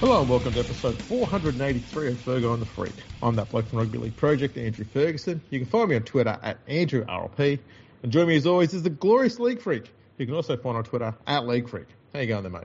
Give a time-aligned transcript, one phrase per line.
[0.00, 2.92] Hello and welcome to episode 483 of Fergo and the Freak.
[3.22, 5.40] I'm that bloke from Rugby League Project, Andrew Ferguson.
[5.50, 7.58] You can find me on Twitter at AndrewRLP.
[8.02, 9.90] And join me as always is the glorious League Freak.
[10.18, 11.86] You can also find on Twitter at League Freak.
[12.12, 12.64] How you going there, mate?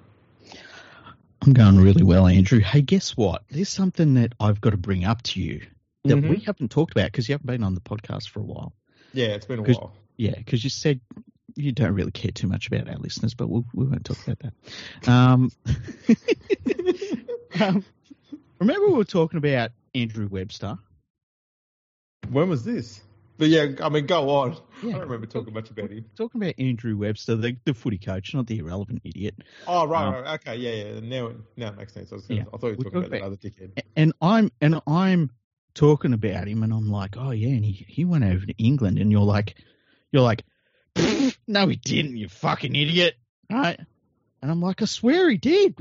[1.41, 2.59] I'm going really well, Andrew.
[2.59, 3.43] Hey, guess what?
[3.49, 5.61] There's something that I've got to bring up to you
[6.03, 6.29] that Mhm.
[6.29, 8.73] we haven't talked about because you haven't been on the podcast for a while.
[9.13, 9.93] Yeah, it's been a while.
[10.17, 10.99] Yeah, because you said
[11.55, 14.39] you don't really care too much about our listeners, but we'll, we won't talk about
[14.39, 15.07] that.
[15.09, 15.51] Um,
[17.59, 17.83] um,
[18.59, 20.77] remember we were talking about Andrew Webster?
[22.29, 23.01] When was this?
[23.37, 24.55] But yeah, I mean, go on.
[24.83, 26.05] I don't remember talking much about him.
[26.15, 29.35] Talking about Andrew Webster, the, the footy coach, not the irrelevant idiot.
[29.67, 30.33] Oh, right, Um, right.
[30.35, 30.99] Okay, yeah, yeah.
[30.99, 32.11] Now, it- now it makes sense.
[32.11, 32.45] I, was gonna, Yeah.
[32.53, 33.81] I thought you were We talking about about- other dickhead.
[33.95, 35.31] and I'm and I'm
[35.73, 38.99] talking about him, and I'm like, oh yeah, and he he went over to England,
[38.99, 39.55] and you're like,
[40.11, 40.43] you're like,
[41.47, 43.15] no, he didn't, you fucking idiot,
[43.49, 43.79] right?
[44.43, 45.75] And I'm like, I swear he did.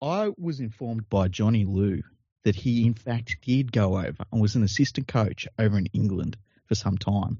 [0.00, 2.02] I was informed by Johnny Lou
[2.44, 6.36] that he in fact did go over and was an assistant coach over in England
[6.66, 7.38] for some time.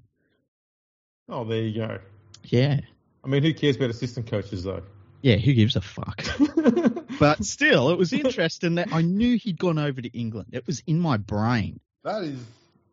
[1.28, 1.98] Oh, there you go.
[2.44, 2.80] Yeah,
[3.24, 4.82] I mean, who cares about assistant coaches, though?
[5.22, 6.24] yeah, who gives a fuck?
[7.18, 10.50] But still, it was interesting that I knew he'd gone over to England.
[10.52, 11.80] It was in my brain.
[12.04, 12.38] That is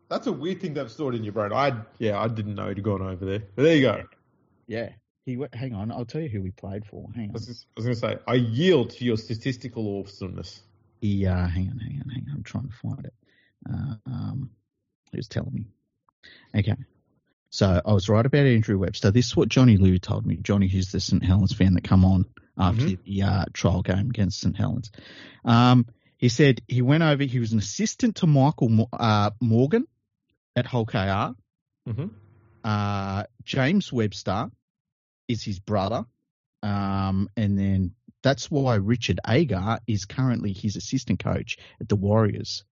[0.08, 1.52] that's a weird thing to have stored in your brain.
[1.52, 3.42] I yeah, I didn't know he'd gone over there.
[3.54, 4.02] But there you go.
[4.66, 4.90] Yeah.
[5.26, 7.08] He went, hang on, I'll tell you who he played for.
[7.14, 7.30] Hang on.
[7.30, 10.60] I was going to say, I yield to your statistical awesomeness.
[11.00, 12.36] He, uh, hang on, hang on, hang on.
[12.36, 13.14] I'm trying to find it.
[13.68, 14.50] Uh, um,
[15.10, 15.66] he was telling me.
[16.56, 16.76] Okay.
[17.50, 19.10] So I was right about Andrew Webster.
[19.10, 20.36] This is what Johnny Lou told me.
[20.36, 21.24] Johnny, who's the St.
[21.24, 23.02] Helens fan that come on after Mhm.
[23.04, 24.56] the uh, trial game against St.
[24.56, 24.92] Helens.
[25.44, 25.86] Um,
[26.18, 29.86] he said he went over, he was an assistant to Michael uh, Morgan
[30.54, 31.34] at Hull KR.
[31.88, 32.06] Mm-hmm.
[32.62, 34.50] Uh, James Webster
[35.28, 36.04] is his brother.
[36.62, 42.64] Um, and then that's why Richard Agar is currently his assistant coach at the Warriors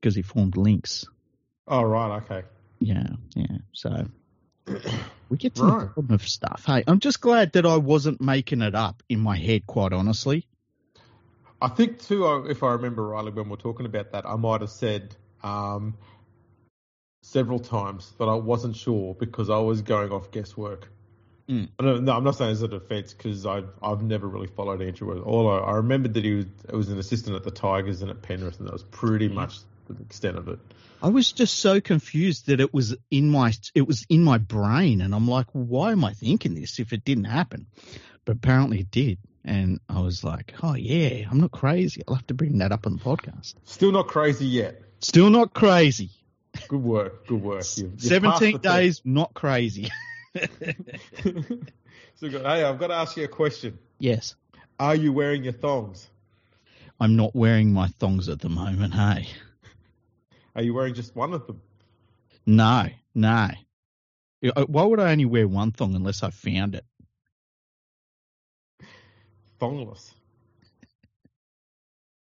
[0.00, 1.06] because he formed links.
[1.66, 2.46] Oh, right, okay.
[2.80, 3.58] Yeah, yeah.
[3.72, 4.08] So
[5.28, 5.94] we get to the Right.
[5.94, 6.64] bottom of stuff.
[6.66, 10.46] Hey, I'm just glad that I wasn't making it up in my head, quite honestly.
[11.60, 14.70] I think, too, if I remember rightly, when we're talking about that, I might have
[14.70, 15.96] said um,
[17.22, 20.88] several times that I wasn't sure because I was going off guesswork.
[21.48, 21.68] Mm.
[21.78, 24.82] I don't, no, I'm not saying it's a defence because I've I've never really followed
[24.82, 25.08] Andrew.
[25.08, 25.24] Webster.
[25.24, 28.20] All I, I remembered that he was was an assistant at the Tigers and at
[28.20, 29.58] Penrith, and that was pretty much
[29.88, 30.58] the extent of it.
[31.00, 35.00] I was just so confused that it was in my it was in my brain,
[35.00, 37.66] and I'm like, why am I thinking this if it didn't happen?
[38.26, 42.02] But apparently it did, and I was like, oh yeah, I'm not crazy.
[42.06, 43.54] I'll have to bring that up on the podcast.
[43.64, 44.82] Still not crazy yet.
[45.00, 46.10] Still not crazy.
[46.68, 47.26] Good work.
[47.26, 47.64] Good work.
[47.76, 48.76] You've- you've Seventeen the test.
[48.76, 49.88] days, not crazy.
[50.34, 52.42] so good.
[52.42, 53.78] Hey, I've got to ask you a question.
[53.98, 54.34] yes,
[54.78, 56.08] Are you wearing your thongs?
[57.00, 58.92] I'm not wearing my thongs at the moment.
[58.94, 59.28] Hey,
[60.56, 61.60] Are you wearing just one of them?
[62.46, 63.48] no, no.
[64.68, 66.84] Why would I only wear one thong unless I found it?
[69.60, 70.12] Thongless.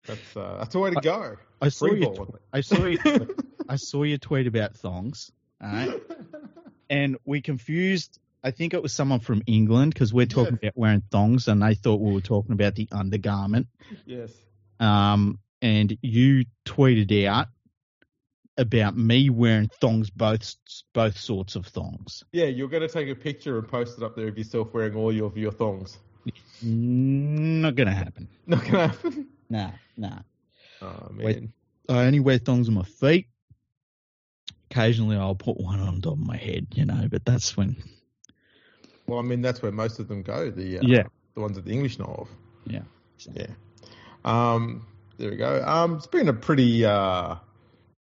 [0.06, 1.38] That's uh, that's the way to go.
[1.64, 2.14] I saw Free you.
[2.14, 3.00] Tw- I saw you.
[3.70, 5.32] I saw your tweet about thongs.
[5.62, 6.02] All right.
[6.90, 8.20] and we confused.
[8.44, 11.76] I think it was someone from England because we're talking about wearing thongs, and they
[11.76, 13.68] thought we were talking about the undergarment.
[14.06, 14.32] yes.
[14.82, 17.48] Um, and you tweeted out
[18.58, 20.56] about me wearing thongs, both
[20.94, 22.26] both sorts of thongs.
[22.34, 24.96] Yeah, you're going to take a picture and post it up there of yourself wearing
[24.96, 25.98] all your, of your thongs.
[26.62, 28.28] Not gonna happen.
[28.48, 29.28] Not going to happen.
[29.50, 30.20] Nah, nah.
[30.84, 31.54] Oh, man.
[31.90, 33.28] I only wear thongs on my feet.
[34.70, 37.78] Occasionally, I'll put one on top of my head, you know, but that's when.
[39.08, 40.50] Well, I mean, that's where most of them go.
[40.50, 41.04] The uh, Yeah.
[41.36, 42.30] the ones that the English know of.
[42.66, 42.84] Yeah.
[43.34, 43.48] Yeah.
[44.26, 44.86] Um,
[45.18, 45.64] there we go.
[45.66, 47.36] Um, it's been a pretty uh,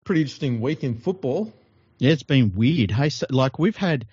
[0.05, 1.53] pretty interesting week in football.
[1.99, 2.91] Yeah, it's been weird.
[2.91, 4.07] Hey, so, like we've had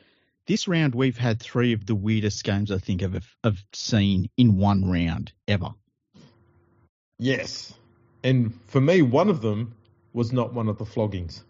[0.46, 4.58] this round, we've had three of the weirdest games I think I've have seen in
[4.58, 5.72] one round ever.
[7.20, 7.74] Yes.
[8.24, 9.76] And for me, one of them
[10.14, 11.44] was not one of the floggings.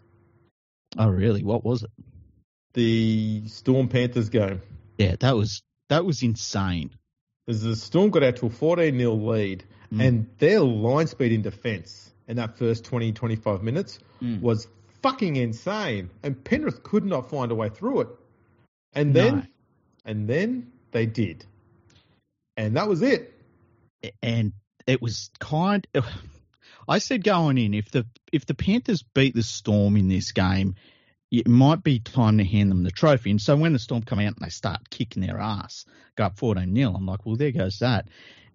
[0.96, 1.42] Oh, really?
[1.42, 1.90] What was it?
[2.74, 4.62] The Storm Panthers game.
[4.98, 6.90] Yeah, that was that was insane.
[7.46, 10.06] As the Storm got out to a 14 0 lead, Mm.
[10.06, 14.42] and their line speed in defence in that first 20, 25 minutes Mm.
[14.42, 14.68] was
[15.02, 16.10] fucking insane.
[16.22, 18.08] And Penrith could not find a way through it.
[18.92, 19.42] And then, No.
[20.04, 21.46] and then they did.
[22.58, 23.34] And that was it.
[24.22, 24.52] and
[24.86, 25.86] it was kind.
[26.88, 30.74] I said going in if the if the Panthers beat the Storm in this game,
[31.30, 33.30] it might be time to hand them the trophy.
[33.30, 35.84] And so when the Storm come out and they start kicking their ass,
[36.16, 38.08] go up fourteen 0 I'm like, well, there goes that.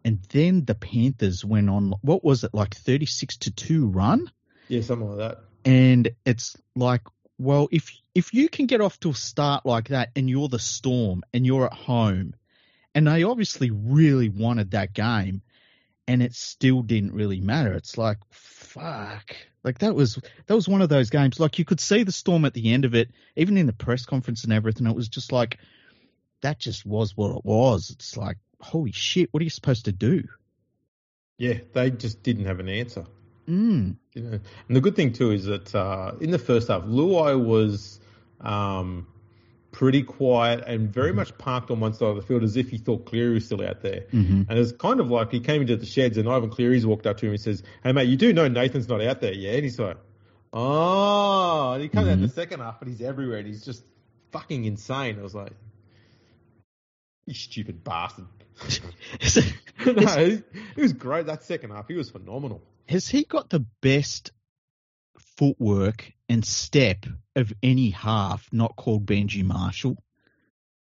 [0.04, 1.94] and then the Panthers went on.
[2.01, 4.30] What was it like, thirty six to two run?
[4.68, 5.44] Yeah, something like that.
[5.65, 7.01] And it's like,
[7.38, 10.60] well, if if you can get off to a start like that, and you're the
[10.60, 12.33] Storm, and you're at home,
[12.94, 15.42] and they obviously really wanted that game,
[16.08, 17.74] and it still didn't really matter.
[17.74, 19.36] It's like, fuck.
[19.64, 21.40] Like that was that was one of those games.
[21.40, 24.06] Like you could see the storm at the end of it, even in the press
[24.06, 24.88] conference and everything.
[24.88, 25.58] It was just like
[26.42, 27.90] that just was what it was.
[27.90, 30.24] It's like, holy shit, what are you supposed to do?
[31.38, 33.06] Yeah, they just didn't have an answer.
[33.48, 33.96] Mm.
[34.14, 37.42] You know, and the good thing too is that uh, in the first half, Luai
[37.42, 38.00] was
[38.42, 39.08] um,
[39.74, 41.18] pretty quiet and very Mm-hmm.
[41.18, 43.62] much parked on one side of the field as if he thought Cleary was still
[43.68, 44.06] out there.
[44.14, 44.48] Mhm.
[44.48, 47.18] And it's kind of like he came into the sheds and Ivan Cleary's walked up
[47.18, 49.52] to him and says, Hey mate, you do know Nathan's not out there, yeah?
[49.52, 49.98] And he's like,
[50.54, 53.84] Oh, and he comes out in the second half, but he's everywhere and he's just
[54.31, 55.18] fucking insane.
[55.20, 55.52] I was like,
[57.25, 58.25] You stupid bastard.
[59.20, 59.54] It-
[59.98, 60.42] no,
[60.75, 61.88] he was great that second half.
[61.88, 62.62] He was phenomenal.
[62.88, 64.31] has he got the best
[65.38, 69.98] footwork and step of any half not called Benji Marshall?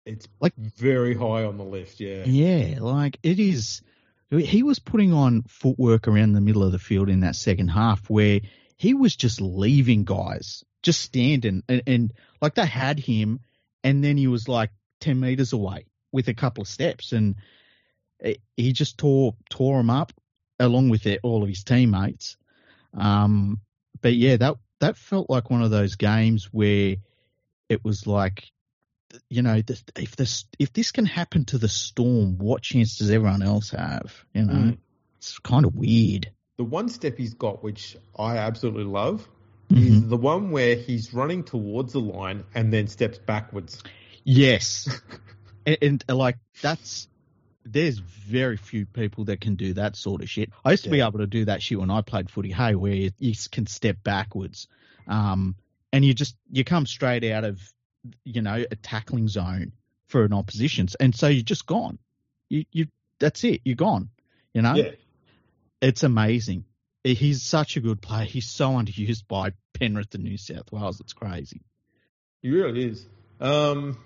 [0.04, 2.24] It's Like- very high on the list, yeah.
[2.24, 3.82] Yeah, like it is.
[4.30, 8.08] He was putting on footwork around the middle of the field in that second half
[8.10, 8.40] where
[8.76, 13.40] he was just leaving guys, just standing, and, and like they had him,
[13.82, 14.70] and then he was like
[15.00, 17.36] 10 meters away with a couple of steps, and
[18.20, 20.12] it- he just tore tore him up
[20.58, 22.36] along with it, all of his teammates.
[22.94, 23.60] Um,
[24.06, 26.94] but yeah, that that felt like one of those games where
[27.68, 28.52] it was like
[29.28, 29.60] you know,
[29.96, 34.14] if this if this can happen to the Storm, what chance does everyone else have?
[34.32, 34.78] You know, Mm.
[35.18, 36.30] it's kind of weird.
[36.56, 39.28] The one step he's got, which I absolutely love,
[39.72, 39.82] Mhm.
[39.82, 43.82] is the one where he's running towards the line and then steps backwards.
[44.22, 44.88] Yes,
[45.66, 47.08] and, and like that's
[47.66, 50.50] there's very few people that can do that sort of shit.
[50.64, 52.52] I used to be able to do that shit when I played footy.
[52.52, 54.68] Hey, where you, you can step backwards,
[55.06, 55.56] um,
[55.92, 57.60] and you just you come straight out of
[58.24, 59.72] you know a tackling zone
[60.08, 61.98] for an opposition, and so you're just gone.
[62.48, 62.86] You you
[63.18, 63.62] that's it.
[63.64, 64.10] You're gone.
[64.54, 64.74] You know.
[64.74, 64.90] Yeah.
[65.80, 66.64] it's amazing.
[67.04, 68.24] He's such a good player.
[68.24, 71.00] He's so underused by Penrith and New South Wales.
[71.00, 71.60] It's crazy.
[72.42, 73.06] He really is.
[73.40, 73.98] Um,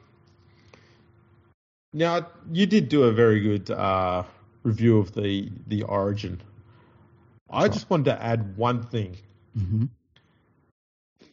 [1.93, 4.25] now, you did do a very good uh,
[4.63, 6.41] review of the, the origin.
[7.51, 7.73] I Right.
[7.73, 9.17] just wanted to add one thing.
[9.59, 9.87] Mm-hmm.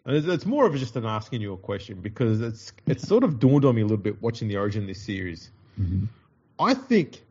[0.06, 3.24] And it's, it's more of just an asking you a question because it's it's sort
[3.24, 5.52] of dawned on me a little bit watching the origin of this series.
[5.80, 6.06] Mm-hmm.
[6.60, 7.22] I think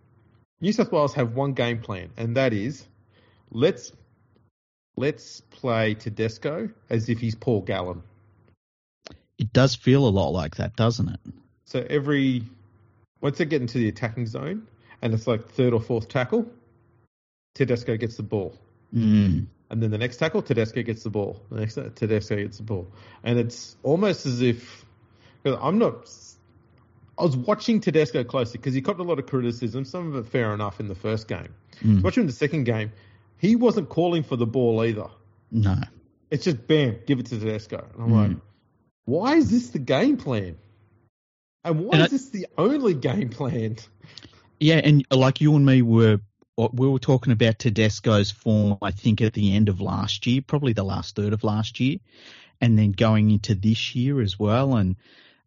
[0.61, 2.87] New South Wales have one game plan, and that is
[3.51, 3.93] let's
[4.97, 8.03] let's play Tedesco as if he's Paul Gallen.
[9.39, 11.21] It does feel a lot like that, doesn't it?
[11.65, 12.43] So every
[13.21, 14.67] once they get into the attacking zone,
[15.03, 16.47] and it's like third or fourth tackle,
[17.55, 18.55] Tedesco gets the ball,
[18.95, 19.47] Mm.
[19.71, 21.43] and then the next tackle, Tedesco gets the ball.
[21.51, 22.87] The next Tedesco gets the ball,
[23.25, 24.85] and it's almost as if
[25.43, 26.09] because I'm not.
[27.19, 30.31] I was watching Tedesco closely because he copped a lot of criticism, some of it
[30.31, 31.49] fair enough in the first game.
[31.83, 32.03] Mm.
[32.03, 32.93] Watching the second game,
[33.39, 35.09] he wasn't calling for the ball either.
[35.51, 35.77] No.
[36.31, 37.87] It's just bam, give it to Tedesco.
[37.95, 38.29] And I'm Mm.
[38.29, 38.37] like,
[39.07, 40.57] why is this the game plan?
[41.67, 43.77] And why And is I- this the only game plan?
[44.61, 46.21] Yeah, and like you and me were,
[46.57, 48.79] we were talking about Tedesco's form.
[48.81, 51.99] I think at the end of last year, probably the last third of last year,
[52.61, 54.77] and then going into this year as well.
[54.77, 54.97] And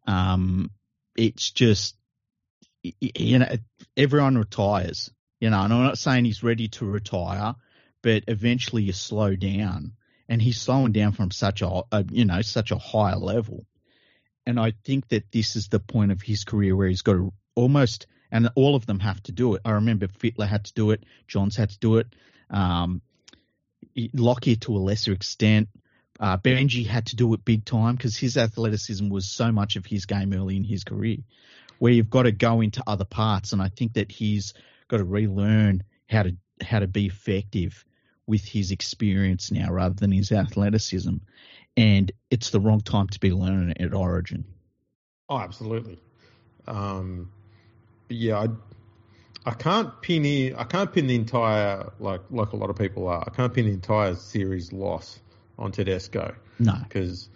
[0.05, 0.69] um,
[1.15, 1.95] it's just,
[2.83, 3.55] you know,
[3.97, 5.09] everyone retires.
[5.39, 7.55] You know, and I'm not saying he's ready to retire,
[8.03, 9.93] but eventually you slow down,
[10.27, 13.65] and he's slowing down from such a, a you know, such a high level.
[14.45, 17.33] And I think that this is the point of his career where he's got to
[17.55, 19.61] almost, and all of them have to do it.
[19.65, 22.07] I remember Fittler had to do it, Johns had to do it,
[22.49, 23.01] um,
[24.13, 25.69] Lockyer to a lesser extent.
[26.19, 29.85] Uh, Benji had to do it big time because his athleticism was so much of
[29.85, 31.17] his game early in his career,
[31.79, 33.53] where you've got to go into other parts.
[33.53, 34.53] And I think that he's
[34.89, 37.85] got to relearn how to how to be effective
[38.27, 41.15] with his experience now rather than his athleticism.
[41.77, 44.45] And it's the wrong time to be learning it at Origin.
[45.29, 45.99] Oh, absolutely.
[46.67, 47.31] Um,
[48.09, 48.47] yeah, I,
[49.49, 53.07] I can't pin in, I can't pin the entire like like a lot of people
[53.07, 53.23] are.
[53.25, 55.19] I can't pin the entire series loss
[55.57, 56.73] on Tedesco No.
[56.83, 57.29] because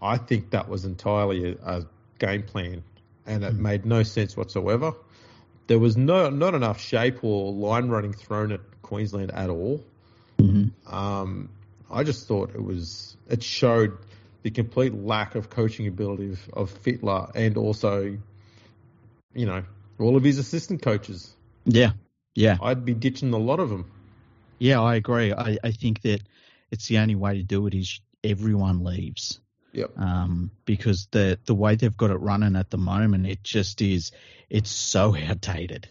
[0.00, 1.86] I think that was entirely a, a
[2.18, 2.82] game plan
[3.26, 3.58] and it Mm.
[3.58, 4.92] made no sense whatsoever.
[5.66, 9.82] There was no not enough shape or line running thrown at Queensland at all.
[10.38, 11.48] hmm Um,
[11.90, 13.98] I just thought it was it showed
[14.42, 18.16] the complete lack of coaching ability of, of Fittler and also,
[19.34, 19.62] you know,
[19.98, 21.34] all of his assistant coaches.
[21.64, 21.92] Yeah.
[22.36, 23.90] Yeah, I'd be ditching a lot of them.
[24.60, 25.32] yeah, I agree.
[25.32, 26.20] I, I think that
[26.70, 29.40] it's the only way to do it is everyone leaves.
[29.72, 29.98] Yep.
[29.98, 34.12] Um, because the the way they've got it running at the moment, it just is.
[34.48, 35.88] It's so outdated.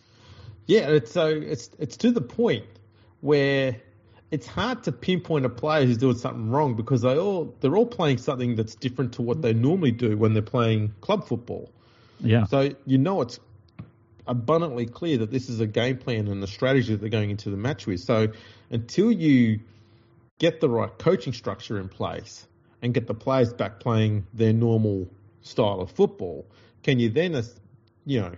[0.66, 2.66] Yeah, it's so it's it's to the point
[3.20, 3.82] where
[4.32, 7.86] it's hard to pinpoint a player who's doing something wrong because they all they're all
[7.86, 11.72] playing something that's different to what they normally do when they're playing club football.
[12.20, 12.46] Yeah.
[12.46, 13.40] So you know it's
[14.28, 17.50] abundantly clear that this is a game plan and a strategy that they're going into
[17.50, 18.00] the match with.
[18.00, 18.28] So
[18.70, 19.62] until you
[20.38, 22.48] get the right coaching structure in place
[22.82, 25.08] and get the players back playing their normal
[25.42, 26.46] style of football,
[26.84, 27.42] can you then,
[28.06, 28.34] you know,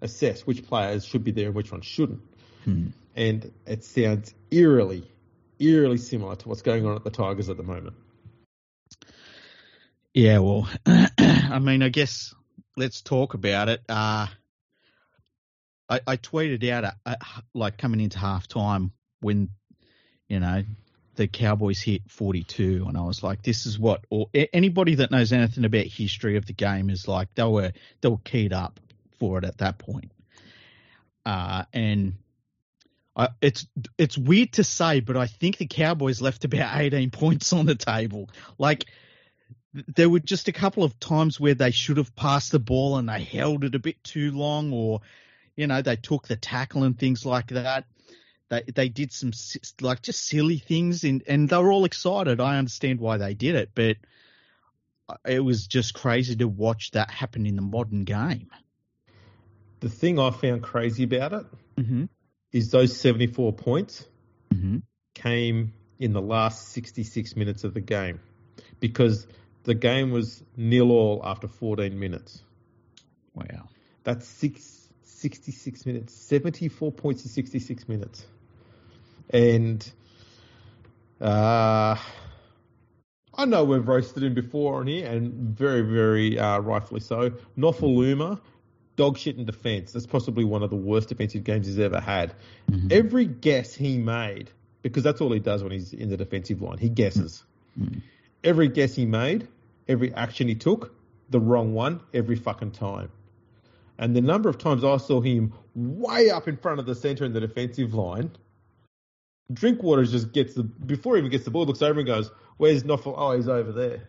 [0.00, 2.22] assess which players should be there and which ones shouldn't?
[2.64, 2.88] Hmm.
[3.14, 5.08] And it sounds eerily,
[5.60, 7.96] eerily similar to what's going on at the Tigers at the moment.
[10.12, 12.34] Yeah, well, I mean, I guess
[12.76, 13.82] let's talk about it.
[13.88, 14.28] Uh,
[15.88, 17.14] I, I tweeted out, uh, uh,
[17.52, 19.50] like, coming into half time when,
[20.28, 20.62] you know,
[21.16, 25.10] the Cowboys hit 42, and I was like, this is what, or a- anybody that
[25.10, 28.80] knows anything about history of the game is like, they were, they were keyed up
[29.18, 30.12] for it at that point.
[31.26, 32.14] Uh, and
[33.16, 33.66] I, it's
[33.96, 37.74] it's weird to say, but I think the Cowboys left about 18 points on the
[37.74, 38.30] table.
[38.58, 38.86] Like,
[39.72, 43.08] there were just a couple of times where they should have passed the ball and
[43.08, 45.00] they held it a bit too long, or
[45.56, 47.84] you know they took the tackle and things like that.
[48.48, 49.32] They they did some
[49.80, 52.40] like just silly things, and and they were all excited.
[52.40, 53.96] I understand why they did it, but
[55.24, 58.48] it was just crazy to watch that happen in the modern game.
[59.80, 61.46] The thing I found crazy about it
[61.78, 62.04] Mm-hmm.
[62.54, 64.06] Is those 74 points
[64.54, 64.78] Mm-hmm.
[65.14, 68.20] came in the last 66 minutes of the game
[68.78, 69.26] because
[69.64, 72.40] the game was nil all after 14 minutes.
[73.34, 73.68] Wow.
[74.04, 78.24] That's six, 66 minutes, 74 points in 66 minutes.
[79.30, 79.90] And
[81.20, 81.96] uh,
[83.34, 87.30] I know we've roasted him before on here, and very, very uh, rightfully so.
[87.58, 88.40] Nofoaluma,
[88.96, 89.92] dog shit in defence.
[89.92, 92.34] That's possibly one of the worst defensive games he's ever had.
[92.70, 92.92] Mhm.
[92.92, 94.50] Every guess he made,
[94.82, 97.44] because that's all he does when he's in the defensive line, he guesses.
[97.78, 98.02] Mhm.
[98.44, 99.48] Every guess he made,
[99.88, 100.94] every action he took,
[101.30, 103.10] the wrong one every fucking time.
[103.98, 107.24] And the number of times I saw him way up in front of the centre
[107.24, 108.30] in the defensive line,
[109.52, 112.82] Drinkwater just gets the before he even gets the ball, looks over and goes, "Where's
[112.82, 113.14] Noffel?
[113.16, 114.08] Oh, he's over there."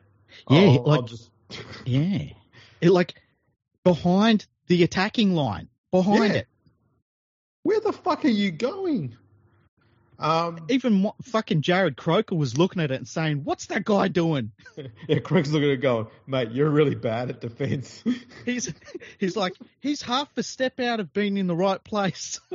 [0.49, 1.29] Yeah, oh, like- just
[1.85, 2.29] Yeah.
[2.81, 3.21] It like
[3.83, 6.39] behind the attacking line, behind Yeah.
[6.39, 6.47] it.
[7.63, 9.15] where the fuck are you going?
[10.17, 14.51] Um, Even fucking Jarrod Croker was looking at it and saying, "What's that guy doing?"
[15.09, 18.01] yeah, Craig's looking at it going, mate, you're really bad at defence.
[18.45, 18.73] He's
[19.17, 22.39] he's like he's half a step out of being in the right place.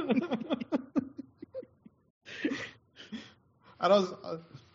[3.83, 4.15] And I was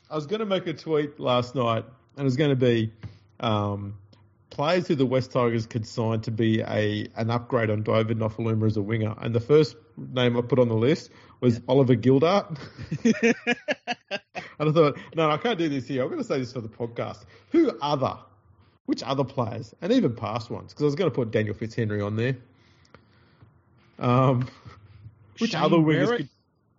[0.10, 2.92] I was going to make a tweet last night, and it was going to be
[3.40, 3.96] um,
[4.56, 8.66] players who the West Tigers could sign to be a an upgrade on David Nofoaluma
[8.66, 9.14] as a winger.
[9.20, 12.58] And the first name I put on the list was Oliver Gildart.
[13.04, 16.04] and I thought, no, I can't do this here.
[16.04, 17.26] I'm going to say this for the podcast.
[17.52, 18.18] Who other?
[18.86, 19.76] Which other players?
[19.82, 22.38] And even past ones, because I was going to put Daniel Fitzhenry on there.
[24.00, 24.48] Um,
[25.40, 26.30] which Shane other wingers could?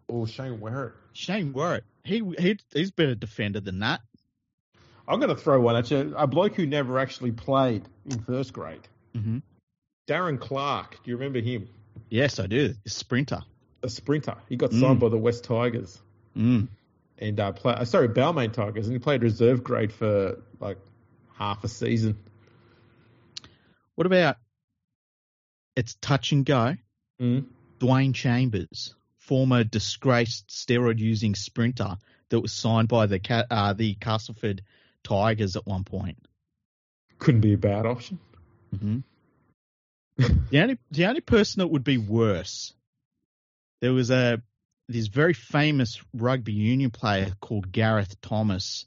[0.08, 0.92] Oh, Shane Werrett.
[1.12, 4.00] Shane Werrett, he he he's better defender than that.
[5.08, 6.14] I'm going to throw one at you.
[6.16, 8.86] A bloke who never actually played in first grade.
[9.14, 9.38] Mm-hmm.
[10.08, 10.98] Darren Clark.
[11.04, 11.68] Do you remember him?
[12.10, 12.74] Yes, I do.
[12.84, 13.40] A sprinter.
[13.82, 14.34] A sprinter.
[14.48, 15.00] He got signed Mm.
[15.00, 16.00] by the West Tigers
[16.36, 16.68] Mm.
[17.18, 20.78] and uh, play, uh, sorry, Balmain Tigers, and he played reserve grade for like
[21.34, 22.18] half a season.
[23.94, 24.36] What about
[25.76, 26.76] it's touch and go?
[27.20, 27.46] Mm.
[27.78, 31.96] Dwain Chambers, former disgraced steroid using sprinter
[32.28, 34.62] that was signed by the uh, the Castleford
[35.06, 36.18] Tigers at one point.
[37.18, 38.18] Couldn't be a bad option.
[38.78, 38.98] hmm
[40.16, 42.72] the only the only person that would be worse,
[43.82, 44.42] there was a
[44.88, 48.86] this very famous rugby union player called Gareth Thomas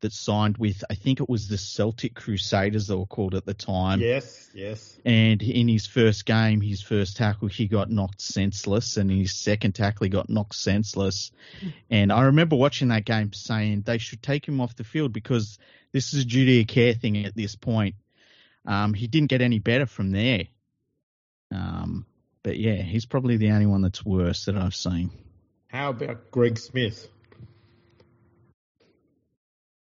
[0.00, 3.54] that signed with I think it was the Celtic Crusaders they were called at the
[3.54, 4.00] time.
[4.00, 4.98] yes, yes.
[5.04, 9.74] And in his first game, his first tackle, he got knocked senseless, and his second
[9.74, 11.30] tackle, he got knocked senseless.
[11.90, 15.58] And I remember watching that game saying they should take him off the field because
[15.92, 17.96] this is a duty of care thing at this point.
[18.66, 20.44] Um, he didn't get any better from there.
[21.52, 22.06] Um,
[22.42, 25.10] but yeah, he's probably the only one that's worse that I've seen.
[25.68, 27.08] How about Greg Smith?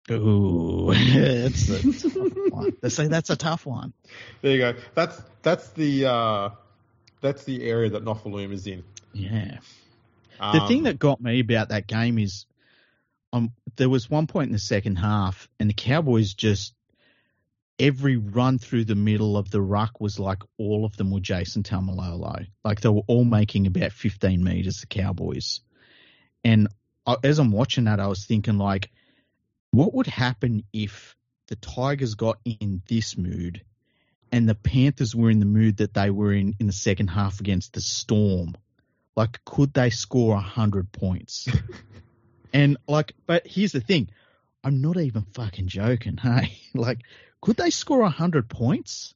[0.09, 2.77] Ooh, that's a tough one.
[2.81, 3.93] They say that's a tough one.
[4.41, 4.73] There you go.
[4.95, 6.49] That's that's the uh,
[7.21, 8.83] that's the area that Nofoaluma is in.
[9.13, 9.57] Yeah.
[10.39, 12.45] The Um, thing that got me about that game is,
[13.33, 16.73] um, there was one point in the second half, and the Cowboys just
[17.79, 21.63] every run through the middle of the ruck was like all of them were Jason
[21.63, 22.47] Taumalolo.
[22.63, 24.81] Like they were all making about 15 meters.
[24.81, 25.61] The Cowboys,
[26.43, 26.67] and
[27.05, 28.91] I, as I'm watching that, I was thinking like,
[29.77, 31.15] what would happen if
[31.47, 33.61] the Tigers got in this mood?
[34.31, 37.39] And the Panthers were in the mood that they were in in the second half
[37.39, 38.55] against the Storm
[39.17, 41.49] like, could they score a hundred points?
[42.53, 44.09] and like, but here's the thing,
[44.63, 46.17] I'm not even fucking joking.
[46.21, 46.99] Hey, like,
[47.41, 49.13] could they score a hundred points?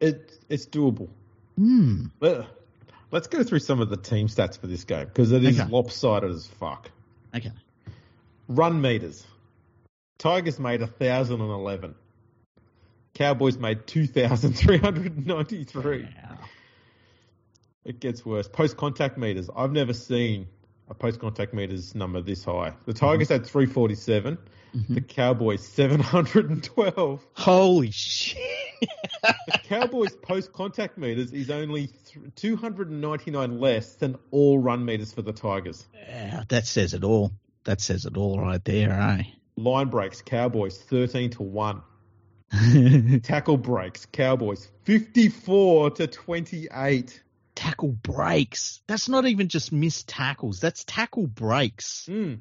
[0.00, 1.08] it, it's doable.
[1.56, 2.06] Hmm.
[2.20, 2.46] Let,
[3.10, 5.70] let's go through some of the team stats for this game because it is Okay.
[5.70, 6.90] lopsided as fuck.
[7.34, 7.52] Okay.
[8.48, 9.24] Run meters.
[10.18, 11.94] Tigers made 1,011.
[13.14, 16.02] Cowboys made 2,393.
[16.02, 16.08] Wow.
[17.84, 18.48] It gets worse.
[18.48, 19.48] Post contact meters.
[19.54, 20.48] I've never seen
[20.88, 22.72] a post contact meters number this high.
[22.86, 24.38] The Tigers had 347.
[24.74, 24.94] Mhm.
[24.94, 27.26] The Cowboys 712.
[27.34, 28.38] Holy shit!
[29.22, 35.22] The Cowboys post contact meters is only th- 299 less than all run meters for
[35.22, 35.86] the Tigers.
[35.94, 37.32] Yeah, that says it all.
[37.64, 39.22] That says it all right there, eh?
[39.56, 41.82] Line breaks, Cowboys 13 to 1.
[42.52, 43.18] eh?
[43.22, 47.22] Tackle breaks, Cowboys 54 to 28.
[47.54, 48.80] tackle breaks.
[48.86, 50.60] That's not even just missed tackles.
[50.60, 52.06] That's tackle breaks.
[52.10, 52.40] Mm.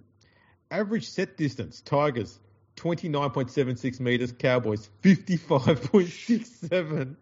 [0.71, 2.39] Average set distance, Tigers
[2.77, 7.15] 29.76 meters, Cowboys 55.67.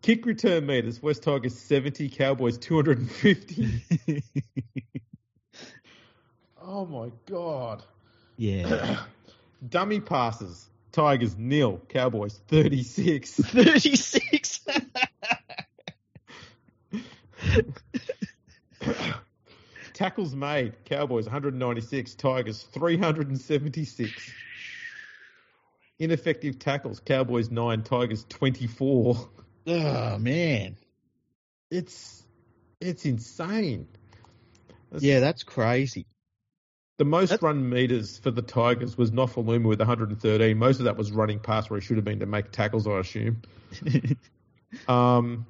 [0.00, 3.82] Kick return meters, West Tigers 70, Cowboys 250.
[6.68, 7.82] oh my god.
[8.36, 9.00] yeah.
[9.68, 13.30] Dummy passes, Tigers nil, Cowboys 36.
[13.40, 14.60] 36.
[19.94, 24.32] Tackles made, Cowboys 196, Tigers 376.
[25.98, 29.28] Ineffective tackles, Cowboys 9, Tigers 24.
[29.66, 30.76] oh, man.
[31.70, 32.22] It's
[32.80, 33.88] it's insane.
[34.90, 36.06] That's- Yeah, that's crazy.
[36.98, 40.58] The most That- run meters for the Tigers was Nofoaluma with 113.
[40.58, 42.98] Most of that was running past where he should have been to make tackles, I
[42.98, 43.42] assume.
[44.86, 45.46] Um,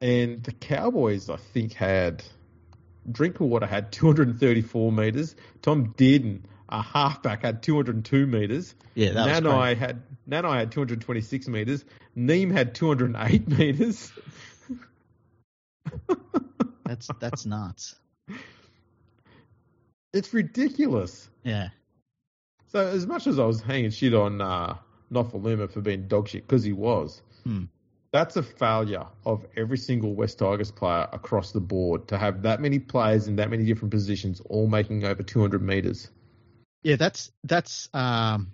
[0.00, 2.22] and the Cowboys, I think, had
[3.10, 5.34] Drinkwater had 234 meters.
[5.60, 8.76] Tom Dearden, a halfback, had 202 meters.
[8.94, 11.84] yeah, that was Nanai had Nanai had 226 meters.
[12.14, 14.12] Neem had 208 meters.
[16.84, 17.96] That's that's nuts.
[20.12, 21.28] It's ridiculous.
[21.42, 21.68] Yeah.
[22.68, 24.76] So as much as I was hanging shit on uh,
[25.12, 27.64] Nofoaluma for being dog shit because he was, Hmm.
[28.12, 32.60] that's a failure of every single West Tigers player across the board to have that
[32.60, 36.10] many players in that many different positions all making over 200 meters.
[36.82, 38.52] Yeah, that's that's um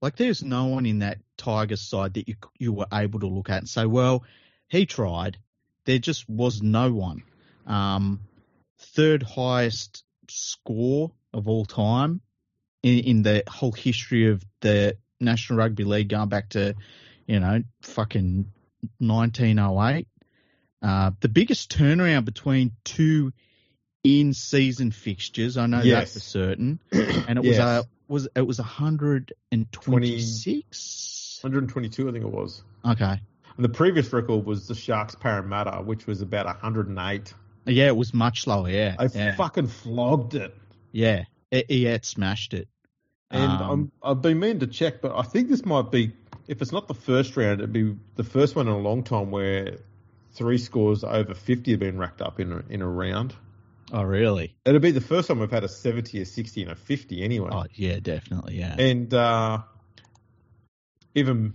[0.00, 3.50] like there's no one in that Tigers side that you you were able to look
[3.50, 4.24] at and say, well,
[4.68, 5.38] he tried.
[5.84, 7.22] There just was no one.
[7.66, 8.20] Um,
[8.78, 12.20] third highest score of all time
[12.82, 16.74] in, in the whole history of the National Rugby League, going back to
[17.26, 18.52] you know fucking
[18.98, 20.06] 1908.
[20.80, 23.32] Uh, the biggest turnaround between two
[24.04, 26.12] in-season fixtures, I know that Yes.
[26.14, 31.38] for certain, and it was a was it was 126.
[31.42, 32.62] 122, I think it was.
[32.84, 33.20] Okay,
[33.56, 37.34] And the previous record was the Sharks Parramatta, which was about 108.
[37.66, 38.68] Yeah, it was much lower.
[38.68, 40.54] Yeah, I yeah, fucking flogged it.
[40.92, 41.24] yeah.
[41.50, 42.68] It, yeah, it smashed it.
[43.30, 46.12] And Um, I'm, I've been meaning to check, but I think this might be,
[46.46, 49.30] if it's not the first round, it'd be the first one in a long time
[49.30, 49.78] where
[50.32, 53.34] three scores over 50 have been racked up in a, in a round.
[53.92, 54.54] Oh, really?
[54.66, 57.48] It'll be the first time we've had a 70, a 60, and a 50 anyway.
[57.50, 58.58] Oh, yeah, definitely.
[58.58, 58.74] Yeah.
[58.78, 59.60] And uh,
[61.14, 61.54] even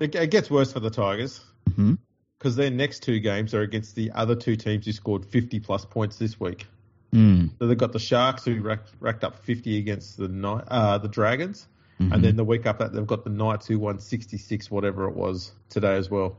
[0.00, 1.98] it, it gets worse for the Tigers Mhm.
[2.38, 5.84] Because their next two games are against the other two teams who scored 50 plus
[5.84, 6.66] points this week.
[7.14, 7.50] Mm.
[7.58, 11.66] So they've got the Sharks who racked, racked up 50 against the uh, the Dragons,
[12.00, 12.12] Mhm.
[12.12, 15.16] and then the week after that they've got the Knights who won 66 whatever it
[15.16, 16.36] was today as well.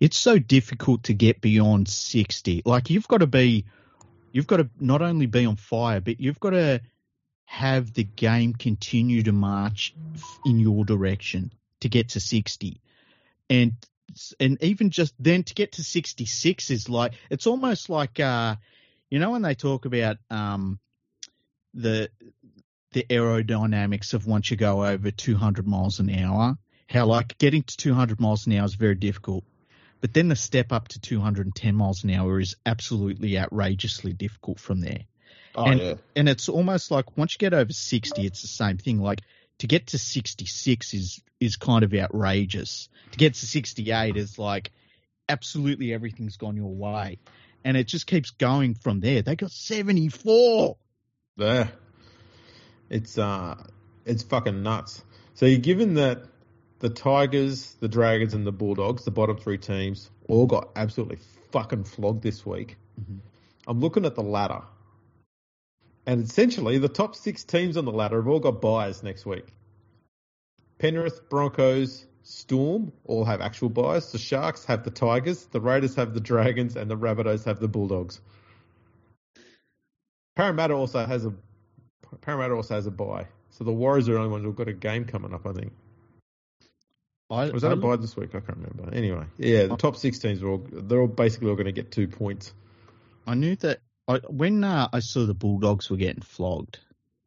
[0.00, 2.62] it's so difficult to get beyond 60.
[2.64, 3.66] Like you've got to be,
[4.32, 6.80] you've got to not only be on fire, but you've got to
[7.44, 9.94] have the game continue to march
[10.44, 12.80] in your direction to get to 60.
[13.50, 13.74] And,
[14.40, 18.56] and even just then to get to 66 is like, it's almost like, uh,
[19.10, 20.78] you know, when they talk about, um,
[21.74, 22.10] the,
[22.92, 26.56] the aerodynamics of once you go over 200 miles an hour,
[26.88, 29.44] how like getting to 200 miles an hour is very difficult
[30.00, 34.80] But then the step up to 210 miles an hour is absolutely outrageously difficult from
[34.80, 35.04] there.
[35.54, 35.94] Oh and, yeah.
[36.14, 39.00] and it's almost like once you get over 60, it's the same thing.
[39.00, 39.20] Like
[39.58, 42.88] to get to 66 is is kind of outrageous.
[43.12, 44.70] To get to 68 is like
[45.28, 47.18] absolutely everything's gone your way,
[47.64, 49.22] and it just keeps going from there.
[49.22, 50.76] They got 74.
[51.36, 51.68] Yeah.
[52.90, 53.56] It's uh
[54.04, 55.04] it's fucking nuts.
[55.34, 56.22] So you're given that
[56.80, 61.18] the Tigers, the Dragons and the Bulldogs, the bottom three teams, all got absolutely
[61.52, 62.76] fucking flogged this week.
[63.00, 63.18] Mhm.
[63.66, 64.62] I'm looking at the ladder.
[66.08, 69.46] And essentially the top six teams on the ladder have all got buys next week.
[70.78, 74.10] Penrith, Broncos, Storm all have actual buys.
[74.10, 77.68] The Sharks have the Tigers, the Raiders have the Dragons, and the Rabbitohs have the
[77.68, 78.22] Bulldogs.
[80.34, 81.34] Parramatta also has a
[82.22, 83.26] Parramatta also has a buy.
[83.50, 85.72] So the Warriors are the only ones who've got a game coming up, I think.
[87.28, 88.30] I, Was that I a buy this week?
[88.30, 88.94] I can't remember.
[88.94, 91.92] Anyway, yeah, the top six teams are all they're all basically all going to get
[91.92, 92.54] two points.
[93.26, 96.78] I knew that I, when uh, I saw the Bulldogs were getting flogged,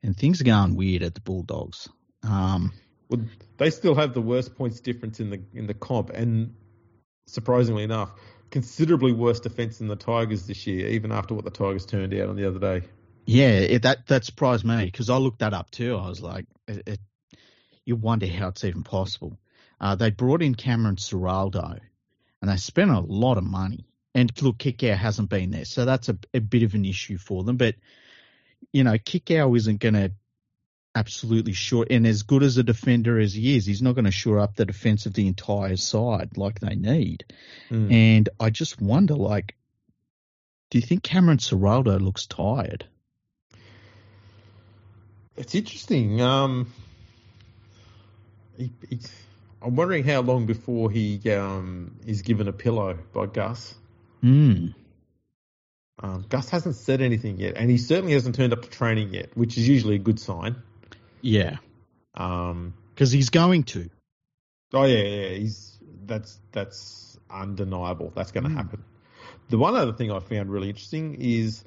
[0.01, 1.87] and things are going weird at the Bulldogs.
[2.23, 2.73] Um,
[3.09, 3.21] Well,
[3.57, 6.55] they still have the worst points difference in the in the comp, and
[7.27, 8.11] surprisingly enough,
[8.49, 12.29] considerably worse defense than the Tigers this year, even after what the Tigers turned out
[12.29, 12.87] on the other day.
[13.25, 15.95] yeah, it, that that surprised me because I looked that up too.
[15.95, 16.99] I was like, it, it,
[17.85, 19.37] you wonder how it's even possible.
[19.79, 21.79] Uh, they brought in Cameron Ciraldo,
[22.41, 23.85] and they spent a lot of money.
[24.13, 27.43] And look, Kikau hasn't been there, so that's a, a bit of an issue for
[27.43, 27.57] them.
[27.57, 27.75] But
[28.71, 30.11] you know, Kikau isn't going to
[30.93, 34.11] absolutely shore, and as good as a defender as he is, he's not going to
[34.11, 37.25] shore up the defense of the entire side like they need.
[37.69, 37.91] Mm.
[37.91, 39.55] And I just wonder, like,
[40.69, 42.85] do you think Cameron Ciraldo looks tired?
[45.37, 46.21] It's interesting.
[46.21, 46.71] Um,
[48.57, 48.99] he, he,
[49.61, 53.75] I'm wondering how long before he um, is given a pillow by Gus.
[54.21, 54.67] Hmm.
[55.99, 59.29] Um, Gus hasn't said anything yet, and he certainly hasn't turned up to training yet,
[59.35, 60.55] which is usually a good sign.
[61.21, 61.57] Yeah,
[62.15, 63.89] Um, because he's going to.
[64.73, 68.11] oh yeah, yeah, he's that's that's undeniable.
[68.15, 68.55] That's going to Mm.
[68.55, 68.83] happen.
[69.49, 71.63] The one other thing I found really interesting is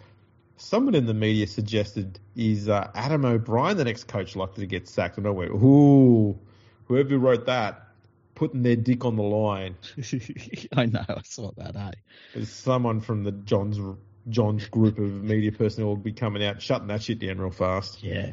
[0.57, 4.89] someone in the media suggested is uh, Adam O'Brien the next coach likely to get
[4.89, 6.37] sacked, and I went, ooh,
[6.87, 7.84] whoever wrote that,
[8.35, 9.77] putting their dick on the line.
[10.77, 11.77] I know, I saw that.
[12.35, 12.45] Eh?
[12.45, 13.79] Someone from the John's
[14.29, 18.03] John's group of media personnel will be coming out shutting that shit down real fast.
[18.03, 18.33] Yeah.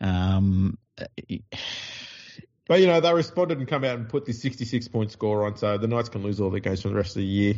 [0.00, 0.78] Um.
[2.68, 5.56] But you know they responded and come out and put this 66 point score on,
[5.56, 7.54] so the Knights can lose all their games for the rest of the year.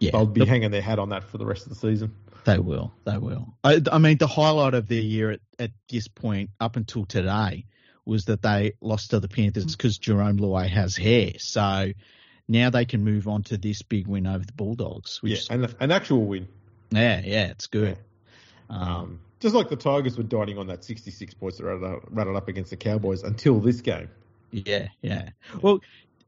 [0.00, 2.14] Yeah, They'll be the- hanging their hat on that for the rest of the season.
[2.44, 2.92] They will.
[3.04, 3.54] They will.
[3.64, 7.64] I, I mean, the highlight of their year at, at this point, up until today,
[8.06, 11.32] was that they lost to the Panthers because Jarome Luai has hair.
[11.38, 11.92] So
[12.48, 15.20] now they can move on to this big win over the Bulldogs.
[15.22, 16.48] Yeah, Which, and an actual win.
[16.90, 17.96] yeah, yeah, it's good.
[18.68, 22.02] Um, Um, just like the Tigers were dining on that 66 points that rattled up,
[22.10, 24.08] rattled up against the Cowboys until this game.
[24.50, 25.30] yeah, yeah.
[25.60, 25.80] Well,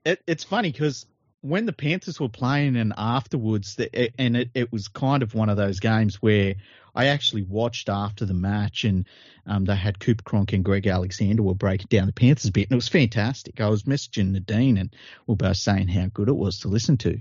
[0.04, 1.06] it, it's funny because
[1.40, 5.48] when the Panthers were playing and afterwards, the, and it, it was kind of one
[5.48, 6.56] of those games where
[6.96, 9.06] I actually watched after the match and
[9.46, 12.72] um, they had Cooper Cronk and Greg Alexander were breaking down the Panthers bit and
[12.72, 13.60] it was fantastic.
[13.60, 16.96] I was messaging Nadine and we were both saying how good it was to listen
[16.98, 17.20] to.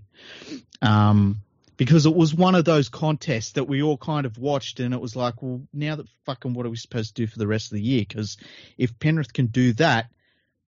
[0.81, 1.41] Um,
[1.77, 5.01] because it was one of those contests that we all kind of watched and it
[5.01, 7.71] was like, well, now that fucking what are we supposed to do for the rest
[7.71, 8.05] of the year?
[8.07, 8.37] Because
[8.77, 10.07] if Penrith can do that,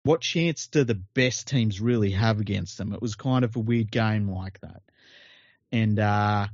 [0.05, 2.93] what chance do the best teams really have against them?
[2.93, 4.83] It was kind of a weird game like that.
[5.73, 6.47] And uh,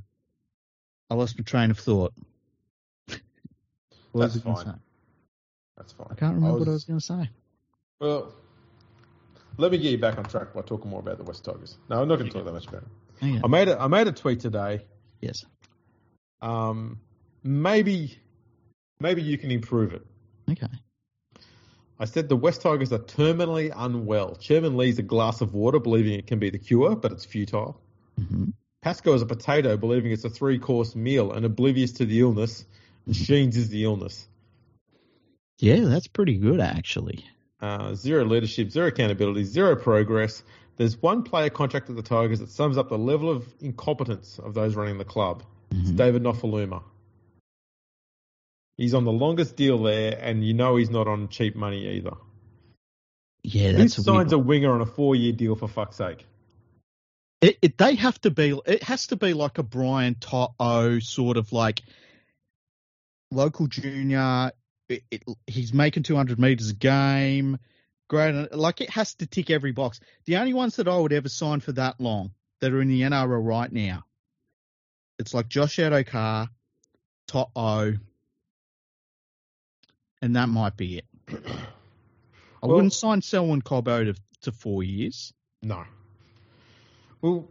[1.09, 2.13] I lost my train of thought.
[4.11, 4.65] What That's was I gonna fine.
[4.65, 4.79] say?
[5.77, 6.07] That's fine.
[6.11, 7.29] I can't remember what I was going to say.
[8.01, 8.33] Well,
[9.57, 11.77] let me get you back on track by talking more about the West Tigers.
[11.89, 12.83] No, I'm not going to talk that much about
[13.21, 13.41] it.
[13.43, 14.81] I made a, I made a tweet today.
[15.21, 15.45] yes.
[16.41, 16.99] Um,
[17.43, 18.17] maybe,
[18.99, 20.05] maybe you can improve it.
[20.51, 20.67] Okay.
[21.97, 24.35] I said the West Tigers are terminally unwell.
[24.35, 27.79] Chairman Lee's a glass of water, believing it can be the cure, but it's futile.
[28.17, 28.45] hmm
[28.81, 32.63] Pascoe is a potato, believing it's a three-course meal, and oblivious to the illness.
[33.05, 34.27] And Sheens is the illness.
[35.59, 37.25] Yeah, that's pretty good actually.
[37.61, 40.43] Uh, zero leadership, zero accountability, zero progress.
[40.77, 44.53] There's one player contract at the Tigers that sums up the level of incompetence of
[44.53, 45.43] those running the club.
[45.71, 45.97] It's Mhm.
[45.97, 46.83] David Nofoaluma.
[48.77, 52.15] He's on the longest deal there, and you know he's not on cheap money either.
[53.43, 56.25] Yeah, Who that's a signs a winger on a four-year deal for fuck's sake?
[57.41, 58.57] It, it, they have to be.
[58.65, 61.81] It has to be like a Brian To'o sort of like
[63.31, 64.51] local junior.
[64.87, 67.57] It, it, he's making 200 meters a game.
[68.09, 69.99] Great, like it has to tick every box.
[70.25, 73.01] The only ones that I would ever sign for that long that are in the
[73.01, 74.03] NRL right now.
[75.19, 76.49] It's like Josh Addo-Carr,
[77.27, 77.93] To'o,
[80.21, 81.05] and that might be it.
[81.29, 85.31] I Well- wouldn't sign Selwyn Cobbo to, to four years.
[85.61, 85.83] No.
[87.21, 87.47] Well,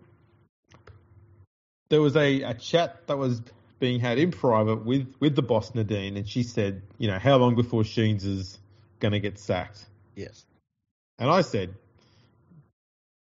[1.90, 3.42] there was a, a chat that was
[3.78, 7.36] being had in private with, with the boss Nadine, and she said, you know, how
[7.36, 8.58] long before Sheens is
[9.00, 9.84] going to get sacked?
[10.16, 10.44] Yes.
[11.18, 11.74] And I said,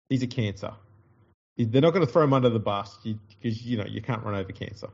[0.09, 0.73] he's a cancer.
[1.57, 4.35] They're not going to throw him under the bus because, you know, you can't run
[4.35, 4.89] over cancer.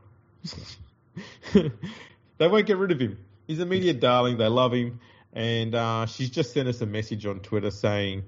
[1.53, 3.17] they won't get rid of him.
[3.47, 4.37] He's a media darling.
[4.37, 4.99] They love him.
[5.33, 8.23] And uh, she's just sent us a message on Twitter saying,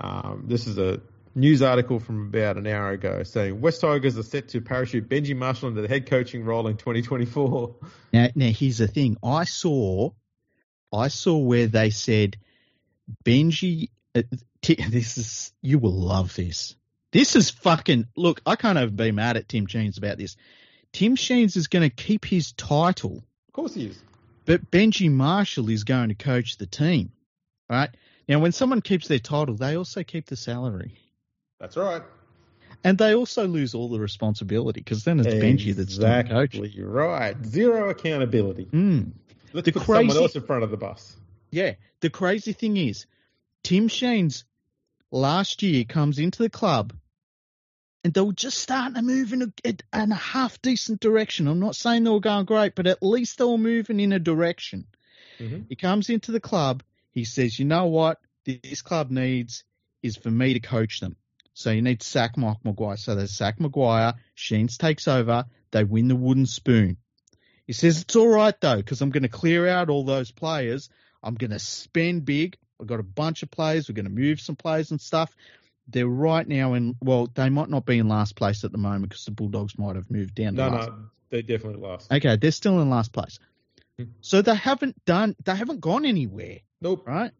[0.00, 1.00] um, this is a
[1.34, 5.36] news article from about an hour ago saying West Tigers are set to parachute Benji
[5.36, 7.74] Marshall into the head coaching role in 2024.
[8.12, 9.16] Now, now here's the thing.
[9.22, 10.10] I saw,
[10.92, 12.36] I saw where they said
[13.24, 13.88] Benji.
[14.14, 14.22] Uh,
[14.60, 16.74] t- this is you will love this.
[17.12, 18.40] This is fucking look.
[18.46, 20.36] I can't even be mad at Tim Sheens about this.
[20.92, 23.98] Tim Sheens is going to keep his title, Of course he is.
[24.44, 27.12] but Benji Marshall is going to coach the team.
[27.70, 27.90] Right
[28.28, 30.98] now, when someone keeps their title, they also keep the salary,
[31.62, 32.02] That's right.
[32.82, 36.64] and they also lose all the responsibility because then it's Benji that's doing coaching.
[36.64, 37.36] Exactly right.
[37.46, 38.66] Zero accountability.
[38.66, 39.12] Mm.
[39.52, 41.16] Let's The put someone else in front of the bus.
[41.52, 41.74] Yeah.
[42.00, 43.06] The crazy thing is,
[43.62, 44.42] Tim Sheens
[45.12, 46.92] last year comes into the club
[48.02, 49.68] and they were just starting to move in a,
[50.02, 51.46] in a half decent direction.
[51.46, 54.18] I'm not saying they were going great, but at least they were moving in a
[54.18, 54.86] direction.
[55.38, 55.66] Mhm.
[55.68, 56.82] He comes into the club.
[57.12, 59.62] He says, you know what this club needs
[60.02, 61.14] is for me to coach them.
[61.54, 62.96] So you need to sack Mike Maguire.
[62.96, 64.14] So they sack Maguire.
[64.34, 65.44] Sheens takes over.
[65.70, 66.96] They win the wooden spoon.
[67.66, 70.88] He says, it's all right though, because I'm going to clear out all those players.
[71.22, 72.56] I'm going to spend big.
[72.80, 73.88] I've got a bunch of players.
[73.88, 75.34] We're going to move some players and stuff.
[75.88, 79.10] They're right now in, well, they might not be in last place at the moment
[79.10, 80.54] because the Bulldogs might have moved down.
[80.54, 80.88] No, last.
[80.88, 80.96] no,
[81.30, 82.12] they definitely lost.
[82.12, 83.38] Okay, they're still in last place.
[83.98, 84.06] Hmm.
[84.20, 87.06] So they haven't done, they haven't gone anywhere, Nope.
[87.06, 87.30] right?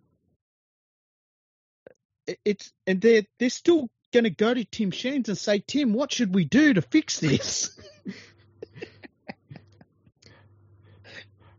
[2.44, 6.12] It's, and they're, they're still going to go to Tim Sheens and say, Tim, what
[6.12, 7.78] should we do to fix this?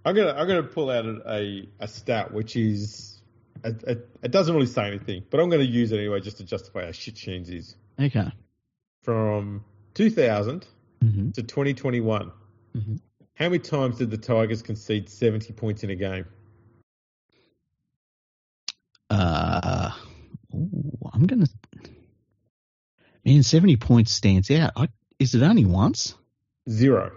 [0.05, 3.21] I'm gonna I'm gonna pull out a, a stat which is
[3.63, 6.43] it, it, it doesn't really say anything, but I'm gonna use it anyway just to
[6.43, 7.75] justify how shit Sheens is.
[7.99, 8.29] okay.
[9.03, 9.63] From
[9.93, 10.65] 2000
[11.01, 12.31] hmm to 2021,
[12.75, 12.99] Mhm.
[13.35, 16.25] how many times did the Tigers concede 70 points in a game?
[19.09, 19.91] Uh,
[20.53, 21.45] ooh, I'm gonna.
[23.25, 24.71] Man, seventy points stands out.
[24.75, 26.15] I, is it only once?
[26.69, 27.11] Zero.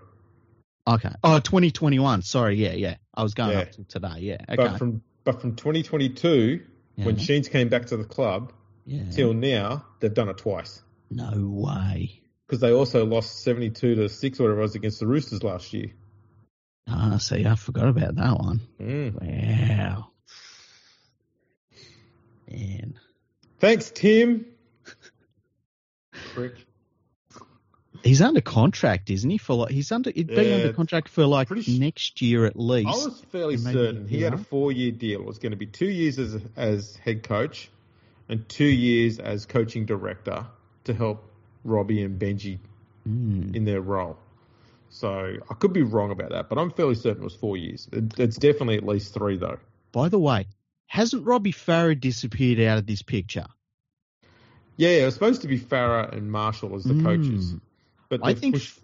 [0.88, 1.10] Okay.
[1.24, 2.22] Oh, 2021.
[2.22, 2.56] Sorry.
[2.56, 2.96] Yeah, yeah.
[3.12, 3.58] I was going Yeah.
[3.62, 4.18] up to today.
[4.20, 4.36] Yeah.
[4.48, 4.56] Okay.
[4.56, 6.60] But from but from 2022,
[6.96, 8.52] when Sheens came back to the club
[8.84, 9.10] yeah.
[9.10, 12.20] till now, they've done it twice No way.
[12.46, 15.72] because they also lost 72 to six or whatever it was against the Roosters last
[15.72, 15.90] year.
[16.88, 18.60] Ah, see, I forgot about that one.
[18.80, 19.20] Mm.
[19.88, 20.10] Wow.
[22.48, 22.94] Man.
[23.58, 24.46] Thanks, Tim.
[26.36, 26.54] Prick.
[28.04, 29.38] He's under contract, isn't he?
[29.38, 32.88] For like, he's under he'd been Yeah, under contract for like next year at least.
[32.88, 35.20] I was fairly certain he had a four-year deal.
[35.20, 37.70] It was going to be two years as as head coach,
[38.28, 40.46] and two years as coaching director
[40.84, 41.24] to help
[41.64, 42.58] Robbie and Benji
[43.04, 43.54] Hmm.
[43.54, 44.18] in their role.
[44.90, 47.88] So I could be wrong about that, but I'm fairly certain it was four years.
[47.92, 49.58] It, it's definitely at least three, though.
[49.92, 50.46] By the way,
[50.86, 53.46] hasn't Robbie Farah disappeared out of this picture?
[54.76, 57.60] Yeah, it was supposed to be Farah and Marshall as the coaches, Mm.
[58.08, 58.78] but I they think- pushed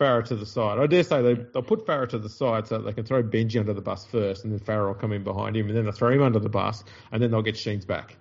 [0.00, 0.78] Farah to the side.
[0.78, 3.60] I dare say they they'll put Farah to the side so they can throw Benji
[3.60, 5.92] under the bus first, and then Farah will come in behind him, and then they'll
[5.92, 8.16] throw him under the bus, and then they'll get Sheens back.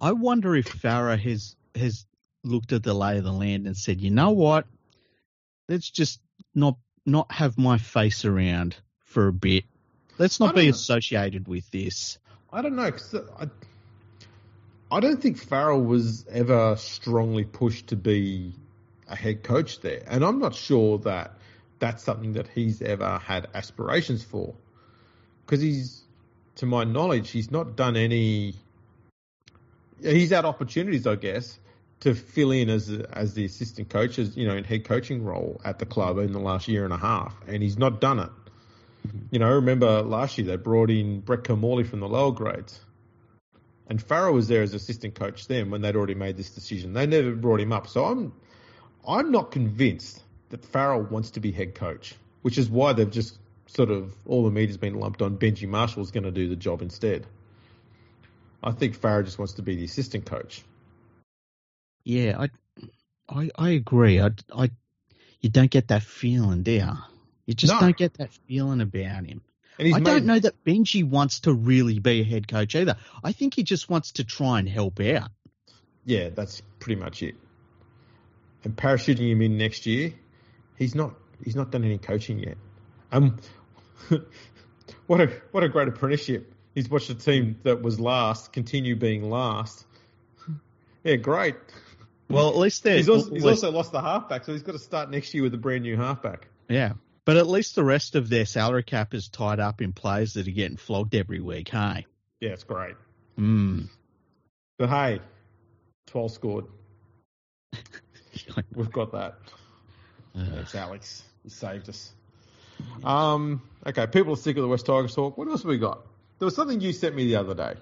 [0.00, 2.04] I wonder if Farah has has
[2.44, 4.66] looked at the lay of the land and said, you know what,
[5.68, 6.20] let's just
[6.54, 6.76] not
[7.06, 9.64] not have my face around for a bit.
[10.18, 10.70] Let's not be know.
[10.70, 12.18] associated with this.
[12.52, 13.48] I don't know because I,
[14.90, 18.52] I don't think Farah was ever strongly pushed to be
[19.08, 21.32] a head coach there, and I'm not sure that
[21.78, 24.54] that's something that he's ever had aspirations for,
[25.44, 26.02] because he's,
[26.56, 28.54] to my knowledge, he's not done any.
[30.00, 31.58] He's had opportunities, I guess,
[32.00, 35.60] to fill in as as the assistant coach, as you know, in head coaching role
[35.64, 38.30] at the club in the last year and a half, and he's not done it.
[39.30, 42.80] You know, I remember last year they brought in Brett Kimmorley from the lower grades.
[43.88, 46.92] And Farah was there as assistant coach then when they'd already made this decision.
[46.92, 47.86] They never brought him up.
[47.86, 48.32] So I'm
[49.06, 53.38] I'm not convinced that Farah wants to be head coach, which is why they've just
[53.66, 56.82] sort of all the media's been lumped on Benji Marshall's going to do the job
[56.82, 57.26] instead.
[58.62, 60.62] I think Farah just wants to be the assistant coach.
[62.04, 62.48] Yeah, I
[63.28, 64.20] I, I agree.
[64.20, 64.70] I, I,
[65.40, 66.92] you don't get that feeling, do you?
[67.46, 67.80] You just No.
[67.80, 69.42] don't get that feeling about him.
[69.78, 72.96] I made, don't know that Benji wants to really be a head coach either.
[73.22, 75.30] I think he just wants to try and help out.
[76.04, 77.34] Yeah, that's pretty much it.
[78.64, 80.12] And parachuting him in next year,
[80.76, 82.56] he's not he's not done any coaching yet.
[83.12, 83.38] Um,
[85.06, 86.52] what a what a great apprenticeship.
[86.74, 89.84] He's watched a team that was last continue being last.
[91.04, 91.54] Yeah, great.
[92.28, 94.78] Well, at least there's He's also, he's also lost the halfback, so he's got to
[94.80, 96.48] start next year with a brand new halfback.
[96.68, 96.94] yeah.
[97.26, 100.46] But at least the rest of their salary cap is tied up in players that
[100.48, 101.68] are getting flogged every week.
[101.68, 102.06] Hey,
[102.40, 102.94] Yeah, it's great.
[103.38, 103.88] mm.
[104.78, 105.20] But hey,
[106.06, 106.64] 12 scored.
[108.74, 109.34] We've got that.
[110.34, 111.24] Thanks, Alex.
[111.42, 112.12] You saved us.
[113.02, 115.36] Um, okay, people are sick of the West Tigers talk.
[115.36, 116.06] What else have we got?
[116.38, 117.74] There was something you sent me the other day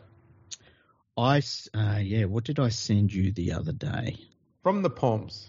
[1.16, 1.42] I
[1.74, 2.24] uh, yeah.
[2.24, 4.16] What did I send you the other day?
[4.62, 5.48] from the Poms.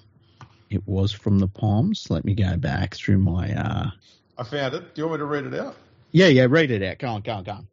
[0.69, 2.09] It was from the Poms.
[2.09, 3.53] Let me go back through my.
[3.53, 3.89] uh
[4.37, 4.95] I found it.
[4.95, 5.75] Do you want me to read it out?
[6.11, 6.47] Yeah, yeah.
[6.49, 6.97] Read it out.
[6.99, 7.67] Go on, go on, go on.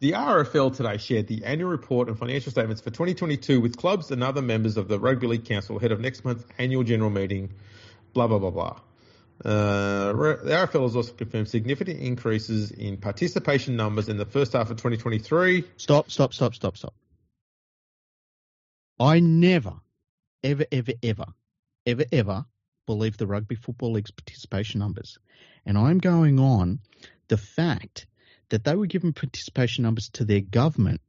[0.00, 4.24] The RFL today shared the annual report and financial statements for 2022 with clubs and
[4.24, 7.52] other members of the Rugby League Council ahead of next month's annual general meeting.
[8.12, 8.80] Blah blah blah blah.
[9.44, 14.70] Uh, the RFL has also confirmed significant increases in participation numbers in the first half
[14.70, 15.64] of 2023.
[15.76, 16.94] Stop, stop, stop, stop, stop.
[19.00, 19.74] I never,
[20.44, 21.26] ever, ever, ever,
[21.86, 22.44] ever, ever
[22.86, 25.18] believe the Rugby Football League's participation numbers.
[25.64, 26.80] And I'm going on
[27.28, 28.06] the fact
[28.48, 31.00] that they were given participation numbers to their government,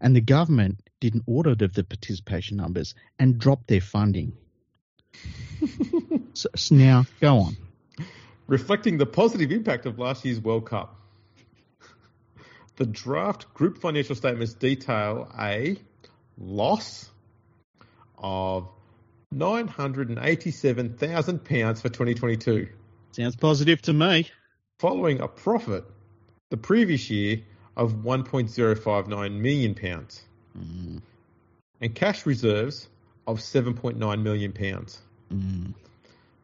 [0.00, 4.36] and the government did an audit of the participation numbers and dropped their funding.
[6.34, 7.56] so, so now, go on.
[8.46, 10.96] reflecting the positive impact of last year's World Cup.
[12.76, 15.78] The draft group financial statements detail a
[16.36, 17.08] loss
[18.18, 18.68] of
[19.36, 22.68] £987,000 for 2022,
[23.12, 24.28] Sounds positive to me.
[24.78, 25.84] following a profit
[26.50, 27.40] the previous year
[27.76, 29.74] of £1.059 million
[30.56, 31.02] Mm,
[31.82, 32.88] and cash reserves
[33.26, 34.52] of £7.9 million.
[34.52, 35.74] mm,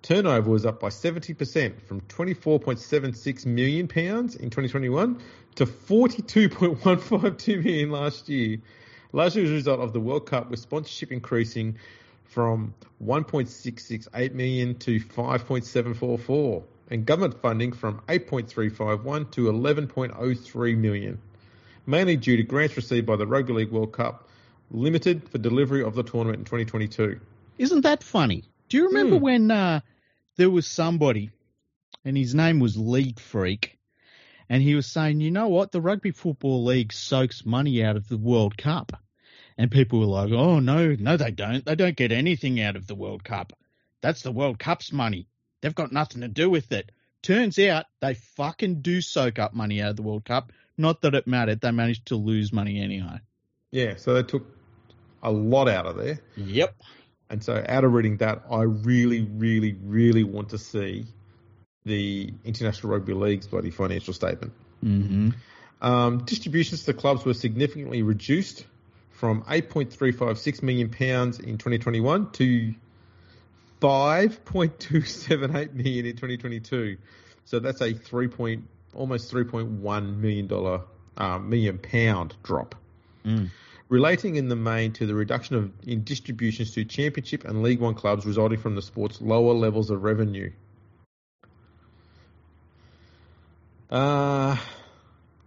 [0.03, 5.19] Turnover was up by 70% from 24.76 million pounds in 2021
[5.55, 8.59] to 42.152 million last year,
[9.13, 11.79] largely as a result of the World Cup with sponsorship increasing
[12.33, 21.19] from 1.668 million to 5.744 and government funding from 8.351 to 11.03 million,
[21.87, 24.29] mainly due to grants received by the Rugby League World Cup
[24.71, 27.21] Limited for delivery of the tournament in 2022.
[27.59, 28.45] Isn't that funny?
[28.71, 29.23] Do you remember Hmm.
[29.23, 29.81] when uh,
[30.39, 31.31] there was somebody,
[32.07, 33.79] and his name was League Freak,
[34.49, 38.09] and he was saying, you know what, the Rugby Football League soaks money out of
[38.09, 39.02] the World Cup,
[39.59, 41.65] and people were like, oh no, no, they don't.
[41.65, 43.53] They don't get anything out of the World Cup.
[44.01, 45.29] That's the World Cup's money.
[45.61, 46.91] They've got nothing to do with it.
[47.23, 50.53] Turns out they fucking do soak up money out of the World Cup.
[50.77, 51.61] Not that it mattered.
[51.61, 53.19] They managed to lose money anyhow.
[53.71, 54.45] Yeah, so they took
[55.23, 56.19] a lot out of there.
[56.37, 56.75] Yep.
[57.31, 61.07] And so, out of reading that, I really, really, really want to see
[61.85, 64.53] the International Rugby League's bloody financial statement.
[64.85, 65.31] Mm-hmm.
[65.81, 68.67] Um, distributions to clubs were significantly reduced
[69.23, 72.75] from 8.356 million pounds in 2021 to
[73.81, 76.97] 5.278 million in 2022.
[77.45, 80.81] So that's a three point, almost 3.1 million dollar,
[81.17, 82.75] uh, million pound drop
[83.25, 83.51] Mm.
[83.89, 87.95] relating in the main to the reduction of in distributions to Championship and League One
[87.95, 90.51] clubs resulting from the sport's lower levels of revenue.
[93.89, 94.57] Uh,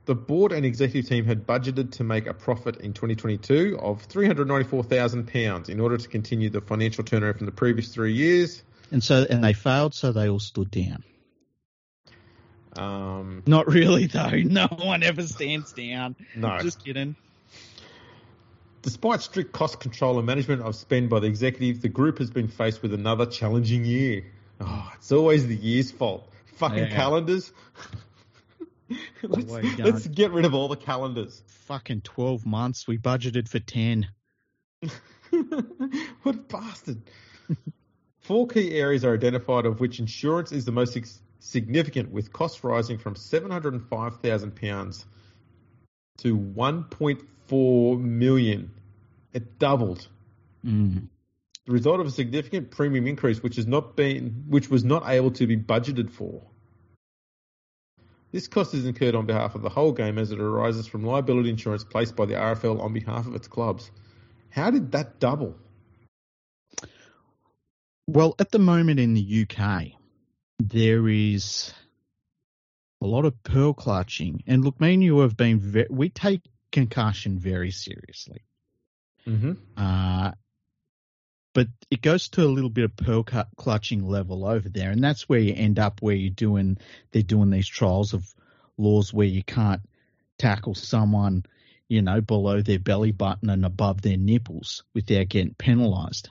[0.05, 5.69] the board and executive team had budgeted to make a profit in 2022 of £394,000
[5.69, 8.61] in order to continue the financial turnaround from the previous three years.
[8.91, 11.03] And so, and they failed, so they all stood down.
[12.75, 14.29] Um, Not really, though.
[14.43, 16.15] No one ever stands down.
[16.35, 16.59] no.
[16.61, 17.15] Just kidding.
[18.81, 22.47] Despite strict cost control and management of spend by the executive, the group has been
[22.47, 24.25] faced with another challenging year.
[24.61, 26.29] Oh, it's always the year's fault.
[26.57, 26.89] Fucking Yeah.
[26.95, 27.51] calendars.
[29.23, 31.43] let's, let's get rid of all the calendars.
[31.47, 32.87] Fucking 12 months.
[32.87, 34.07] We budgeted for 10.
[36.23, 37.01] what a bastard.
[38.19, 41.07] Four key areas are identified, of which insurance is the most sig-
[41.39, 45.05] significant, with costs rising from £705,000
[46.17, 48.71] to £1.4 million.
[49.33, 50.07] It doubled.
[50.65, 51.09] Mm.
[51.65, 55.29] the result of a significant premium increase which has not been which was not able
[55.29, 56.41] to be budgeted for.
[58.35, 61.49] This cost is incurred on behalf of the whole game as it arises from liability
[61.49, 63.89] insurance placed by the RFL on behalf of its clubs.
[64.49, 65.55] How did that double?
[68.07, 69.93] Well, at the moment in the UK,
[70.59, 71.73] there is
[73.01, 76.41] a lot of pearl clutching, and look, me and you have been ve- we take
[76.73, 78.41] concussion very seriously.
[79.25, 79.53] Mm-hmm.
[79.77, 80.31] Uh,
[81.55, 85.27] but it goes to a little bit of pearl clutching level over there, and that's
[85.27, 86.77] where you end up where you're doing
[87.11, 88.31] they're doing these trials of
[88.77, 89.81] laws where you can't
[90.37, 91.45] tackle someone,
[91.87, 96.29] you know, below their belly button and above their nipples without getting penalised.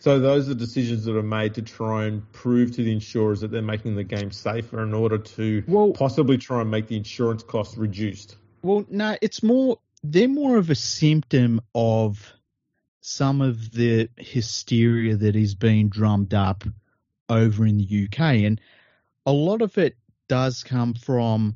[0.00, 3.52] So those are decisions that are made to try and prove to the insurers that
[3.52, 7.44] they're making the game safer in order to Well- possibly try and make the insurance
[7.44, 8.36] costs reduced.
[8.62, 12.33] Well, no, it's more they're more of a symptom of
[13.06, 16.64] some of the hysteria that is being drummed up
[17.28, 18.58] over in the UK, and
[19.26, 19.94] a lot of it
[20.26, 21.54] does come from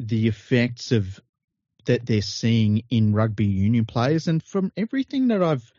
[0.00, 1.20] the effects of
[1.84, 5.70] that they're seeing in rugby union players, and from everything that I've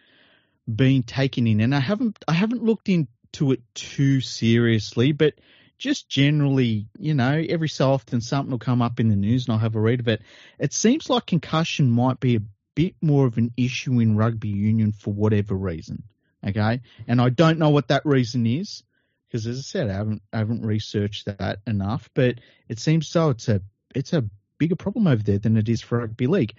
[0.68, 5.34] been taken in, and I haven't I haven't looked into it too seriously, but
[5.80, 9.54] just generally, you know, every so often something will come up in the news and
[9.54, 10.22] I'll have a read of it.
[10.60, 12.42] It seems like concussion might be a
[12.80, 16.02] bit more of an issue in rugby union for whatever reason.
[16.48, 16.80] Okay.
[17.10, 18.84] And I don't know what that reason is
[19.28, 22.36] because as I said, I haven't, I haven't researched that enough, but
[22.70, 23.62] it seems so it's a,
[23.94, 24.24] it's a
[24.58, 26.54] bigger problem over there than it is for rugby league.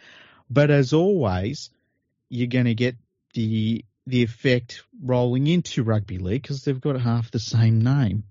[0.50, 1.70] But as always,
[2.28, 2.96] you're going to get
[3.32, 8.24] the, the effect rolling into rugby league because they've got half the same name.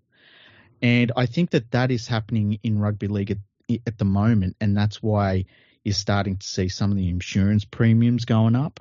[0.80, 3.40] And I think that that is happening in rugby league at,
[3.88, 5.46] at the moment, and that's why
[5.84, 8.80] you're starting to see some of the insurance premiums going up.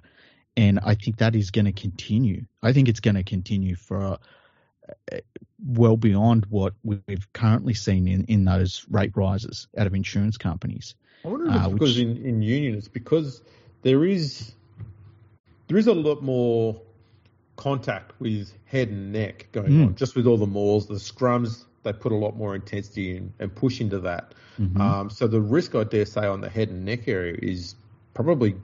[0.57, 2.45] And I think that is going to continue.
[2.63, 4.19] I think it's going to continue for
[5.13, 5.17] uh,
[5.65, 10.97] well beyond what we've currently seen in, in those rate rises out of insurance companies.
[11.25, 13.43] I wonder if it's Uh, because which- in, in union it's because
[13.83, 14.53] there is
[15.69, 16.81] there is a lot more
[17.57, 19.87] contact with head and neck going Mm.
[19.89, 21.65] on, just with all the mauls, the scrums.
[21.83, 24.35] They put a lot more intensity in and push into that.
[24.59, 24.81] Mhm.
[24.81, 27.75] Um, so the risk, I dare say, on the head and neck area is
[28.15, 28.57] probably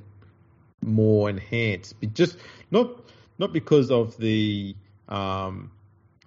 [0.83, 1.95] more enhanced.
[2.01, 2.37] But just
[2.71, 2.91] not
[3.39, 4.75] not because of the
[5.09, 5.71] um,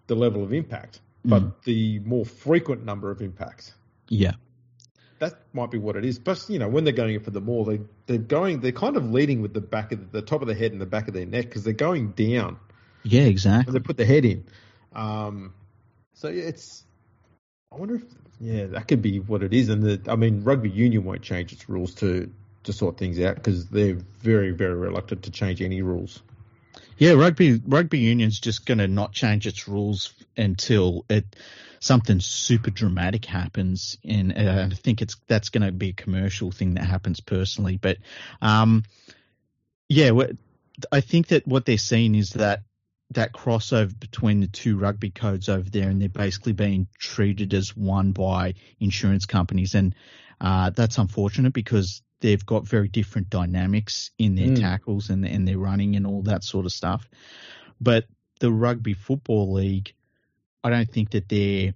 [0.07, 1.53] the level of impact, but Mm.
[1.63, 3.73] the more frequent number of impacts
[4.07, 4.33] yeah.
[5.19, 6.19] that might be what it is.
[6.19, 8.95] But you know, when they're going in for the maul, they they're going they're kind
[8.97, 11.07] of leading with the back of the, the top of the head and the back
[11.07, 12.57] of their neck because they're going down
[13.03, 13.73] Yeah, exactly.
[13.73, 14.45] they put the head in.
[14.93, 15.53] Um,
[16.17, 16.83] so yeah, it's
[17.71, 18.03] I wonder if
[18.39, 19.69] yeah that could be what it is.
[19.69, 22.31] And the I mean, rugby union won't change its rules to
[22.63, 26.21] to sort things out because they're very very reluctant to change any rules.
[26.97, 31.35] Yeah, rugby rugby union's just going to not change its rules until it
[31.79, 36.51] something super dramatic happens, and uh, I think it's that's going to be a commercial
[36.51, 37.77] thing that happens personally.
[37.77, 37.97] But
[38.41, 38.83] um,
[39.87, 40.11] yeah,
[40.91, 42.63] I think that what they're seeing is that
[43.11, 47.75] that crossover between the two rugby codes over there, and they're basically being treated as
[47.75, 49.95] one by insurance companies, and
[50.41, 54.59] uh, that's unfortunate because they've got very different dynamics in their Mm.
[54.59, 57.09] tackles and and their running and all that sort of stuff.
[57.79, 58.05] But
[58.39, 59.93] the rugby football league,
[60.63, 61.73] I don't think that they're,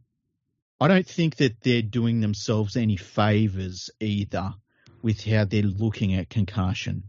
[0.79, 4.53] I don't think that they're doing themselves any favors either
[5.01, 7.03] with how they're looking at concussion.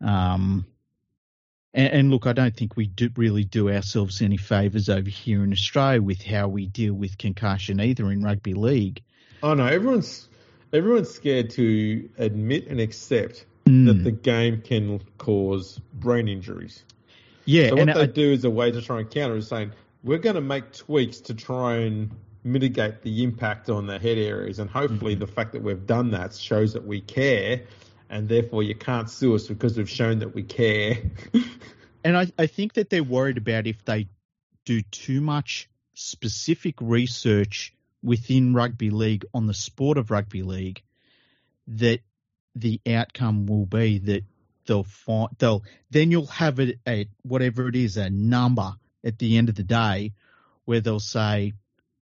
[0.00, 0.66] Um,
[1.74, 5.44] and, and look, I don't think we do really do ourselves any favors over here
[5.44, 9.02] in Australia with how we deal with concussion either in rugby league.
[9.42, 10.28] Oh no, everyone's
[10.72, 13.86] everyone's scared to admit and accept Mm.
[13.86, 16.84] that the game can cause brain injuries.
[17.46, 19.48] yeah, So what and they I, do as a way to try and counter is
[19.48, 19.72] saying
[20.02, 22.10] we're going to make tweaks to try and
[22.42, 25.20] mitigate the impact on the head areas, and hopefully Mm-hmm.
[25.20, 27.62] the fact that we've done that shows that we care,
[28.10, 30.98] and therefore you can't sue us because we've shown that we care.
[32.04, 34.08] And I, I think that they're worried about if they
[34.66, 40.82] do too much specific research within rugby league on the sport of rugby league,
[41.66, 42.00] that
[42.54, 44.24] the outcome will be that
[44.66, 49.36] they'll find they'll then you'll have it at whatever it is a number at the
[49.36, 50.12] end of the day
[50.64, 51.52] where they'll say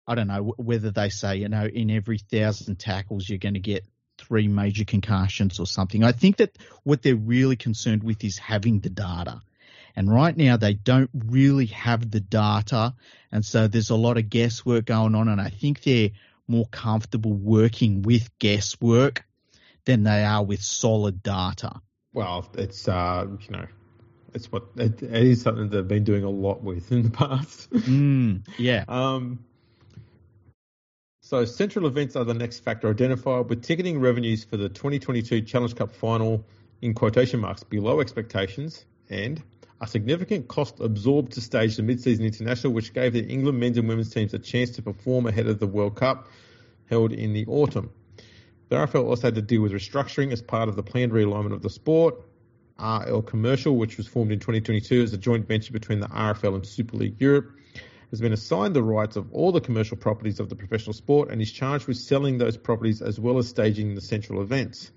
[0.07, 3.59] I don't know whether they say you know in every thousand tackles you're going to
[3.59, 3.85] get
[4.19, 6.03] three major concussions or something.
[6.03, 9.41] I think that what they're really concerned with is having the data.
[9.95, 12.95] And right now they don't really have the data.
[13.31, 15.27] And so there's a lot of guesswork going on.
[15.27, 16.11] And I think they're
[16.47, 19.25] more comfortable working with guesswork
[19.85, 21.81] than they are with solid data.
[22.13, 23.67] well, it's uh, you know,
[24.33, 27.69] it's what it, it is something they've been doing a lot with in the past.
[27.71, 28.85] Mm, yeah.
[28.89, 29.45] Um,
[31.29, 35.75] so central events are the next factor identified with ticketing revenues for the 2022 Challenge
[35.75, 36.43] Cup final
[36.81, 39.43] in quotation marks below expectations and
[39.79, 43.87] a significant cost absorbed to stage the mid-season international, which gave the England men's and
[43.87, 46.29] women's teams a chance to perform ahead of the World Cup
[46.89, 47.91] held in the autumn.
[48.69, 51.61] The RFL also had to deal with restructuring as part of the planned realignment of
[51.61, 52.23] the sport.
[52.79, 56.65] RL Commercial, which was formed in 2022 as a joint venture between the RFL and
[56.65, 57.51] Super League Europe,
[58.09, 61.41] has been assigned the rights of all the commercial properties of the professional sport and
[61.41, 64.91] is charged with selling those properties as well as staging the central events.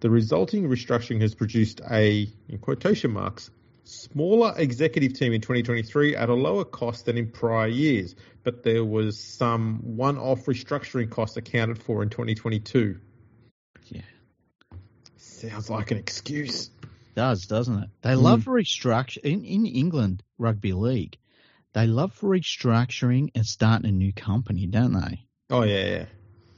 [0.00, 3.50] The resulting restructuring has produced a, in quotation marks,
[3.84, 8.84] smaller executive team in 2023 at a lower cost than in prior years, but there
[8.84, 12.98] was some one-off restructuring costs accounted for in 2022.
[13.86, 14.00] Yeah.
[15.16, 16.70] Sounds like an excuse.
[17.14, 17.90] Does, doesn't it?
[18.02, 18.20] They hmm.
[18.20, 21.16] love restructure in, in England rugby league.
[21.76, 25.26] They love restructuring and starting a new company, don't they?
[25.50, 26.06] Oh yeah, yeah.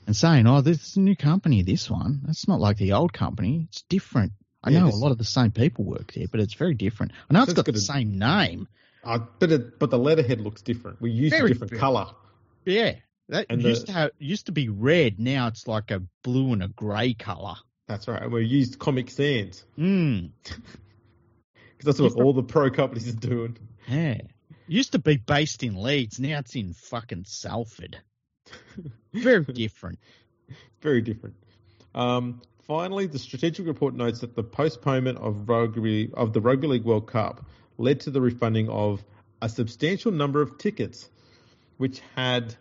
[0.07, 1.63] And saying, "Oh, this is a new company.
[1.63, 2.23] This one.
[2.29, 3.67] It's not like the old company.
[3.69, 4.31] It's different."
[4.63, 7.11] I Yeah, know a lot of the same people work there, but it's very different.
[7.29, 8.69] I know it's got got the a- same name.
[9.03, 11.01] Uh, but it, but the letterhead looks different.
[11.03, 11.81] We used Very a different big.
[11.81, 12.07] colour.
[12.65, 12.95] Yeah,
[13.29, 15.19] that And used the- to have used to be red.
[15.19, 17.57] Now it's like a blue and a grey color.
[17.89, 18.31] That's right.
[18.31, 23.57] We used Comic Sans Mm, because that's what all the pro companies are doing.
[23.89, 24.19] yeah.
[24.69, 26.21] Used to be based in Leeds.
[26.21, 27.99] Now it's in fucking Salford.
[29.15, 29.99] Very different.
[30.83, 31.37] Very different.
[31.95, 36.85] Um, finally, the strategic report notes that the postponement of rugby of the Rugby League
[36.85, 37.47] World Cup
[37.79, 39.03] led to the refunding of
[39.41, 41.09] a substantial number of tickets,
[41.79, 42.55] which had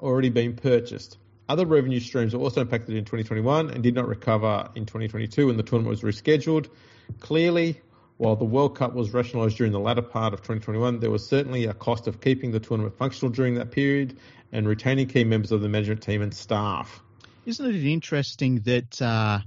[0.00, 1.16] already been purchased.
[1.48, 5.56] Other revenue streams were also impacted in 2021 and did not recover in 2022 when
[5.56, 6.68] the tournament was rescheduled.
[7.20, 7.80] Clearly,
[8.22, 11.64] while the World Cup was rationalised during the latter part of 2021, there was certainly
[11.64, 14.16] a cost of keeping the tournament functional during that period
[14.52, 17.02] and retaining key members of the management team and staff.
[17.46, 19.40] Isn't it interesting that uh,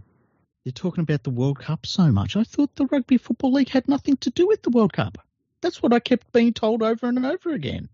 [0.65, 2.36] they're talking about the World Cup so much?
[2.36, 5.19] I thought the Rugby Football League had nothing to do with the World Cup.
[5.61, 7.88] That's what I kept being told over and over again.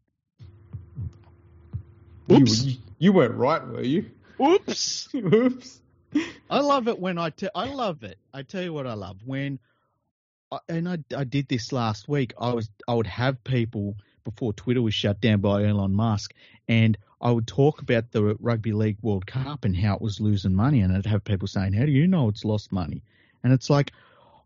[2.32, 2.64] Oops.
[2.64, 4.10] you, you weren't right, were you?
[4.42, 5.10] Oops.
[5.16, 5.82] Oops.
[6.50, 8.18] I love it when I te- I love it.
[8.34, 9.60] I tell you what I love when,
[10.70, 12.34] and I, I did this last week.
[12.38, 16.34] I was I would have people before Twitter was shut down by Elon Musk,
[16.68, 20.54] and I would talk about the Rugby League World Cup and how it was losing
[20.56, 23.04] money, and I'd have people saying, "How do you know it's lost money?"
[23.44, 23.92] And it's like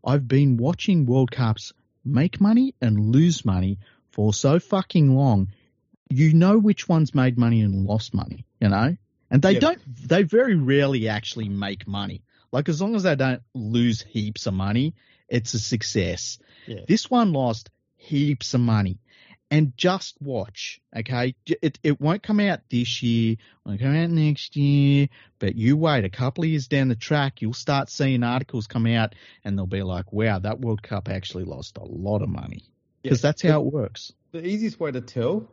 [0.04, 1.72] I've been watching World Cups
[2.04, 3.78] make money and lose money
[4.10, 5.48] for so fucking long.
[6.08, 8.96] You know which ones made money and lost money, you know?
[9.30, 9.60] And they Yeah.
[9.60, 12.22] don't, they very rarely actually make money.
[12.52, 14.94] Like, as long as they don't lose heaps of money,
[15.28, 16.38] it's a success.
[16.66, 16.80] Yeah.
[16.86, 18.98] This one lost heaps of money.
[19.48, 21.36] And just watch, okay?
[21.46, 25.06] It, it won't come out this year, it won't come out next year,
[25.38, 28.86] but you wait a couple of years down the track, you'll start seeing articles come
[28.88, 32.64] out and they'll be like, wow, that World Cup actually lost a lot of money.
[33.02, 33.28] Because Yeah.
[33.28, 34.12] that's how it works.
[34.32, 35.46] The easiest way to tell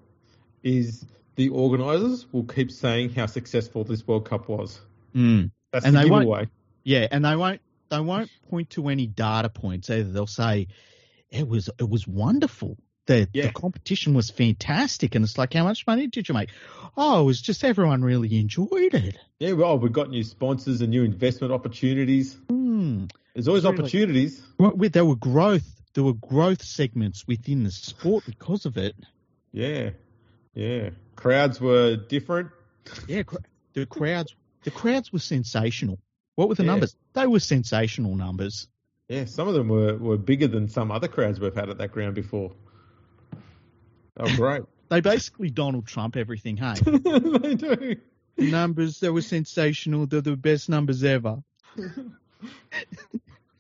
[0.64, 4.82] is the organisers will keep saying how successful this World Cup was.
[5.16, 5.52] Mm.
[5.72, 6.48] That's And the they won't- giveaway.
[6.84, 10.12] Yeah, and they won't they won't point to any data points either.
[10.12, 10.68] They'll say
[11.30, 12.78] it was it was wonderful.
[13.06, 13.48] The Yeah.
[13.48, 16.50] the competition was fantastic, and it's like, how much money did you make?
[16.96, 19.18] Oh, it was just everyone really enjoyed it.
[19.40, 22.38] Yeah, well, we've got new sponsors and new investment opportunities.
[22.50, 23.06] Hmm.
[23.34, 23.78] There's always Really?
[23.80, 24.42] opportunities.
[24.58, 25.66] Well, there were growth.
[25.96, 28.96] There were growth segments within the sport because of it.
[29.52, 29.92] Yeah,
[30.54, 30.92] yeah.
[31.16, 32.50] Crowds were different.
[33.08, 33.24] Yeah,
[33.74, 34.34] the crowds.
[34.64, 36.00] The crowds were sensational.
[36.36, 36.72] What were the Yeah.
[36.72, 36.96] numbers?
[37.14, 38.68] They were sensational numbers.
[39.10, 41.92] Yeah, some of them were, were bigger than some other crowds we've had at that
[41.92, 42.52] ground before.
[44.18, 44.64] Oh, great.
[44.90, 46.56] They basically Donald Trump everything.
[46.56, 47.96] Hey, they do.
[48.36, 50.06] the numbers they were sensational.
[50.06, 51.42] They're the best numbers ever.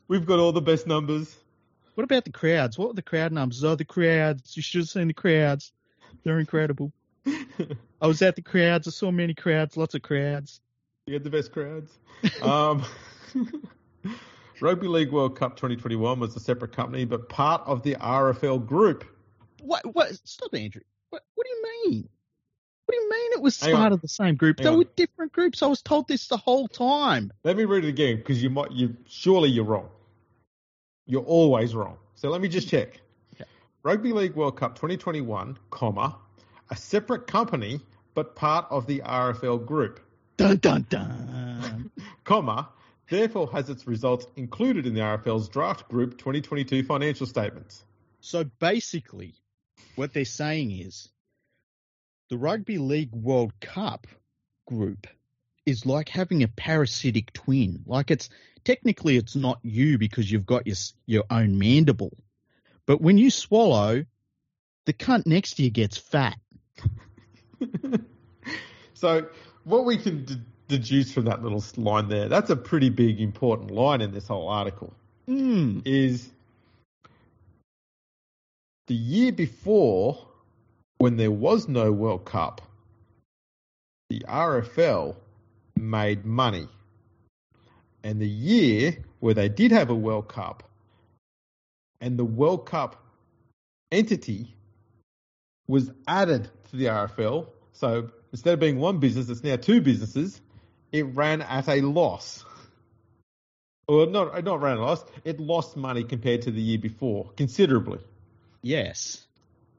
[0.08, 1.36] We've got all the best numbers.
[1.96, 2.78] What about the crowds?
[2.78, 3.64] What were the crowd numbers?
[3.64, 4.56] Oh, the crowds.
[4.56, 5.72] You should have seen the crowds.
[6.24, 6.92] They're incredible.
[7.26, 8.88] I was at the crowds.
[8.88, 10.62] I saw many crowds, lots of crowds.
[11.06, 11.92] You had the best crowds.
[12.42, 12.86] Um,
[14.62, 19.04] Rugby League World Cup 2021 was a separate company, but part of the RFL group.
[19.62, 19.94] What?
[19.94, 20.14] What?
[20.24, 20.84] Stop, Andrew.
[21.10, 21.24] What?
[21.36, 22.10] What do you mean?
[22.86, 23.92] What do you mean it was Hang part on.
[23.92, 24.60] of the same group?
[24.60, 24.78] Hang they on.
[24.78, 25.62] were different groups.
[25.62, 27.34] I was told this the whole time.
[27.44, 28.72] Let me read it again because you might.
[28.72, 29.90] You surely you're wrong.
[31.08, 31.98] You're always wrong.
[32.16, 33.02] So let me just check.
[33.36, 33.50] Okay.
[33.84, 36.16] Rugby League World Cup 2021, comma,
[36.70, 37.82] a separate company
[38.14, 40.00] but part of the RFL group,
[40.38, 41.92] Dun dun dun.
[42.24, 42.70] comma,
[43.10, 47.84] therefore has its results included in the RFL's draft group 2022 financial statements.
[48.22, 49.36] So basically,
[49.96, 51.10] what they're saying is
[52.30, 54.08] the Rugby League World Cup
[54.66, 55.08] group
[55.66, 57.84] is like having a parasitic twin.
[57.86, 58.30] Like it's
[58.64, 62.18] technically it's not you because you've got your your own mandible,
[62.86, 64.06] But when you swallow,
[64.86, 66.38] the cunt next to you gets fat.
[68.94, 69.28] so,
[69.64, 73.72] what we can d- deduce from that little line there, that's a pretty big, important
[73.72, 74.94] line in this whole article,
[75.28, 75.82] Mm.
[75.86, 76.32] is
[78.88, 80.28] the year before,
[80.98, 82.62] when there was no World Cup,
[84.10, 85.16] the RFL
[85.76, 86.68] made money.
[88.04, 90.64] And the year where they did have a World Cup,
[92.02, 93.02] and the World Cup
[93.92, 94.54] entity
[95.68, 97.48] was added to the RFL.
[97.72, 100.42] So instead of being one business, it's now two businesses.
[100.92, 102.44] It ran at a loss.
[103.88, 105.06] Or not, not ran at a loss.
[105.24, 108.00] It lost money compared to the year before, considerably.
[108.62, 109.26] Yes.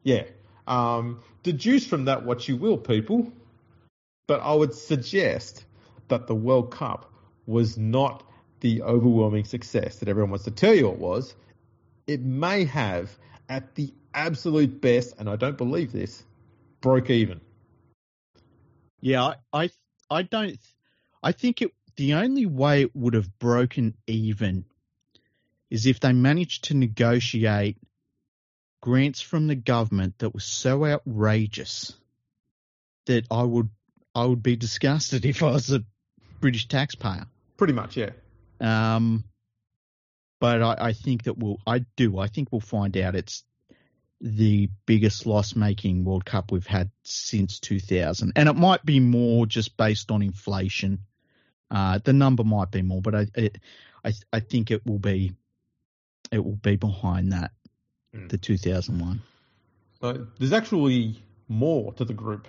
[0.03, 0.25] Yeah.
[0.67, 3.31] Um, deduce from that what you will, people.
[4.27, 5.65] But I would suggest
[6.09, 7.13] that the World Cup
[7.47, 8.23] was not
[8.61, 11.35] the overwhelming success that everyone wants to tell you it was.
[12.07, 13.11] It may have,
[13.49, 16.23] at the absolute best, and I don't believe this,
[16.81, 17.41] broke even.
[19.05, 19.69] Yeah, I,
[20.11, 20.59] I, don't.
[21.23, 21.73] I think it.
[21.97, 24.65] The only way it would have broken even
[25.69, 27.77] is if they managed to negotiate
[28.81, 31.93] grants from the government that was so outrageous
[33.05, 33.69] that I would
[34.15, 35.85] I would be disgusted if I was a
[36.41, 37.27] British taxpayer.
[37.59, 38.11] Pretty much, yeah.
[38.59, 39.25] Um,
[40.41, 41.59] but I, I think that we'll.
[41.67, 42.19] I do.
[42.19, 43.45] I think we'll find out it's
[44.21, 49.77] the biggest loss-making World Cup we've had since 2000, and it might be more just
[49.77, 51.01] based on inflation.
[51.71, 53.59] Uh, the number might be more, but I, it,
[54.05, 55.33] I, I think it will be,
[56.31, 57.53] it will be behind that,
[58.15, 58.29] Mm.
[58.29, 59.21] the 2001.
[60.01, 62.47] So there's actually more to the group.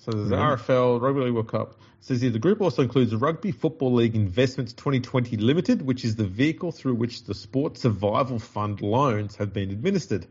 [0.00, 0.44] So there's the mm-hmm.
[0.44, 0.56] Really?
[0.56, 1.72] RFL Rugby League World Cup.
[1.72, 6.16] It says here the group also includes Rugby Football League Investments 2020 Limited, which is
[6.16, 10.26] the vehicle through which the Sport Survival Fund loans have been administered.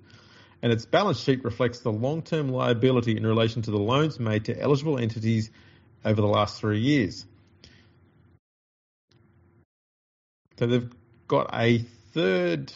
[0.62, 4.60] And its balance sheet reflects the long-term liability in relation to the loans made to
[4.60, 5.52] eligible entities
[6.04, 7.26] over the last three years.
[10.58, 10.90] So they've
[11.28, 11.80] got a
[12.14, 12.72] third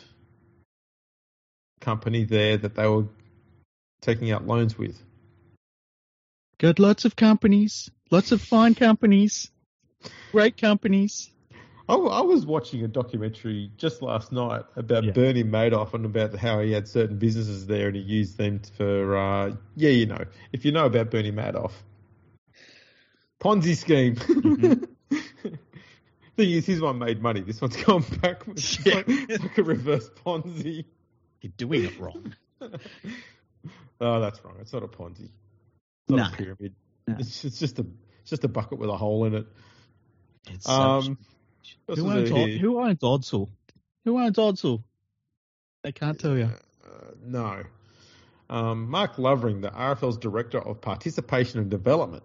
[1.80, 3.06] company there that they were
[4.02, 5.02] taking out loans with.
[6.60, 9.50] Got lots of companies, lots of fine companies,
[10.32, 11.32] great companies.
[11.88, 15.12] I, I was watching a documentary just last night about Yeah.
[15.12, 19.18] Bernie Madoff and about how he had certain businesses there and he used them for,
[19.18, 21.72] uh, yeah, you know, if you know about Bernie Madoff,
[23.40, 24.16] Ponzi scheme.
[24.18, 24.88] Mhm.
[26.36, 27.42] Thing is, his one made money.
[27.42, 28.80] This one's gone backwards.
[28.86, 28.96] Yeah.
[28.96, 30.86] like, it's like a reverse Ponzi.
[31.42, 32.34] You're doing it wrong.
[34.02, 34.56] oh, that's wrong.
[34.60, 35.30] It's not a Ponzi.
[36.10, 36.34] It's not No.
[36.34, 36.76] a pyramid.
[37.08, 37.86] It's, it's just a
[38.22, 39.48] it's just a bucket with a hole in it.
[40.48, 41.18] It's Um,
[41.88, 43.50] Who owns, who owns Odsal?
[44.06, 44.84] Who owns Odsal?
[45.84, 46.50] They can't tell you.
[46.86, 47.64] Uh, no.
[48.50, 52.24] Um, Mark Lovering, the RFL's Director of Participation and Development,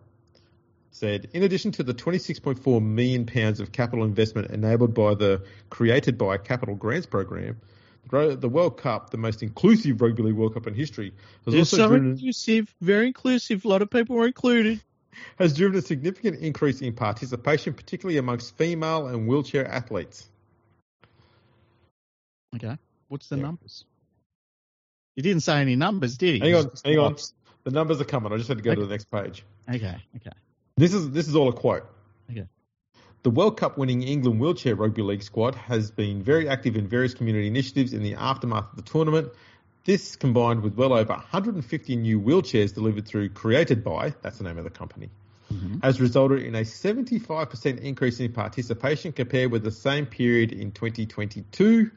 [0.91, 6.17] said, in addition to the 26.4 million pounds of capital investment enabled by the Created
[6.17, 7.61] by Capital Grants program,
[8.11, 11.13] the World Cup, the most inclusive rugby league World Cup in history,
[11.45, 13.65] has It's also so driven, inclusive, very inclusive.
[13.65, 14.81] A lot of people were included.
[15.39, 20.29] has driven a significant increase in participation, particularly amongst female and wheelchair athletes.
[22.57, 22.77] Okay.
[23.09, 23.43] What's the Yeah.
[23.43, 23.85] numbers?
[25.17, 26.41] He didn't say any numbers, did he?
[26.41, 27.17] Hang on, hang on.
[27.63, 28.33] The numbers are coming.
[28.33, 29.45] I just had to go to the next page.
[29.69, 30.31] Okay, okay.
[30.77, 31.87] This is this is all a quote.
[33.25, 37.15] The World Cup winning England wheelchair rugby league squad has been very active in various
[37.15, 39.31] community initiatives in the aftermath of the tournament.
[39.87, 44.59] This combined with well over 150 new wheelchairs delivered through Created by, that's the name
[44.59, 45.09] of the company,
[45.51, 45.83] Mhm.
[45.83, 51.91] has resulted in a 75% increase in participation compared with the same period in 2022,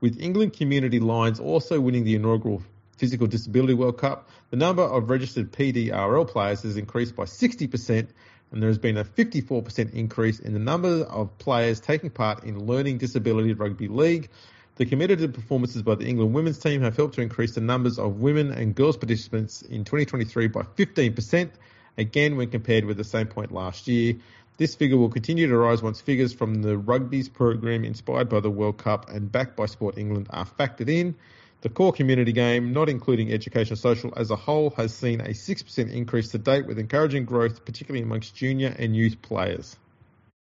[0.00, 2.62] with England community lines also winning the inaugural
[2.98, 4.28] Physical Disability World Cup.
[4.50, 8.10] The number of registered PDRL players has increased by 60%,
[8.52, 12.66] and there has been a 54% increase in the number of players taking part in
[12.66, 14.30] Learning Disability Rugby League.
[14.76, 18.20] The committed performances by the England women's team have helped to increase the numbers of
[18.20, 21.50] women and girls participants in 2023 by 15%,
[21.98, 24.14] again when compared with the same point last year.
[24.56, 28.50] This figure will continue to rise once figures from the rugby's program inspired by the
[28.50, 31.14] World Cup and backed by Sport England are factored in.
[31.60, 35.92] The core community game, not including education social as a whole, has seen a 6%
[35.92, 39.76] increase to date with encouraging growth, particularly amongst junior and youth players.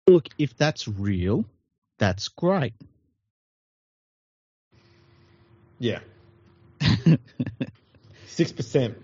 [0.07, 1.47] Look, if that's real,
[1.99, 2.75] that's great.
[5.79, 6.01] Yeah,
[6.81, 8.95] 6%.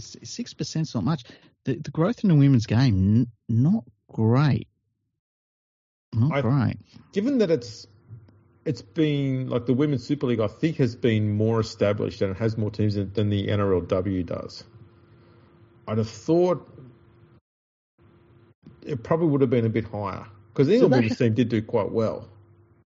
[0.00, 1.24] Six percent's not much.
[1.64, 4.68] The the growth in the women's game, n- not great.
[6.12, 6.76] Not I- great.
[7.12, 7.86] Given that it's
[8.68, 10.40] it's been like the women's Super League.
[10.40, 14.62] I think has been more established and it has more teams than, the NRLW does.
[15.86, 16.70] I'd have thought
[18.82, 21.62] it probably would have been a bit higher because the England women's team did do
[21.62, 22.28] quite well.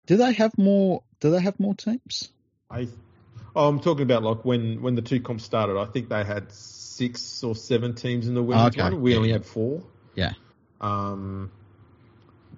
[0.05, 1.01] Do they have more?
[1.19, 2.29] Do they have more teams?
[2.69, 2.87] I,
[3.55, 5.79] oh, I'm talking about like when when the two comps started.
[5.79, 8.83] I think they had six or seven teams in the women's Okay.
[8.83, 9.01] one.
[9.01, 9.81] We Yeah, only had four.
[10.13, 10.33] Yeah.
[10.79, 11.51] Um,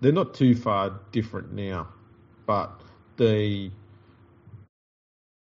[0.02, 1.88] they're not too far different now,
[2.46, 2.83] but
[3.18, 3.72] the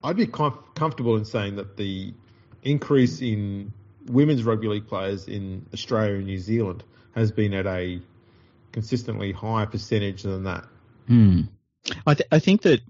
[0.02, 2.12] I'd be com- comfortable in saying that the
[2.62, 3.72] increase in
[4.06, 6.82] women's rugby league players in Australia and New Zealand
[7.14, 8.00] has been at a
[8.72, 10.64] consistently higher percentage than that.
[11.06, 11.42] Hmm.
[12.06, 12.80] I th- I think that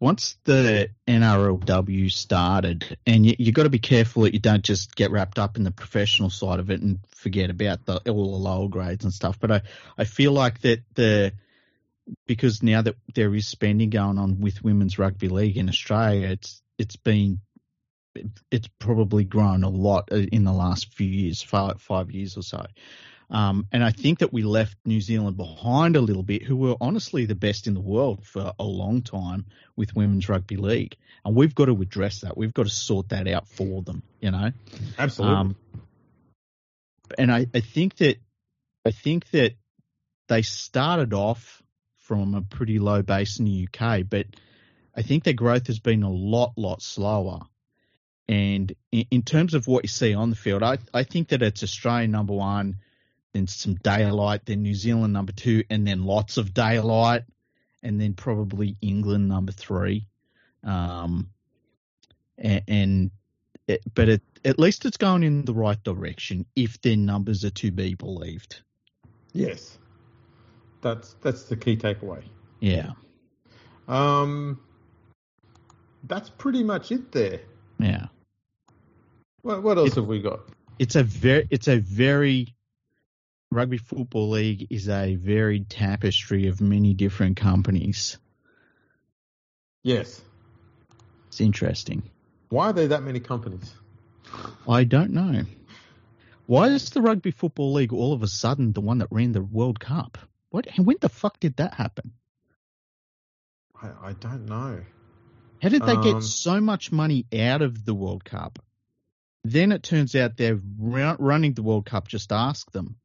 [0.00, 4.96] once the NRLW started, and you you got to be careful that you don't just
[4.96, 8.38] get wrapped up in the professional side of it and forget about the all the
[8.38, 9.38] lower grades and stuff.
[9.38, 9.62] But I
[9.98, 11.32] I feel like that the
[12.26, 16.62] because now that there is spending going on with women's rugby league in Australia, it's
[16.78, 17.40] it's been
[18.50, 22.66] it's probably grown a lot in the last few years, five, five years or so.
[23.30, 26.74] Um, and I think that we left New Zealand behind a little bit, who were
[26.80, 29.46] honestly the best in the world for a long time
[29.76, 30.96] with women's rugby league.
[31.24, 32.36] And we've got to address that.
[32.36, 34.50] We've got to sort that out for them, you know?
[34.98, 35.36] Absolutely.
[35.36, 35.56] Um,
[37.16, 38.16] and I, I think that
[38.84, 39.54] I think that
[40.28, 41.62] they started off
[42.10, 44.26] from a pretty low base in the UK, but
[44.96, 47.38] I think their growth has been a lot, lot slower.
[48.28, 51.40] And in, in terms of what you see on the field, I, I think that
[51.40, 52.78] it's Australia number one,
[53.32, 57.22] then some daylight, then New Zealand number two, and then lots of daylight,
[57.80, 60.08] and then probably England number three.
[60.64, 61.30] Um,
[62.38, 63.10] and, and
[63.68, 67.50] it, but it, at least it's going in the right direction if their numbers are
[67.50, 68.62] to be believed.
[69.32, 69.78] yes,
[70.80, 72.22] that's that's the key takeaway.
[72.60, 72.92] Yeah,
[73.88, 74.60] Um,
[76.04, 77.40] that's pretty much it there.
[77.78, 78.06] yeah.
[79.42, 80.40] What, what else have we got?
[80.78, 82.54] It's a very, it's a very
[83.50, 88.18] rugby football league is a varied tapestry of many different companies.
[89.82, 90.20] Yes.
[91.28, 92.02] It's interesting.
[92.50, 93.72] Why are there that many companies?
[94.68, 95.44] I don't know.
[96.46, 99.40] Why is the rugby football league all of a sudden the one that ran the
[99.42, 100.18] World Cup?
[100.50, 100.66] What?
[100.76, 102.12] When the fuck did that happen?
[103.80, 104.80] I, I don't know.
[105.62, 108.58] How did they Um, get so much money out of the World Cup?
[109.44, 112.08] Then it turns out they're running the World Cup.
[112.08, 112.96] Just ask them.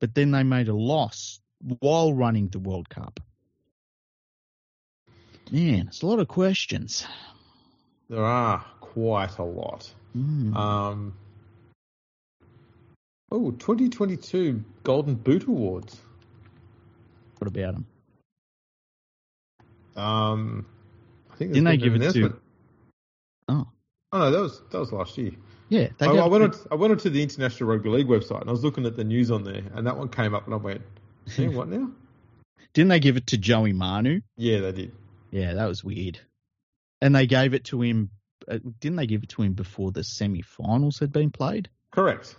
[0.00, 3.20] But then they made a loss while running the World Cup.
[5.50, 7.06] Man, it's a lot of questions.
[8.08, 9.90] There are quite a lot.
[10.16, 10.54] Mm.
[10.56, 11.14] Um,
[13.30, 16.00] oh, 2022 Golden Boot Awards.
[17.38, 17.86] What about them?
[19.96, 20.66] Um,
[21.32, 22.36] I think Didn't they give it to-.
[23.48, 23.66] Oh,
[24.12, 25.32] Oh no, that was that was last year.
[25.68, 25.88] yeah.
[25.98, 28.52] They I, I went to- I went onto the International Rugby League website and I
[28.52, 30.82] was looking at the news on there, and that one came up, and I went,
[31.26, 31.90] "Hey, what now?"
[32.72, 34.20] Didn't they give it to Joey Manu?
[34.36, 34.92] Yeah, they did.
[35.30, 36.20] Yeah, that was weird.
[37.00, 38.10] And they gave it to him.
[38.46, 41.68] Uh, didn't they give it to him before the semi-finals had been played?
[41.92, 42.34] Correct.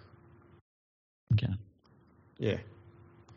[1.33, 1.53] Okay.
[2.39, 2.57] Yeah.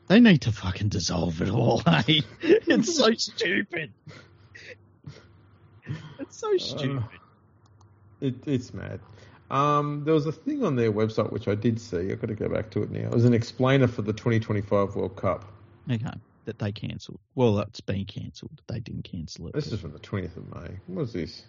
[0.09, 1.81] They need to fucking dissolve it all.
[1.81, 3.93] Hey, it's so stupid.
[6.19, 7.05] It's so stupid.
[8.21, 9.01] It, it's mad.
[9.51, 12.11] Um, there was a thing on their website which I did see.
[12.11, 13.09] I've got to go back to it now.
[13.09, 15.45] It was an explainer for the 2025 World Cup.
[15.91, 16.07] Okay,
[16.47, 17.21] that they cancelled.
[17.35, 18.63] Well, it's been cancelled.
[18.67, 19.55] They didn't cancel it.
[19.55, 20.77] This is from the 20th of May.
[20.87, 21.45] What was this?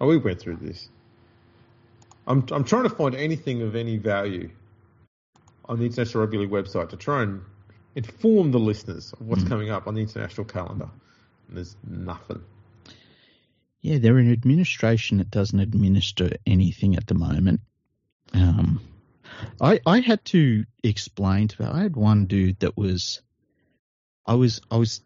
[0.00, 0.88] Oh, we went through this.
[2.26, 4.48] I'm I'm trying to find anything of any value
[5.64, 7.42] on the International Rugby League website to try and
[7.94, 9.48] inform the listeners of what's Mm.
[9.48, 10.88] coming up on the international calendar.
[11.48, 12.42] And there's nothing.
[13.80, 17.60] Yeah, they're an administration that doesn't administer anything at the moment.
[18.32, 18.80] Um,
[19.60, 23.20] I I had to explain to I had one dude that was,
[24.24, 25.02] I was I was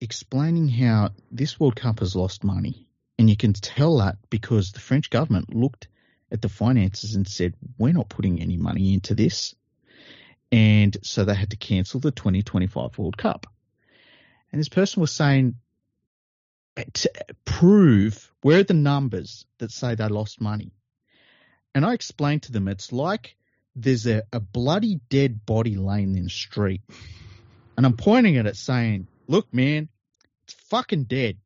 [0.00, 4.80] explaining how this World Cup has lost money, and you can tell that because the
[4.80, 5.88] French government looked
[6.32, 9.54] at the finances and said we're not putting any money into this,
[10.54, 13.48] and so they had to cancel the 2025 World Cup.
[14.52, 15.56] And this person was saying
[16.92, 17.10] to
[17.44, 20.70] prove where are the numbers that say they lost money.
[21.74, 23.34] And I explained to them it's like
[23.74, 26.82] there's a, a bloody dead body laying in the street.
[27.76, 29.88] And I'm pointing at it saying, look, man,
[30.44, 31.38] it's fucking dead.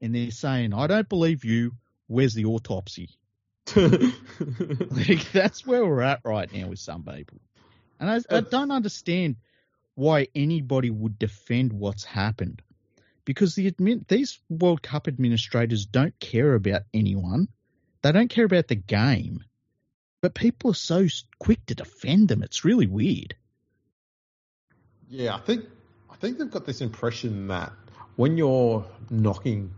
[0.00, 1.72] And they're saying, I don't believe you.
[2.06, 3.10] Where's the autopsy?
[3.76, 7.40] Like, that's where we're at right now with some people.
[8.00, 9.36] And I, I don't understand
[9.94, 12.62] why anybody would defend what's happened
[13.24, 17.48] because the admin, these World Cup administrators don't care about anyone.
[18.02, 19.44] They don't care about the game,
[20.20, 21.06] but people are so
[21.38, 22.42] quick to defend them.
[22.42, 23.34] It's really weird.
[25.08, 25.64] Yeah, I think
[26.10, 27.72] I think they've got this impression that
[28.16, 29.72] when you're knocking,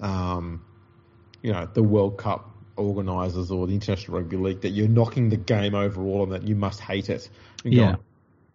[0.00, 0.64] um,
[1.42, 5.36] you know, the World Cup organisers or the International Rugby League, that you're knocking the
[5.36, 7.28] game overall and that you must hate it.
[7.64, 7.92] And Yeah.
[7.92, 7.98] going,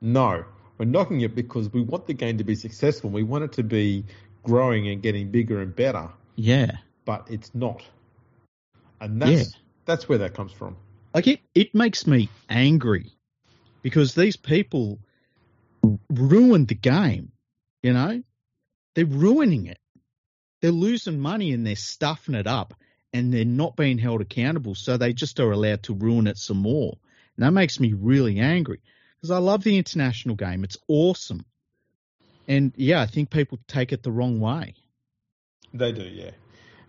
[0.02, 0.46] no,
[0.78, 3.10] we're knocking it because we want the game to be successful.
[3.10, 4.06] We want it to be
[4.44, 6.78] growing and getting bigger and better, Yeah.
[7.06, 7.84] but it's not.
[9.02, 9.56] And that's
[9.86, 10.76] that's where that comes from.
[11.14, 13.12] Like it, it makes me angry
[13.82, 15.00] because these people
[16.10, 17.32] ruined the game.
[17.84, 18.24] You know,
[18.96, 19.80] they're ruining it.
[20.62, 22.74] They're losing money and they're stuffing it up,
[23.18, 24.76] and they're not being held accountable.
[24.76, 26.98] So they just are allowed to ruin it some more.
[27.36, 28.80] And that makes me really angry
[29.16, 30.64] because I love the international game.
[30.64, 31.44] It's awesome.
[32.48, 34.76] And yeah, I think people take it the wrong way.
[35.74, 36.32] They do, yeah.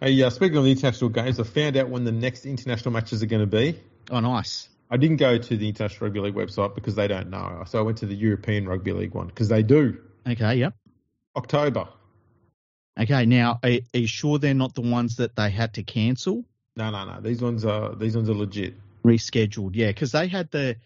[0.01, 3.23] Hey, uh, speaking of the international games, I found out when the next international matches
[3.23, 3.81] are going to be.
[4.11, 4.69] Oh, nice.
[4.91, 7.65] I didn't go to the International Rugby League website because they don't know.
[7.67, 9.99] So I went to the European Rugby League one because they do.
[10.27, 10.75] Okay, yep.
[11.37, 11.89] October.
[12.99, 16.45] Okay, now are, are you sure they're not the ones that they had to cancel?
[16.77, 17.21] No, no, no.
[17.21, 18.75] These ones are these ones are legit.
[19.05, 19.71] rescheduled.
[19.75, 20.77] Yeah, because they had the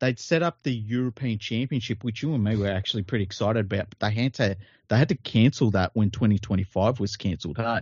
[0.00, 3.86] they'd set up the European Championship, which you and me were actually pretty excited about.
[3.90, 4.56] But they had to
[4.88, 7.56] they had to cancel that when 2025 was cancelled.
[7.58, 7.80] Hey,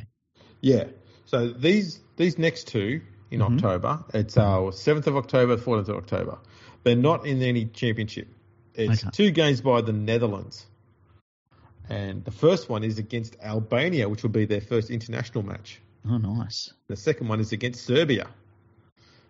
[0.60, 0.84] Yeah.
[1.26, 3.54] So these these next two in Mhm.
[3.56, 6.38] October, it's uh seventh of October, fourteenth of October.
[6.84, 8.28] They're not in any championship.
[8.74, 9.10] It's Okay.
[9.12, 10.66] two games by the Netherlands.
[11.88, 15.80] And the first one is against Albania, which will be their first international match.
[16.08, 16.72] oh nice.
[16.88, 18.28] The second one is against Serbia.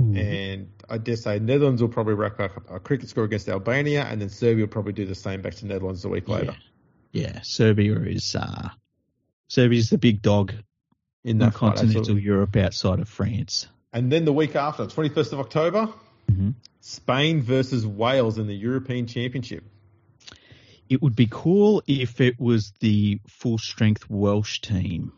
[0.01, 0.17] Mm-hmm.
[0.17, 4.21] And I dare say Netherlands will probably rack up a cricket score against Albania, and
[4.21, 6.35] then Serbia will probably do the same back to Netherlands a week yeah.
[6.37, 6.57] later.
[7.13, 8.69] yeah, Serbia is uh
[9.49, 10.53] Serbia's the big dog
[11.25, 12.19] In in that fight, continental.
[12.19, 13.67] Europe outside of France.
[13.93, 15.89] And then the week after, 21st of October,
[16.31, 16.55] Mhm.
[16.81, 19.65] Spain versus Wales in the European Championship.
[20.89, 25.13] It would be cool if it was the full strength Welsh team,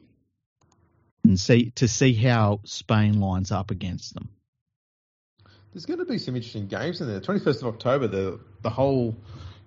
[1.25, 4.29] and see to see how Spain lines up against them.
[5.73, 7.21] There's going to be some interesting games in there.
[7.21, 9.17] 21st of October, the the whole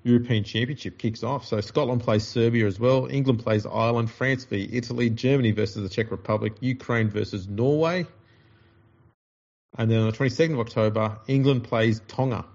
[0.03, 1.45] European Championship kicks off.
[1.45, 3.07] So Scotland plays Serbia as well.
[3.09, 4.11] England plays Ireland.
[4.11, 5.09] France v Italy.
[5.09, 6.53] Germany versus the Czech Republic.
[6.59, 8.05] Ukraine versus Norway.
[9.77, 12.45] And then on the 22nd of October, England plays Tonga.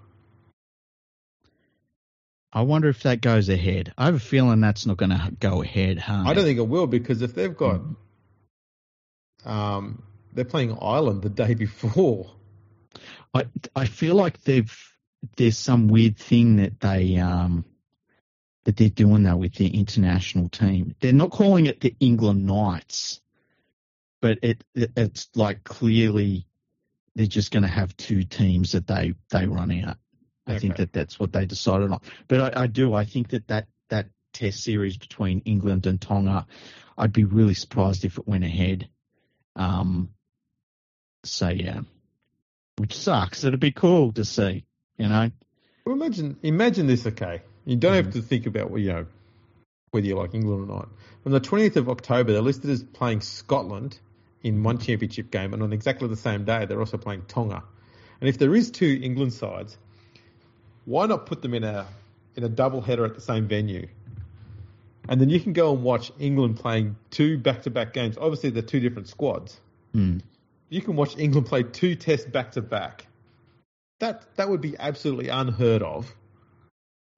[2.51, 3.93] I wonder if that goes ahead.
[3.97, 6.23] I have a feeling that's not going to go ahead, huh?
[6.25, 7.95] I don't think it will because if they've got, Mm.
[9.45, 12.31] um, they're playing Ireland the day before.
[13.33, 13.45] I
[13.75, 14.75] I feel like they've
[15.37, 17.65] there's some weird thing that they um
[18.63, 20.95] that they're doing though with their international team.
[20.99, 23.21] They're not calling it the England Knights,
[24.21, 26.47] but it, it it's like clearly
[27.15, 29.97] they're just going to have two teams that they they run out.
[30.49, 32.01] I think that that's what they decided on.
[32.27, 32.93] But I, I do.
[32.93, 36.47] I think that, that that test series between England and Tonga,
[36.97, 38.89] I'd be really surprised if it went ahead.
[39.55, 40.09] Um.
[41.23, 41.81] So yeah,
[42.77, 43.43] which sucks.
[43.43, 44.65] It'd be cool to see.
[44.97, 45.31] You know.
[45.85, 47.41] Well, imagine imagine this, okay?
[47.65, 48.05] You don't Mm-hmm.
[48.05, 49.05] have to think about you know
[49.91, 50.89] whether you like England or not.
[51.25, 53.99] On the 20th of October, they're listed as playing Scotland
[54.43, 57.63] in one championship game, and on exactly the same day, they're also playing Tonga.
[58.21, 59.77] And if there is two England sides,
[60.89, 61.85] why not put them in a
[62.35, 63.87] in a double header at the same venue?
[65.07, 68.17] And then you can go and watch England playing two back-to-back games.
[68.17, 69.59] Obviously, they're two different squads.
[69.93, 70.17] Hmm.
[70.69, 73.05] You can watch England play two tests back to back.
[73.99, 76.11] That that would be absolutely unheard of.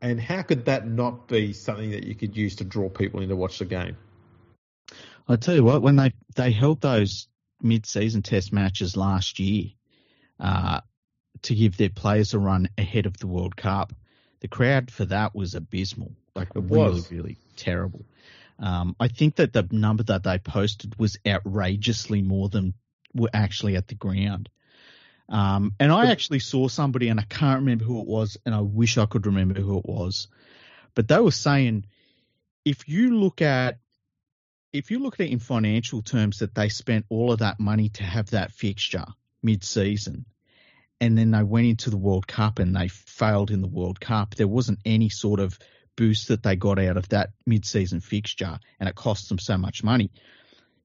[0.02, 3.30] And how could that not be something that you could use to draw people in
[3.30, 3.96] to watch the game?
[5.28, 7.30] I tell you what, when they they held those
[7.62, 9.68] mid-season test matches last year,
[10.40, 10.82] uh,
[11.44, 13.94] to give their players a run ahead of the World Cup,
[14.42, 16.12] the crowd for that was abysmal.
[16.36, 17.12] Like It really, was.
[17.12, 18.06] really terrible.
[18.60, 22.74] Um, I think that the number that they posted was outrageously more than
[23.14, 24.50] were actually at the ground.
[25.28, 28.62] Um, and I actually saw somebody, and I can't remember who it was, and I
[28.62, 30.28] wish I could remember who it was,
[30.94, 31.86] but they were saying
[32.66, 33.80] if you look at
[34.74, 37.90] if you look at it in financial terms, that they spent all of that money
[37.90, 39.06] to have that fixture
[39.44, 40.26] mid-season,
[41.02, 44.36] and then they went into the World Cup and they failed in the World Cup.
[44.36, 45.58] There wasn't any sort of
[45.98, 49.84] boost that they got out of that mid-season fixture, and it cost them so much
[49.84, 50.12] money.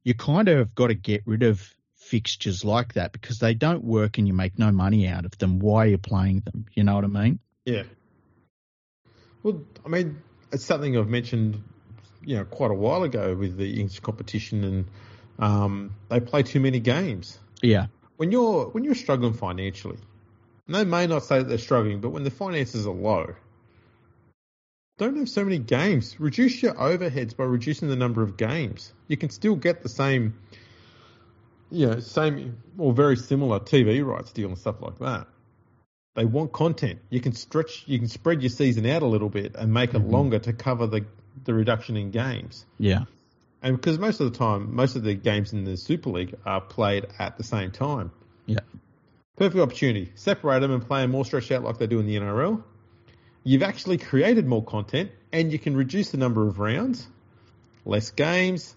[0.02, 1.62] You kind of have got to get rid of
[1.96, 5.58] fixtures like that because they don't work and you make no money out of them.
[5.58, 6.66] Why are you playing them?
[6.72, 7.38] You know what I mean?
[7.66, 7.82] Yeah.
[9.42, 11.62] Well, I mean, it's something I've mentioned
[12.22, 14.86] you know quite a while ago with the English competition, and
[15.38, 17.38] um, they play too many games.
[17.62, 17.86] Yeah.
[18.16, 19.98] When you're when you're struggling financially,
[20.66, 23.34] and they may not say that they're struggling, but when the finances are low,
[24.98, 26.18] don't have so many games.
[26.18, 28.92] Reduce your overheads by reducing the number of games.
[29.08, 30.34] You can still get the same,
[31.70, 35.26] you know, same or very similar TV rights deal and stuff like that.
[36.14, 37.00] They want content.
[37.10, 40.00] You can stretch, you can spread your season out a little bit and make it
[40.00, 40.10] Mhm.
[40.10, 41.04] longer to cover the
[41.44, 42.64] the reduction in games.
[42.78, 43.04] Yeah.
[43.62, 46.60] And because most of the time, most of the games in the Super League are
[46.60, 48.12] played at the same time.
[48.46, 48.60] Yeah.
[49.36, 50.12] Perfect opportunity.
[50.14, 52.62] Separate them and play them more stretched out like they do in the NRL.
[53.44, 57.06] You've actually created more content and you can reduce the number of rounds,
[57.84, 58.74] less games.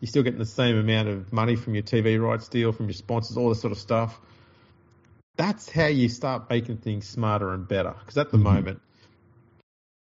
[0.00, 2.94] You're still getting the same amount of money from your TV rights deal, from your
[2.94, 4.20] sponsors, all this sort of stuff.
[5.36, 7.94] That's how you start making things smarter and better.
[7.98, 8.42] Because at the Mhm.
[8.42, 8.80] moment,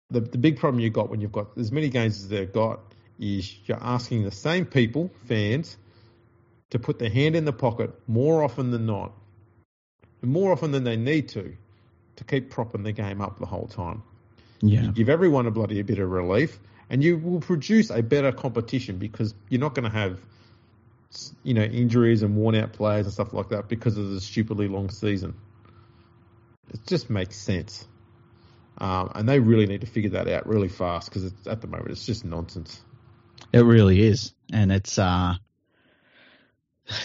[0.09, 2.79] the, the big problem you've got when you've got as many games as they've got
[3.23, 5.77] is you're asking the same people, fans,
[6.71, 9.13] to put their hand in the pocket more often than not,
[10.21, 11.55] and more often than they need to,
[12.17, 14.03] to keep propping the game up the whole time.
[14.61, 14.83] Yeah.
[14.83, 16.59] You give everyone a bloody bit of relief,
[16.89, 20.19] and you will produce a better competition because you're not going to have,
[21.43, 24.67] you know, injuries and worn out players and stuff like that because of the stupidly
[24.67, 25.35] long season.
[26.73, 27.87] It just makes sense.
[28.77, 31.91] Um, and they really need to figure that out really fast because at the moment
[31.91, 32.81] it's just nonsense.
[33.53, 34.33] It really is.
[34.51, 35.35] And it's, uh,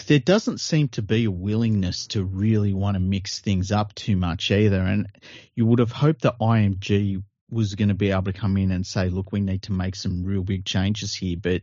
[0.07, 4.17] there doesn't seem to be a willingness to really want to mix things up too
[4.17, 4.81] much either.
[4.81, 5.07] And
[5.55, 8.85] you would have hoped that IMG was going to be able to come in and
[8.85, 11.61] say, look, we need to make some real big changes here, but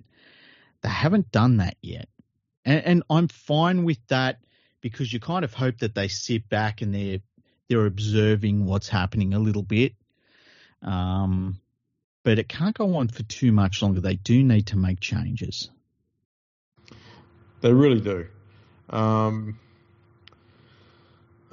[0.83, 2.09] they haven't done that yet.
[2.65, 4.39] And, and I'm fine with that
[4.81, 7.21] because you kind of hope that they sit back and they're,
[7.69, 9.95] they're observing what's happening a little bit.
[10.83, 11.61] Um,
[12.27, 14.01] but it can't go on for too much longer.
[14.01, 15.71] They do need to make changes.
[17.61, 18.27] They really do.
[18.91, 19.61] Um,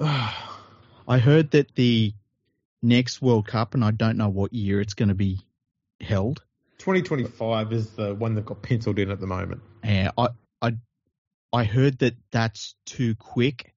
[0.00, 2.12] I heard that the
[2.82, 5.38] next World Cup, and I don't know what year it's going to be
[6.00, 6.42] held.
[6.78, 9.62] 2025 is the one they've got penciled in at the moment.
[9.84, 10.28] And I,
[10.60, 10.72] I,
[11.52, 13.72] I heard that that's too quick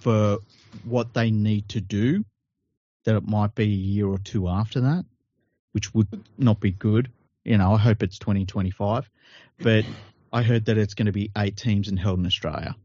[0.00, 0.38] for
[0.84, 2.24] what they need to do.
[3.04, 5.04] That it might be a year or two after that,
[5.72, 6.08] which would
[6.38, 7.10] not be good.
[7.44, 9.08] You know, I hope it's 2025,
[9.58, 9.84] but
[10.32, 12.76] I heard that it's going to be eight teams and held in Australia.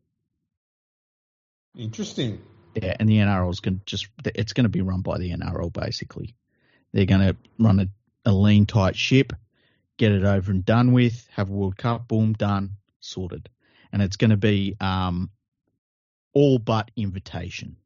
[1.77, 2.41] Interesting.
[2.75, 5.31] Yeah, and the NRL is going to just it's going to be run by the
[5.31, 6.36] NRL basically.
[6.93, 7.88] They're going to run a,
[8.25, 9.33] a lean tight ship,
[9.97, 13.49] get it over and done with, have a World Cup, boom, done, sorted,
[13.91, 15.29] and it's going to be um,
[16.33, 17.77] all but invitation.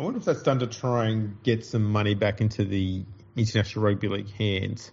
[0.00, 3.04] I wonder if that's done to try and get some money back into the
[3.36, 4.90] International Rugby League hands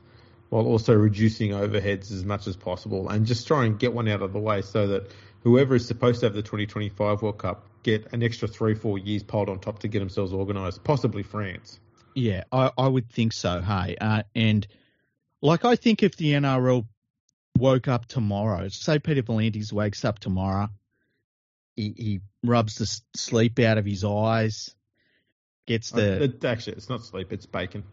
[0.49, 4.22] while also reducing overheads as much as possible and just try and get one out
[4.22, 5.10] of the way so that
[5.43, 9.24] whoever is supposed to have the 2025 World Cup get an extra three, four years
[9.24, 11.80] piled on top to get themselves organised, possibly France.
[12.14, 13.62] Yeah, I, I would think so.
[13.62, 14.68] Hey, uh, and
[15.41, 16.86] like I think if the NRL
[17.58, 20.68] woke up tomorrow, say Peter V'landys wakes up tomorrow,
[21.78, 24.76] he, he rubs the sleep out of his eyes,
[25.68, 27.84] gets Uh, the it- actually, it's not sleep, it's bacon.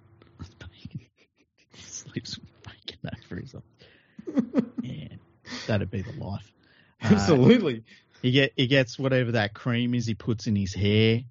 [1.76, 4.62] sleeps with bacon over his eyes.
[4.82, 5.08] Yeah,
[5.66, 6.50] that'd be the life.
[7.02, 7.84] Uh, Absolutely.
[8.22, 11.22] he get he gets whatever that cream is he puts in his hair,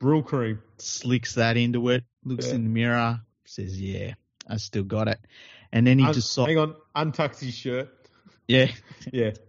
[0.00, 0.60] Brylcreem.
[0.78, 2.54] slicks that into it, looks Yeah.
[2.54, 4.14] in the mirror, says, "Yeah,
[4.46, 5.18] I still got it,"
[5.72, 7.88] and then he Un- just hang on, untucks his shirt.
[8.46, 8.70] yeah.
[9.12, 9.32] Yeah.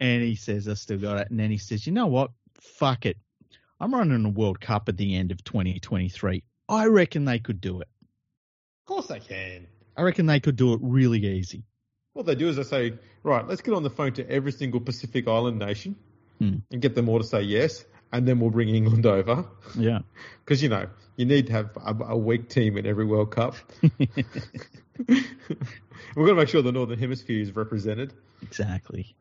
[0.00, 1.30] And he says, I still got it.
[1.30, 2.30] And then he says, you know what?
[2.60, 3.16] Fuck it.
[3.80, 6.42] I'm running a World Cup at the end of 2023.
[6.68, 7.88] I reckon they could do it.
[8.82, 9.66] Of course they can.
[9.96, 11.64] I reckon they could do it really easy.
[12.14, 14.80] What they do is they say, right, let's get on the phone to every single
[14.80, 15.96] Pacific Island nation
[16.38, 16.56] Hmm.
[16.70, 19.44] and get them all to say yes, and then we'll bring England over.
[19.76, 20.00] Yeah.
[20.44, 23.54] Because, you know, you need to have a, a weak team in every World Cup.
[23.82, 25.26] We've
[26.16, 28.14] got to make sure the Northern Hemisphere is represented.
[28.42, 29.14] exactly.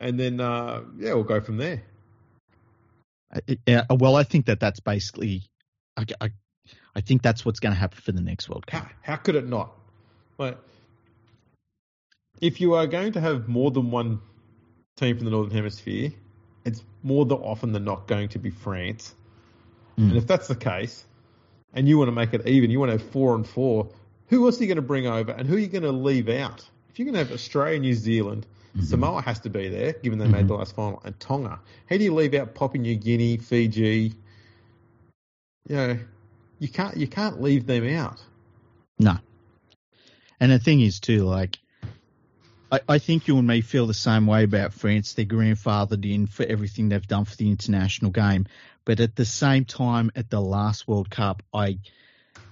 [0.00, 1.82] And then, uh, yeah, we'll go from there.
[3.66, 5.42] Yeah, well, I think that that's basically,
[5.96, 6.30] I, I,
[6.94, 8.84] I think that's what's going to happen for the next World Cup.
[8.84, 9.72] How, how could it not?
[10.38, 10.58] Like,
[12.40, 14.20] if you are going to have more than one
[14.96, 16.12] team from the Northern Hemisphere,
[16.64, 19.14] it's more than often than not going to be France.
[19.98, 20.10] Mm.
[20.10, 21.04] And if that's the case,
[21.72, 23.88] and you want to make it even, you want to have four and four,
[24.28, 26.28] who else are you going to bring over and who are you going to leave
[26.28, 26.68] out?
[26.88, 28.46] If you're going to have Australia, New Zealand,
[28.76, 28.84] Mhm.
[28.84, 30.48] Samoa has to be there, given they made Mhm.
[30.48, 31.60] the last final, and Tonga.
[31.88, 34.14] How do you leave out Papua New Guinea, Fiji?
[35.68, 35.98] You know,
[36.58, 38.22] you can't you can't leave them out.
[38.98, 39.18] No.
[40.40, 41.58] And the thing is, too, like,
[42.70, 45.14] I, I think you and me feel the same way about France.
[45.14, 48.46] They're grandfathered in for everything they've done for the international game.
[48.84, 51.78] But at the same time, at the last World Cup, I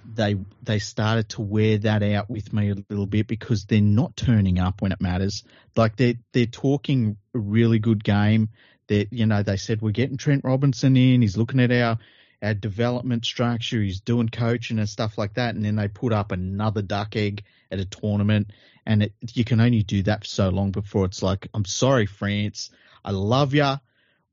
[0.05, 4.15] they they started to wear that out with me a little bit because they're not
[4.15, 5.43] turning up when it matters.
[5.75, 8.49] Like they're they're talking a really good game.
[8.87, 11.21] That you know they said we're getting Trent Robinson in.
[11.21, 11.97] He's looking at our
[12.41, 13.81] our development structure.
[13.81, 15.55] He's doing coaching and stuff like that.
[15.55, 18.51] And then they put up another duck egg at a tournament,
[18.85, 22.05] and it, you can only do that for so long before it's like, I'm sorry,
[22.05, 22.69] France,
[23.03, 23.75] I love you,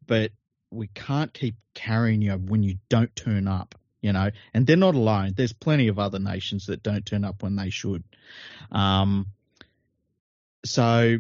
[0.07, 0.33] but
[0.71, 3.80] we can't keep carrying you when you don't turn up.
[4.01, 5.35] You know, and they're not alone.
[5.37, 8.03] There's plenty of other nations that don't turn up when they should.
[8.73, 9.27] Um,
[10.65, 11.19] so,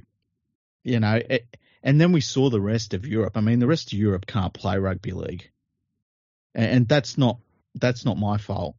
[0.82, 3.36] you know, it, and then we saw the rest of Europe.
[3.36, 5.50] I mean, the rest of Europe can't play rugby league
[6.54, 7.38] and that's not
[7.74, 8.76] that's not my fault,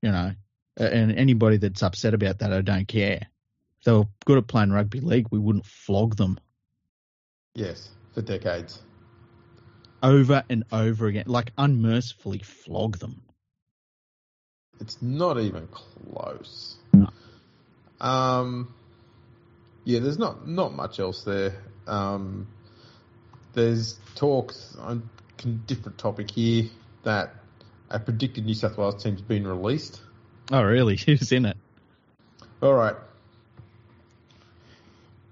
[0.00, 0.32] you know.
[0.76, 3.28] And anybody that's upset about that, I don't care.
[3.78, 6.40] If they were good at playing rugby league, we wouldn't flog them.
[7.54, 8.80] Yes, for decades.
[10.02, 13.22] Over and over again, like unmercifully flog them.
[14.80, 16.76] It's not even close.
[16.92, 17.08] No.
[18.00, 18.74] Um,
[19.84, 21.54] yeah, there's not not much else there.
[21.86, 22.48] Um,
[23.54, 25.08] there's talks on
[25.66, 26.64] different topic here
[27.02, 27.34] that
[27.90, 30.00] a predicted New South Wales team's been released.
[30.50, 30.96] Oh, really?
[31.06, 31.56] Who's in it?
[32.62, 32.94] All right.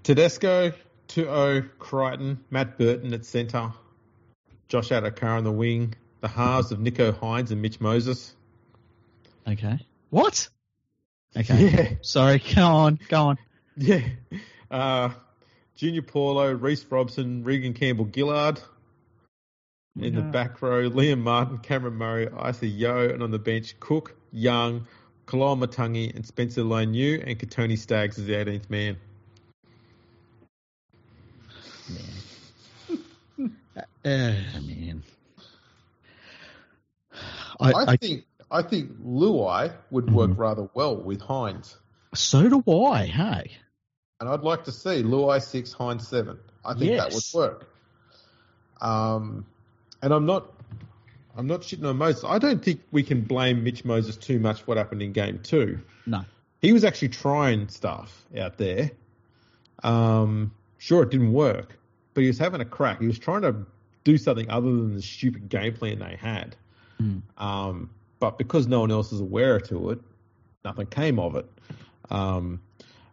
[0.03, 0.73] Tedesco,
[1.07, 3.71] To'o, Crichton, Matt Burton at centre,
[4.67, 8.33] Josh Addo-Carr on the wing, the halves of Nicho Hynes and Mitch Moses.
[9.47, 9.79] Okay.
[10.09, 10.49] What?
[11.35, 11.67] Okay.
[11.67, 11.89] Yeah.
[12.01, 12.41] Sorry.
[12.55, 12.99] Go on.
[13.09, 13.37] Go on.
[13.77, 14.01] Yeah.
[14.69, 15.09] Uh,
[15.75, 18.61] Junior Paulo, Reece Robson, Reagan Campbell Gillard.
[19.99, 24.15] In the back row, Liam Martin, Cameron Murray, Isaah Yeo, and on the bench, Cook,
[24.31, 24.87] Young,
[25.27, 28.97] Koloa Matangi, and Spencer Leniu, and Kotoni Staggs as the 18th man.
[32.89, 33.57] Man.
[33.77, 35.03] uh, man.
[37.59, 40.41] I, I, I, think I think Luai would work mm-hmm.
[40.41, 41.75] rather well with Hynes.
[42.13, 43.51] So do I, hey.
[44.19, 46.37] And I'd like to see Luai six, Hynes seven.
[46.63, 47.03] I think yes.
[47.03, 47.67] that would work.
[48.81, 49.45] Um,
[50.01, 50.51] and I'm not
[51.35, 52.23] I'm not shitting on Moses.
[52.25, 55.39] I don't think we can blame Mitch Moses too much for what happened in game
[55.41, 55.79] two.
[56.05, 56.25] No.
[56.61, 58.91] He was actually trying stuff out there.
[59.83, 61.77] Um, sure, it didn't work,
[62.13, 62.99] but he was having a crack.
[62.99, 63.65] He was trying to
[64.03, 66.55] do something other than the stupid game plan they had.
[67.01, 67.21] Mm.
[67.37, 67.89] Um,
[68.21, 69.99] but because no one else is aware to it,
[70.63, 71.49] nothing came of it.
[72.11, 72.61] Um,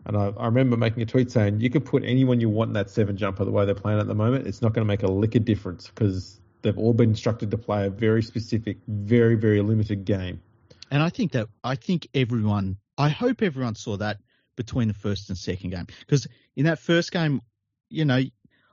[0.04, 2.74] and I, I, remember making a tweet saying, you could put anyone you want in
[2.74, 4.46] that seven jumper the way they're playing at the moment.
[4.46, 7.58] It's not going to make a lick of difference because they've all been instructed to
[7.58, 10.42] play a very specific, very, very limited game.
[10.90, 14.18] And I think that I think everyone, I hope everyone saw that
[14.56, 17.40] between the first and second game because in that first game,
[17.88, 18.22] you know,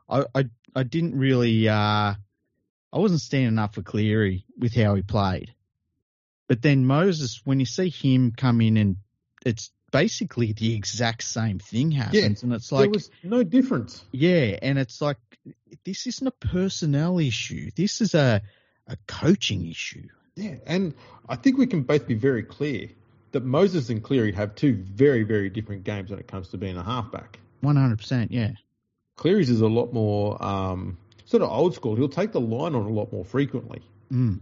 [0.09, 2.13] I I, I didn't really, uh,
[2.93, 5.53] I wasn't standing up for Cleary with how he played.
[6.47, 8.97] But then Moses, when you see him come in and
[9.45, 14.03] it's basically the exact same thing happens, yeah, and it's like there was no difference.
[14.11, 15.17] Yeah, and it's like
[15.83, 17.71] this isn't a personnel issue.
[17.75, 18.41] This is a
[18.87, 20.07] a coaching issue.
[20.35, 20.93] Yeah, and
[21.29, 22.89] I think we can both be very clear
[23.31, 26.77] that Moses and Cleary have two very very different games when it comes to being
[26.77, 27.39] a halfback.
[27.61, 28.51] One hundred percent, yeah.
[29.15, 31.95] Cleary's is a lot more um, sort of old school.
[31.95, 33.81] He'll take the line on a lot more frequently.
[34.11, 34.41] Mm.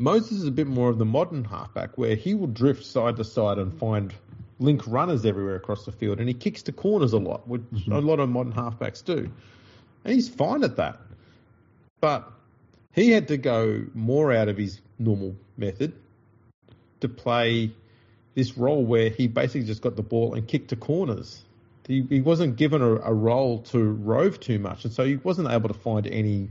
[0.00, 3.24] Moses is a bit more of the modern halfback where he will drift side to
[3.24, 4.14] side and find
[4.58, 7.92] link runners everywhere across the field, and he kicks to corners a lot, which mm-hmm.
[7.92, 9.30] a lot of modern halfbacks do.
[10.04, 10.98] And he's fine at that.
[12.00, 12.32] But
[12.92, 15.92] he had to go more out of his normal method
[17.00, 17.70] to play
[18.34, 21.44] this role where he basically just got the ball and kicked to corners.
[21.86, 25.50] He, he wasn't given a, a role to rove too much, and so he wasn't
[25.50, 26.48] able to find any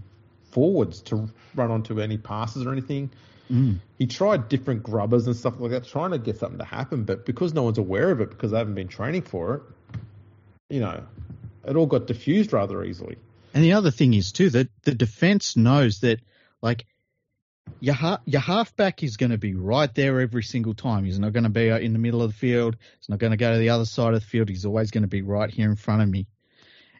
[0.51, 3.09] forwards to run onto any passes or anything.
[3.51, 3.80] Mm.
[3.97, 7.26] He tried different grubbers and stuff like that, trying to get something to happen, but
[7.26, 9.61] because no one's aware of it, because they haven't been training for it,
[10.69, 11.03] you know,
[11.65, 13.17] it all got diffused rather easily.
[13.53, 16.19] And the other thing is too that the defense knows that
[16.61, 16.85] like
[17.80, 21.05] your ha- your halfback is going to be right there every single time.
[21.05, 22.77] He's not going to be in the middle of the field.
[22.99, 24.49] He's not going to go to the other side of the field.
[24.49, 26.27] He's always going to be right here in front of me.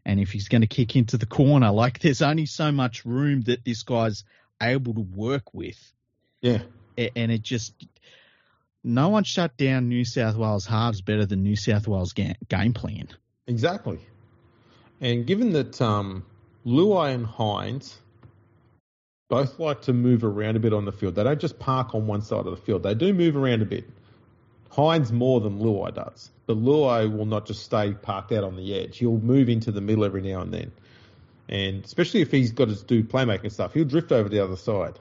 [0.06, 3.42] And if he's going to kick into the corner, like there's only so much room
[3.42, 4.24] that this guy's
[4.62, 5.94] able to work with.
[6.42, 6.60] Yeah.
[6.98, 7.74] And it just,
[8.84, 12.74] no one shut down New South Wales halves better than New South Wales ga- game
[12.74, 13.08] plan.
[13.48, 14.00] Exactly.
[15.02, 16.26] And given that um,
[16.66, 17.96] Luai and Hynes
[19.30, 22.08] both like to move around a bit on the field, they don't just park on
[22.08, 22.84] one side of the field.
[22.84, 23.88] They do move around a bit.
[24.72, 28.76] Hynes more than Luai does, but Luai will not just stay parked out on the
[28.76, 28.98] edge.
[28.98, 30.72] He'll move into the middle every now and then,
[31.48, 35.00] and especially if he's got to do playmaking stuff, he'll drift over the other side.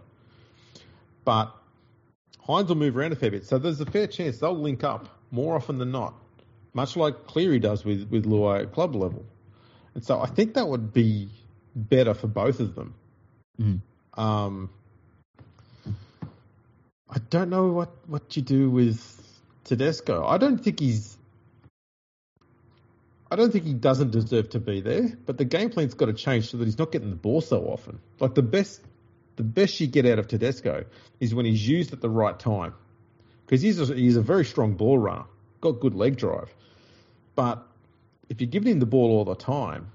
[1.28, 1.54] But
[2.48, 5.10] Hynes will move around a fair bit, so there's a fair chance they'll link up
[5.30, 6.14] more often than not,
[6.72, 9.26] much like Cleary does with with Luai at club level.
[9.94, 11.28] And so I think that would be
[11.76, 12.94] better for both of them.
[13.60, 13.80] Mm.
[14.14, 14.70] Um,
[17.10, 18.98] I don't know what, what you do with
[19.64, 20.24] Tedesco.
[20.24, 21.18] I don't think he's.
[23.30, 26.14] I don't think he doesn't deserve to be there, but the game plan's got to
[26.14, 28.00] change so that he's not getting the ball so often.
[28.18, 28.80] Like the best,
[29.38, 30.84] the best you get out of Tedesco
[31.20, 32.74] is when he's used at the right time,
[33.46, 35.24] because he's a, he's a very strong ball runner,
[35.60, 36.52] got good leg drive,
[37.36, 37.64] but
[38.28, 39.92] if you're giving him the ball all the time,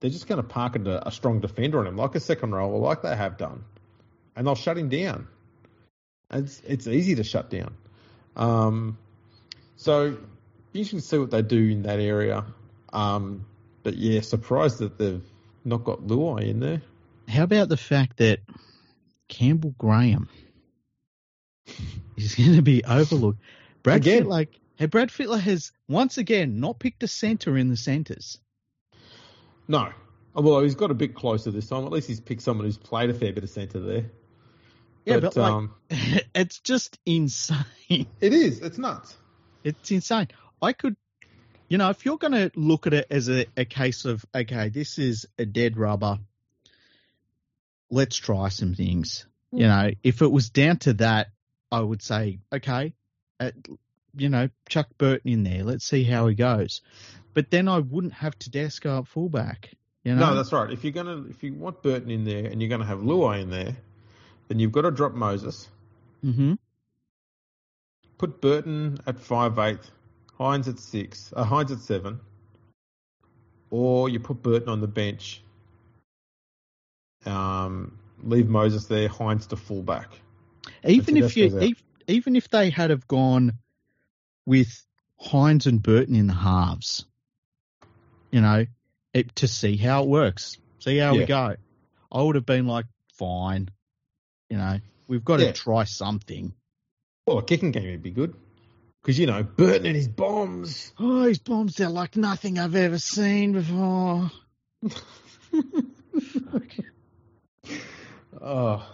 [0.00, 2.78] they're just going to park a, a strong defender on him, like a second rower,
[2.78, 3.62] like they have done,
[4.34, 5.28] and they'll shut him down.
[6.32, 7.74] It's it's easy to shut down.
[8.36, 8.98] Um,
[9.76, 10.16] so
[10.72, 12.44] you can see what they do in that area.
[12.90, 13.44] Um,
[13.82, 15.22] but yeah, surprised that they've
[15.64, 16.82] not got Luai in there.
[17.28, 18.40] How about the fact that
[19.28, 20.28] Campbell Graham
[22.16, 23.40] is going to be overlooked?
[23.82, 24.24] Brad Again.
[24.24, 28.38] Fittler, hey, Brad Fittler has once again not picked a centre in the centres.
[29.68, 29.90] No.
[30.36, 31.84] Oh, Well, he's got a bit closer this time.
[31.84, 34.10] At least he's picked someone who's played a fair bit of centre there.
[35.04, 35.74] Yeah, but, like, um,
[36.34, 37.66] it's just insane.
[37.88, 38.60] it is.
[38.60, 39.16] It's nuts.
[39.62, 40.28] It's insane.
[40.62, 40.96] I could,
[41.68, 44.70] you know, if you're going to look at it as a, a case of, okay,
[44.70, 46.18] this is a dead rubber,
[47.94, 49.26] let's try some things.
[49.52, 51.28] You know, if it was down to that,
[51.70, 52.92] I would say, okay,
[53.38, 53.52] uh,
[54.16, 55.62] you know, chuck Burton in there.
[55.62, 56.82] Let's see how he goes.
[57.34, 59.70] But then I wouldn't have Tedesco at fullback.
[60.02, 60.70] You know, No, that's right.
[60.70, 63.50] If you're gonna, if you want Burton in there and you're gonna have Luai in
[63.50, 63.76] there,
[64.48, 65.68] then you've got to drop Moses.
[66.22, 66.54] hmm
[68.18, 69.80] Put Burton at five eight,
[70.38, 72.20] Hynes at six, uh, Hynes at seven,
[73.70, 75.43] or you put Burton on the bench.
[77.26, 80.08] Um, leave Moses there, Hynes to fullback.
[80.84, 81.72] even if you, out.
[82.06, 83.52] even if they had have gone
[84.46, 84.84] with
[85.20, 87.06] Hynes and Burton in the halves,
[88.30, 88.66] you know,
[89.12, 91.56] it, to see how it works, see how we go.
[92.12, 93.70] I would have been like, fine,
[94.50, 95.46] you know, we've got Yeah.
[95.46, 96.52] to try something.
[97.26, 98.34] Well, a kicking game would be good
[99.02, 100.92] because you know Burton and his bombs.
[100.98, 104.30] Oh, his bombs are like nothing I've ever seen before.
[108.44, 108.86] Oh,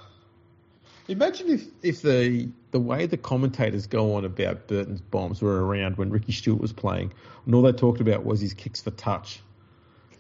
[1.09, 5.97] imagine if if the the way the commentators go on about Burton's bombs were around
[5.97, 7.13] when Ricky Stuart was playing,
[7.45, 9.41] and all they talked about was his kicks for touch.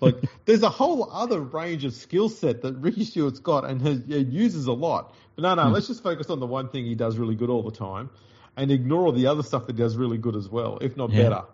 [0.01, 0.16] Like,
[0.47, 4.66] there's a whole other range of skill set that Ricky Stuart's got and has, uses
[4.66, 5.15] a lot.
[5.36, 5.74] But no, no, hmm.
[5.74, 8.11] let's just focus on the one thing he does really good all the time,
[8.57, 11.11] and ignore all the other stuff that he does really good as well, if not
[11.11, 11.44] Yeah.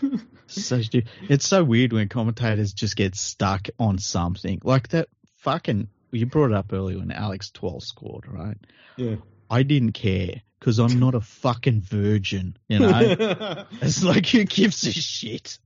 [0.00, 0.18] better.
[0.46, 0.80] so
[1.28, 5.08] it's so weird when commentators just get stuck on something like that.
[5.38, 8.56] Fucking, you brought it up earlier when Alex Twal scored, right?
[8.96, 9.16] yeah.
[9.48, 12.98] I didn't care because I'm not a fucking virgin, you know.
[13.80, 15.58] it's like who gives a shit?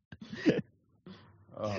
[1.57, 1.79] Oh.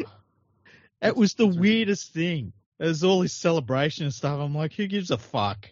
[1.02, 2.54] It was the weirdest thing.
[2.80, 4.40] There's all this celebration and stuff.
[4.40, 5.72] I'm like, who gives a fuck?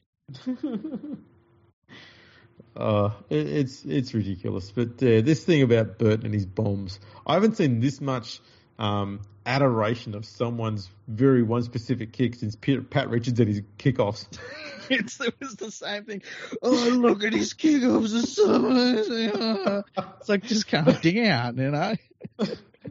[2.75, 7.33] Uh, it, it's it's ridiculous, but uh, this thing about Burton and his bombs, I
[7.33, 8.41] haven't seen this much
[8.77, 14.27] um, adoration of someone's very one specific kick since Pat, Pat Richards at his kickoffs.
[14.91, 16.23] It's, it was the same thing.
[16.63, 18.09] Oh, look at his kickoffs.
[18.11, 19.83] It's so.
[20.17, 21.93] It's like just calm down, you know.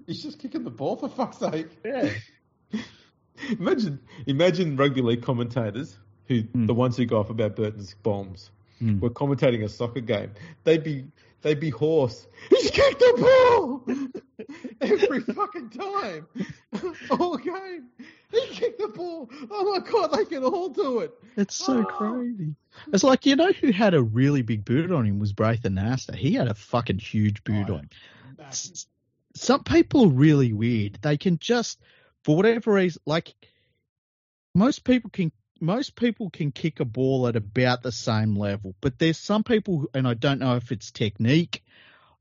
[0.07, 1.67] He's just kicking the ball for fuck's sake.
[1.85, 2.09] Yeah.
[3.59, 3.99] Imagine
[4.29, 5.97] imagine rugby league commentators
[6.29, 6.67] who Hmm.
[6.67, 9.01] the ones who go off about Burton's bombs Hmm.
[9.01, 10.31] were commentating a soccer game.
[10.63, 11.07] They'd be
[11.43, 12.27] they'd be hoarse.
[12.51, 13.85] He's kicked the ball
[14.81, 16.27] every fucking time,
[17.11, 17.89] all game.
[18.31, 19.31] He kicked the ball.
[19.51, 21.13] Oh my god, they can all do it.
[21.37, 21.85] It's so Oh.
[21.85, 22.55] crazy.
[22.93, 26.15] It's like you know who had a really big boot on him was Braith Anasta.
[26.15, 27.91] He had a fucking huge boot Oh, on him.
[29.35, 30.99] Some people are really weird.
[31.03, 31.81] They can just,
[32.25, 33.35] for whatever reason, like
[34.55, 35.33] most people can.
[35.61, 39.87] Most people can kick a ball at about the same level, but there's some people,
[39.93, 41.65] and I don't know if it's technique,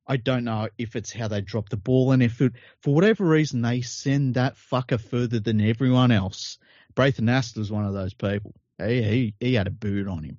[0.07, 3.25] I don't know if it's how they drop the ball, and if it, for whatever
[3.25, 6.57] reason they send that fucker further than everyone else.
[6.95, 8.55] Braith Anasta was one of those people.
[8.79, 10.37] He, he he had a boot on him.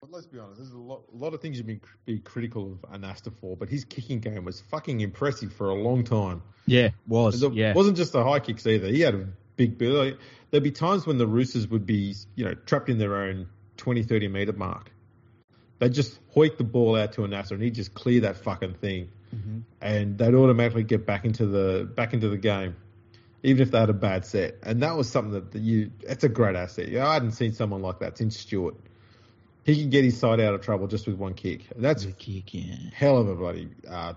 [0.00, 2.72] But let's be honest, there's a lot, a lot of things you can be critical
[2.72, 6.42] of Anasta for, but his kicking game was fucking impressive for a long time.
[6.66, 7.72] Yeah, was It yeah.
[7.72, 8.88] wasn't just the high kicks either.
[8.88, 9.80] He had a big.
[9.80, 10.18] Like,
[10.50, 14.02] there'd be times when the Roosters would be, you know, trapped in their own 20,
[14.02, 14.90] 30 metre mark.
[15.78, 19.10] They'd just hoik the ball out to Anasta and he'd just clear that fucking thing,
[19.80, 22.76] and they'd automatically get back into the back into the game,
[23.42, 24.56] even if they had a bad set.
[24.62, 25.90] And that was something that, that you.
[26.02, 26.88] It's a great asset.
[26.88, 28.76] Yeah, I hadn't seen someone like that since Stuart.
[29.64, 31.66] He can get his side out of trouble just with one kick.
[31.74, 32.76] That's a kick, yeah.
[32.92, 34.12] hell of a bloody uh,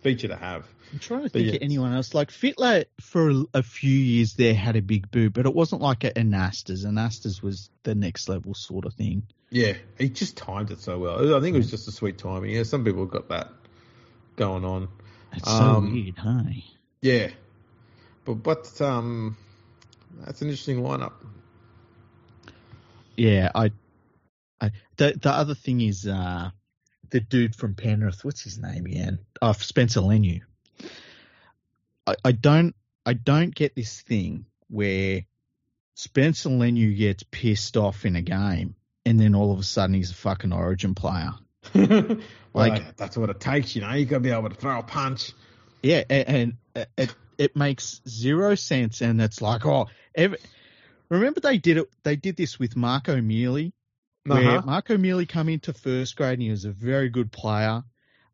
[0.00, 0.66] feature to have.
[0.92, 1.54] I'm trying to But think yeah.
[1.56, 2.14] of anyone else.
[2.14, 6.04] Like Fittler for a, few years there had a big boot, but it wasn't like
[6.04, 6.84] a Anasta's.
[6.84, 9.24] Anasta's was the next level sort of thing.
[9.50, 11.36] Yeah, he just timed it so well.
[11.36, 12.50] I think it was just a sweet timing.
[12.50, 13.50] Yeah, some people got that
[14.36, 14.88] going on.
[15.34, 16.64] It's Um, so weird, hey?
[17.02, 17.30] Yeah,
[18.24, 19.36] but but um,
[20.24, 21.12] that's an interesting lineup.
[23.16, 23.72] Yeah, I,
[24.60, 26.50] I the the other thing is uh
[27.10, 29.18] the dude from Penrith, what's his name again?
[29.40, 30.42] Oh, Spencer Leniu.
[32.06, 32.74] I, I don't
[33.04, 35.22] I don't get this thing where
[35.94, 38.74] Spencer Leniu gets pissed off in a game
[39.04, 41.32] and then all of a sudden he's a fucking origin player.
[41.74, 42.20] like
[42.54, 43.92] Like- that's what it takes, you know.
[43.92, 45.32] You got to be able to throw a punch.
[45.82, 50.38] Yeah, and, and it it makes zero sense, and it's like, oh, every,
[51.08, 51.88] remember they did it.
[52.02, 53.72] They did this with Marco Mealy,
[54.28, 54.62] where Uh-huh.
[54.66, 57.82] Marco Mealy come into first grade, and he was a very good player.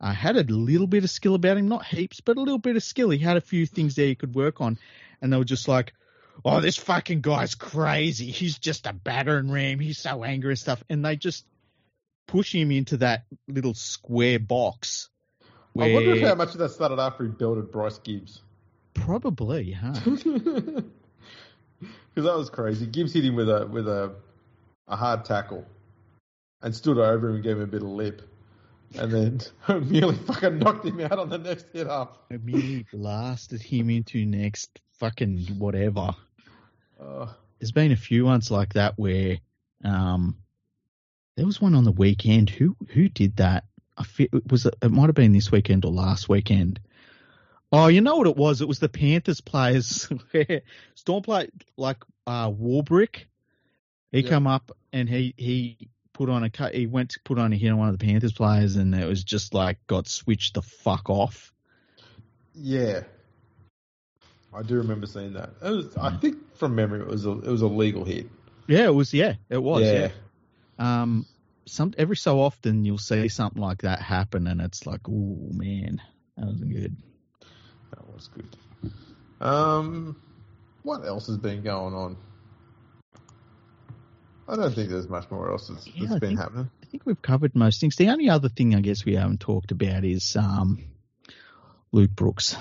[0.00, 2.76] Uh, had a little bit of skill about him, not heaps, but a little bit
[2.76, 3.10] of skill.
[3.10, 4.78] He had a few things there he could work on,
[5.22, 5.94] and they were just like,
[6.44, 8.30] "Oh, this fucking guy's crazy.
[8.30, 9.78] He's just a battering ram.
[9.78, 11.46] He's so angry and stuff." And they just
[12.26, 15.08] push him into that little square box.
[15.78, 18.42] I wonder if how much of that started after he belted Bryce Gibbs.
[18.94, 19.92] Probably, huh?
[20.04, 20.24] Because
[22.14, 22.86] that was crazy.
[22.86, 24.12] Gibbs hit him with a with a
[24.86, 25.64] a hard tackle,
[26.64, 28.22] and stood over him and gave him a bit of lip,
[28.98, 29.40] and then
[29.88, 32.24] merely fucking knocked him out on the next hit up.
[32.30, 36.10] immediately blasted him into next fucking whatever.
[37.00, 37.26] Uh,
[37.60, 39.38] There's been a few ones like that where
[39.84, 40.36] um
[41.36, 42.48] there was one on the weekend.
[42.50, 43.64] Who who did that?
[43.98, 46.80] I feel it was it might have been this weekend or last weekend.
[47.72, 48.60] Oh, you know what it was?
[48.60, 50.62] It was the Panthers players where
[50.94, 53.24] Storm play like uh Warbrick.
[54.12, 54.30] He Yeah.
[54.30, 56.74] come up and he he put on a cut.
[56.74, 59.06] He went to put on a hit on one of the Panthers players, and it
[59.06, 61.52] was just like got switched the fuck off.
[62.54, 63.02] yeah,
[64.54, 65.50] I do remember seeing that.
[65.62, 68.26] It was, I think from memory, it was a it was a legal hit.
[68.66, 69.12] Yeah, it was.
[69.12, 69.82] Yeah, it was.
[69.82, 70.08] yeah.
[70.78, 71.02] yeah.
[71.02, 71.26] Um,
[71.66, 76.00] some every so often you'll see something like that happen, and it's like, oh man,
[76.36, 76.96] that wasn't good.
[77.90, 78.56] That was good.
[79.40, 80.16] Um,
[80.82, 82.16] what else has been going on?
[84.46, 86.70] I don't think there's much more else that's, Yeah, that's been think- happening.
[86.82, 87.96] I think we've covered most things.
[87.96, 90.84] The only other thing I guess we haven't talked about is um,
[91.92, 92.54] Luke Brooks.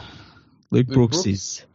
[0.72, 1.28] Luke, Luke Brooks, Brooks?
[1.28, 1.66] is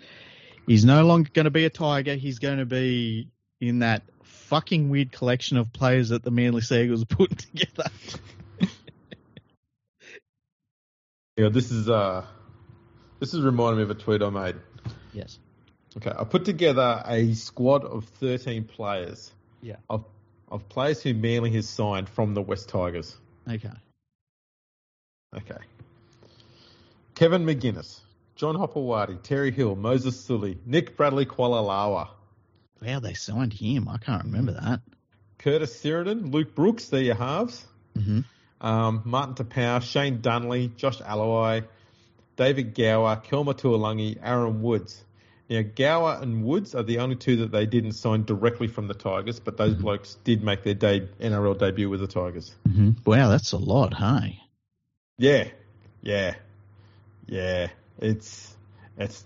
[0.67, 2.15] he's no longer going to be a Tiger.
[2.15, 3.29] He's going to be
[3.61, 7.91] in that fucking weird collection of players that the Manly Seagulls put together.
[11.37, 12.25] Yeah, this is uh,
[13.21, 14.57] this is reminding me of a tweet I made.
[15.13, 15.39] Yes.
[15.97, 19.33] Okay, I put together a squad of 13 players.
[19.63, 19.77] Yeah.
[19.91, 20.05] Of
[20.51, 23.17] of players who Manly has signed from the West Tigers.
[23.49, 23.71] Okay.
[25.37, 25.59] Okay.
[27.15, 28.01] Kevin McGuinness,
[28.37, 32.09] John Hopoate, Terry Hill, Moses Suli, Nick Bradley Qalilawa,
[32.81, 33.89] Wow, they signed him.
[33.89, 34.81] I can't remember that.
[35.39, 37.67] Curtis Sironen, Luke Brooks, they're your halves.
[37.97, 38.21] hmm
[38.61, 41.65] Um, Martin Taupau, Shane Dunley, Josh Aloiai,
[42.37, 45.05] David Gower, Kelma Tuilagi, Aaron Woods.
[45.49, 48.95] Now, Gower and Woods are the only two that they didn't sign directly from the
[48.95, 52.55] Tigers, but those blokes did make their de- NRL debut with the Tigers.
[52.67, 54.41] hmm Wow, that's a lot, hey?
[55.17, 55.49] Yeah,
[56.03, 56.35] yeah,
[57.27, 57.69] yeah.
[57.99, 58.55] It's
[58.99, 59.25] it's.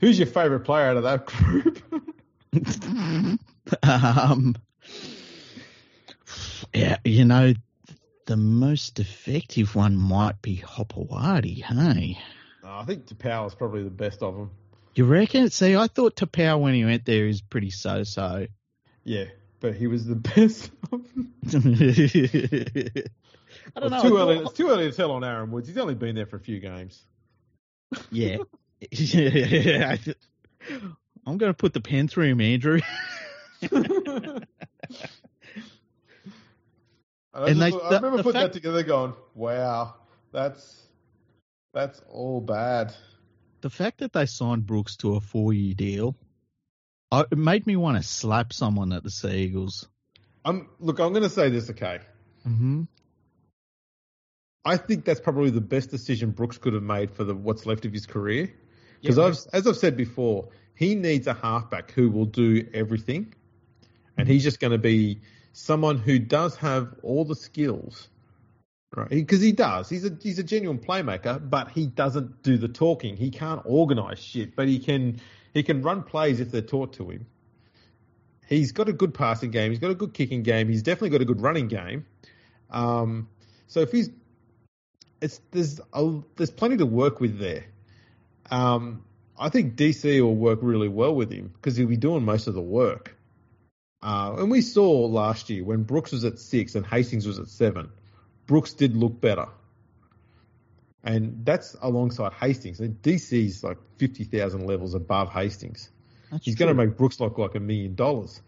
[0.00, 1.82] Who's your favourite player out of that group?
[3.82, 4.56] um,
[6.74, 7.52] yeah, you know,
[8.24, 12.18] the most effective one might be Hopoate, hey?
[12.64, 14.50] I think Taupau is probably the best of them.
[14.96, 15.48] You reckon?
[15.50, 18.46] See, I thought Taupau when he went there is pretty so-so.
[19.04, 19.26] Yeah,
[19.60, 20.70] but he was the best.
[20.90, 21.32] of them.
[23.76, 24.08] I don't It's know.
[24.08, 24.38] too early.
[24.38, 25.68] It's too early to tell on Aaron Woods.
[25.68, 27.04] He's only been there for a few games.
[28.10, 28.38] yeah.
[31.28, 32.80] I'm going to put the pen through him, Andrew.
[33.62, 33.68] I,
[37.50, 39.94] And just- they- I the- remember the putting fact- that together, going, "Wow,
[40.32, 40.86] that's
[41.74, 42.94] that's all bad."
[43.66, 46.14] The fact that they signed Brooks to a four-year deal,
[47.10, 49.88] I, it made me want to slap someone at the Seagulls.
[50.44, 51.00] I'm look.
[51.00, 51.98] I'm going to say this, okay?
[52.46, 52.84] Mm-hmm.
[54.64, 57.84] I think that's probably the best decision Brooks could have made for the what's left
[57.86, 58.54] of his career.
[59.02, 63.34] Because Yeah, as I've said before, he needs a halfback who will do everything,
[64.16, 65.22] and he's just going to be
[65.52, 68.08] someone who does have all the skills,
[68.94, 69.08] right?
[69.08, 69.88] Because he does.
[69.88, 73.16] He's a he's a genuine playmaker, but he doesn't do the talking.
[73.16, 75.20] He can't organize shit, but he can
[75.54, 77.26] he can run plays if they're taught to him.
[78.46, 79.72] He's got a good passing game.
[79.72, 80.68] He's got a good kicking game.
[80.68, 82.06] He's definitely got a good running game.
[82.70, 83.28] Um,
[83.66, 84.10] so if he's
[85.20, 87.64] it's there's a, there's plenty to work with there.
[88.50, 89.04] Um,
[89.38, 92.54] I think DC will work really well with him because he'll be doing most of
[92.54, 93.16] the work.
[94.02, 97.48] Uh, and we saw last year when Brooks was at six and Hastings was at
[97.48, 97.90] seven,
[98.46, 99.46] Brooks did look better.
[101.04, 102.80] And that's alongside Hastings.
[102.80, 105.90] And DC's like 50,000 levels above Hastings.
[106.30, 108.40] That's He's going to make Brooks look like a million dollars.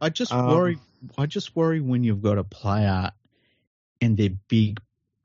[0.00, 0.78] I just Um, worry.
[1.16, 3.10] I just worry when you've got a player,
[4.00, 4.80] and their big,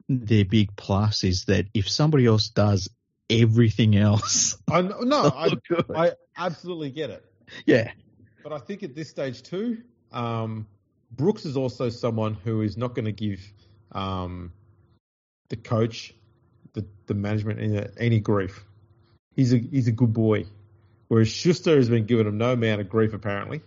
[0.07, 2.89] their big plus is that if somebody else does
[3.29, 5.51] everything else, I, no, I.
[5.95, 7.25] I absolutely get it.
[7.65, 7.91] yeah,
[8.43, 9.81] But I think at this stage too,
[10.11, 10.67] um,
[11.11, 13.39] Brooks is also someone who is not going to give
[13.91, 14.51] um,
[15.49, 16.14] the coach,
[16.73, 18.64] the the management any, any grief.
[19.35, 20.45] He's a he's a good boy,
[21.07, 23.61] whereas Schuster has been giving him no amount of grief apparently,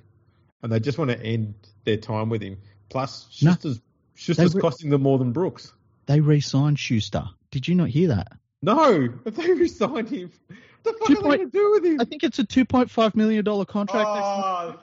[0.62, 2.58] and they just want to end their time with him.
[2.88, 3.52] Plus, No.
[3.52, 3.80] Schuster's
[4.14, 5.72] Schuster's re- costing them more than Brooks.
[6.06, 7.24] they re-signed Schuster.
[7.50, 8.32] Did you not hear that?
[8.62, 11.84] No, if they resigned him, what the fuck Two are they going to do with
[11.86, 12.00] him?
[12.00, 14.06] I think it's a two point five million dollar contract.
[14.08, 14.78] Oh,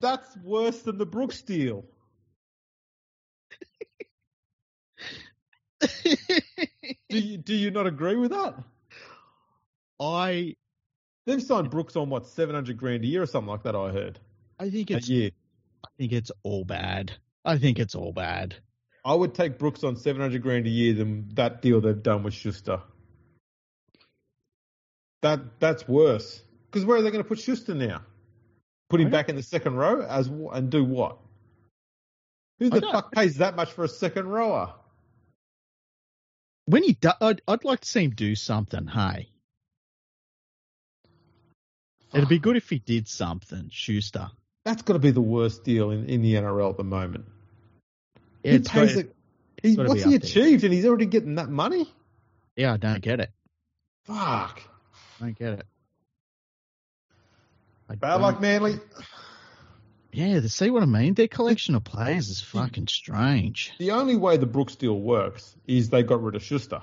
[0.00, 1.84] that's worse than the Brooks deal.
[5.82, 8.54] Do you, do you not agree with that?
[10.00, 10.54] I
[11.26, 13.76] They've signed Brooks on what seven hundred grand a year or something like that.
[13.76, 14.18] I heard
[14.58, 15.30] I think it's year.
[15.84, 17.12] I think it's all bad.
[17.44, 18.56] I think it's all bad.
[19.04, 22.22] I would take Brooks on seven hundred grand a year than that deal they've done
[22.22, 22.80] with Schuster.
[25.22, 28.02] That that's worse because where are they going to put Schuster now?
[28.88, 31.18] Put him back in the second row as and do what?
[32.58, 34.74] Who the fuck pays that much for a second rower?
[36.66, 38.86] When he do, I'd, I'd like to see him do something.
[38.86, 39.28] Hey,
[42.14, 44.30] it'd be good if he did something, Schuster.
[44.64, 47.24] That's got to be the worst deal in, in the NRL at the moment.
[48.44, 49.16] Yeah, he pays got- it.
[49.62, 50.16] He, what's he up there.
[50.16, 51.88] achieved, and he's already getting that money.
[52.56, 53.30] yeah, I don't get it.
[54.04, 54.62] Fuck.
[55.20, 55.66] I don't get it.
[57.88, 58.80] I Bad luck, Manly.
[60.12, 61.14] Yeah, see what I mean?
[61.14, 63.72] Their collection of players is fucking strange.
[63.78, 66.82] The only way the Brooks deal works is they got rid of Schuster.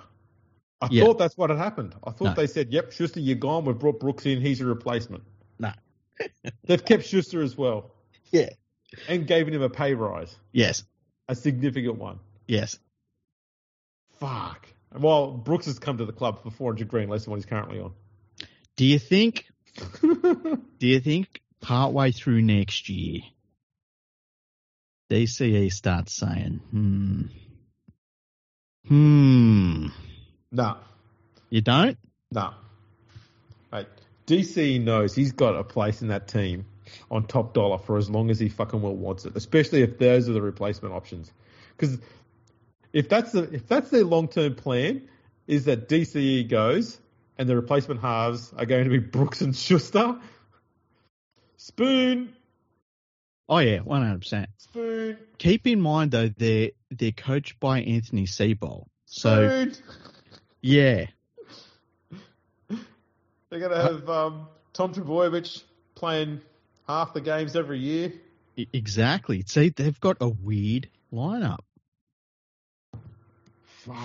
[0.82, 1.04] I Yeah.
[1.04, 1.94] thought that's what had happened.
[2.04, 2.34] I thought No.
[2.34, 3.66] they said, "Yep, Schuster, you're gone.
[3.66, 4.42] We've brought Brooks in.
[4.42, 5.24] He's a replacement."
[5.60, 5.72] No.
[6.64, 7.92] They've kept Schuster as well
[8.32, 8.50] Yeah.
[9.08, 10.84] and given him a pay rise, Yes.
[11.28, 12.20] a significant one.
[12.48, 12.80] Yes.
[14.20, 14.68] Fuck.
[14.98, 17.80] Well, Brooks has come to the club for 400 grand less than what he's currently
[17.80, 17.94] on.
[18.76, 19.46] Do you think?
[20.02, 23.22] Do you think partway through next year,
[25.10, 27.22] DCE starts saying, "Hmm,
[28.88, 29.88] hmm"?
[30.52, 30.78] no,
[31.50, 31.98] You don't?
[32.32, 32.54] no.
[33.72, 33.88] Mate,
[34.28, 36.66] DC knows he's got a place in that team
[37.12, 40.28] on top dollar for as long as he fucking well wants it, especially if those
[40.30, 41.32] are the replacement options.
[41.78, 42.00] Because
[42.94, 45.08] if that's the if that's their long term plan,
[45.48, 47.00] is that DCE goes
[47.38, 50.18] and the replacement halves are going to be Brooks and Schuster.
[51.62, 52.34] Spoon,
[53.50, 54.50] Oh yeah, one hundred percent.
[54.58, 58.86] spoon, Keep in mind though, they're they're coached by Anthony Seibold.
[59.08, 59.74] So spoon.
[60.62, 61.08] yeah,
[63.50, 65.64] They're going to have um, Tom Trbojevic
[65.96, 66.40] playing
[66.88, 68.14] half the games every year.
[68.72, 69.44] exactly.
[69.46, 71.60] See, they've got a weird lineup.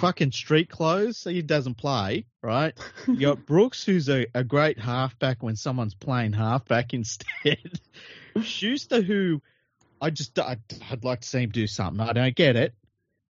[0.01, 1.19] Fucking street clothes.
[1.19, 2.75] So he doesn't play, right?
[3.07, 7.81] You got Brooks, who's a, a great halfback when someone's playing halfback instead.
[8.43, 9.43] Schuster, who
[10.01, 12.01] I just I'd, I'd like to see him do something.
[12.01, 12.75] I don't get it.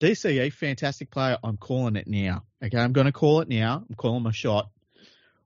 [0.01, 1.37] DCE, fantastic player.
[1.45, 2.45] I'm calling it now.
[2.65, 3.85] Okay, I'm going to call it now.
[3.89, 4.71] I'm calling my shot.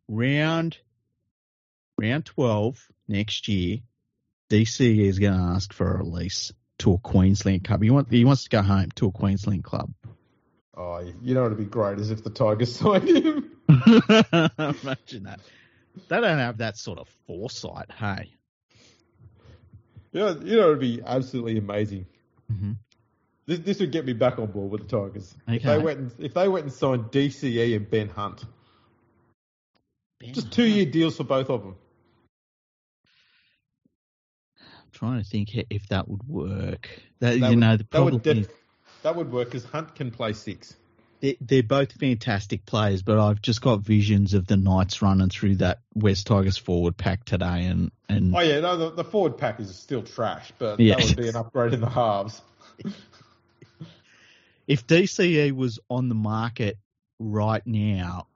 [0.09, 0.77] Round
[1.99, 3.79] round 12 next year,
[4.51, 7.83] DCE is going to ask for a release to a Queensland club.
[7.83, 9.93] He, want, he wants to go home to a Queensland club.
[10.77, 13.51] Oh, you know what would be great is if the Tigers signed him.
[13.69, 15.41] Imagine that.
[16.09, 18.31] They don't have that sort of foresight, hey.
[20.13, 22.07] You know, you know, it'd be absolutely amazing.
[22.53, 22.73] Mm-hmm.
[23.47, 25.35] This, this would get me back on board with the Tigers.
[25.47, 28.45] If they went, and, if they went and signed DCE and Ben Hunt,
[30.23, 31.77] just two year deals for both of them.
[34.59, 36.89] I'm trying to think if that would work.
[37.21, 38.55] That, That you would- know, the that would problem def- is,
[39.05, 40.75] that would work because Hunt can play six.
[41.41, 45.81] They're, both fantastic players, but I've just got visions of the Knights running through that
[45.95, 49.75] West Tigers forward pack today, and and Oh yeah, no, the, the forward pack is
[49.75, 50.97] still trash, but Yeah.
[50.97, 52.43] that would be an upgrade in the halves.
[54.67, 56.77] if DCE was on the market
[57.19, 58.27] right now,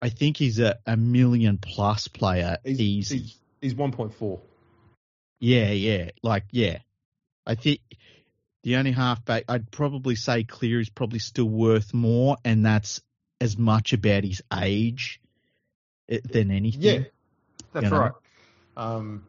[0.00, 3.18] I think he's a, a million plus player He's, easy.
[3.18, 4.40] He's, he's 1.4.
[5.40, 6.78] Yeah, yeah, like yeah.
[7.46, 7.80] I think
[8.64, 13.00] the only halfback I'd probably say Clear is probably still worth more, and that's
[13.40, 15.20] as much about his age
[16.08, 16.82] eh, than anything.
[16.82, 16.98] Yeah,
[17.72, 17.98] that's You know?
[17.98, 18.12] right.
[18.76, 19.26] Um,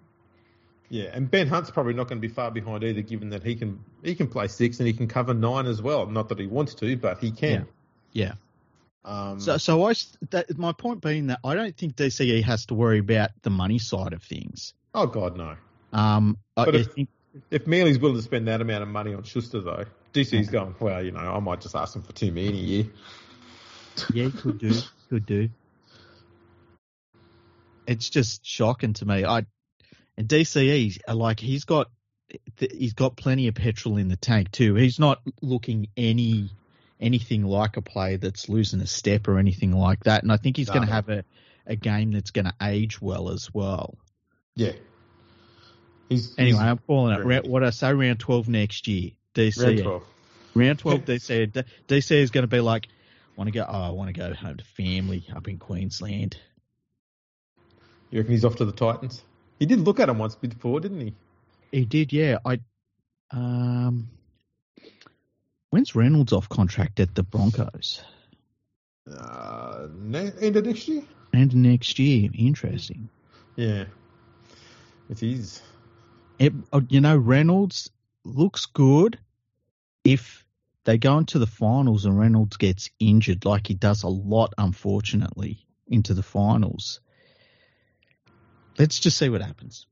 [0.89, 3.55] yeah, and Ben Hunt's probably not going to be far behind either, given that he
[3.55, 6.05] can he can play six and he can cover nine as well.
[6.07, 7.67] Not that he wants to, but he can.
[8.11, 8.33] Yeah.
[9.03, 9.93] Um, So, so I
[10.31, 13.77] that, my point being that I don't think DCE has to worry about the money
[13.79, 14.73] side of things.
[14.93, 15.55] oh God, no.
[15.93, 17.09] Um, I, But I if- think
[17.51, 20.75] If Manly's willing to spend that amount of money on Schuster, though, DC's going.
[20.79, 22.85] Well, you know, I might just ask him for two million a year.
[24.13, 24.73] yeah, could do,
[25.09, 25.49] could do.
[27.87, 29.25] It's just shocking to me.
[29.25, 29.45] I
[30.17, 31.89] and DCE like he's got
[32.57, 34.75] he's got plenty of petrol in the tank too.
[34.75, 36.49] He's not looking any
[36.99, 40.23] anything like a player that's losing a step or anything like that.
[40.23, 40.75] And I think he's No.
[40.75, 41.23] going to have a
[41.67, 43.97] a game that's going to age well as well.
[44.55, 44.73] Yeah.
[46.09, 47.47] He's Anyway, he's I'm calling it.
[47.47, 49.11] What I say, round twelve next year.
[49.33, 50.03] DC round twelve.
[50.55, 52.87] Round 12, DC, DC is going to be like,
[53.35, 56.37] want to go, oh, I want to go home to family up in Queensland.
[58.09, 59.21] You reckon he's off to the Titans?
[59.59, 61.13] He did look at him once before, didn't he?
[61.71, 62.37] He did, yeah.
[62.45, 62.59] I,
[63.31, 64.09] um,
[65.71, 68.01] when's Reynolds off contract at the Broncos?
[69.11, 71.03] Uh, ne- end of next year.
[71.33, 73.09] And next year, interesting.
[73.57, 73.85] Yeah,
[75.09, 75.61] it is.
[76.37, 77.89] It, uh, you know, Reynolds
[78.23, 79.19] looks good
[80.03, 80.45] if
[80.83, 85.65] they go into the finals and Reynolds gets injured, like he does a lot, unfortunately,
[85.87, 86.99] into the finals.
[88.77, 89.87] Let's just see what happens.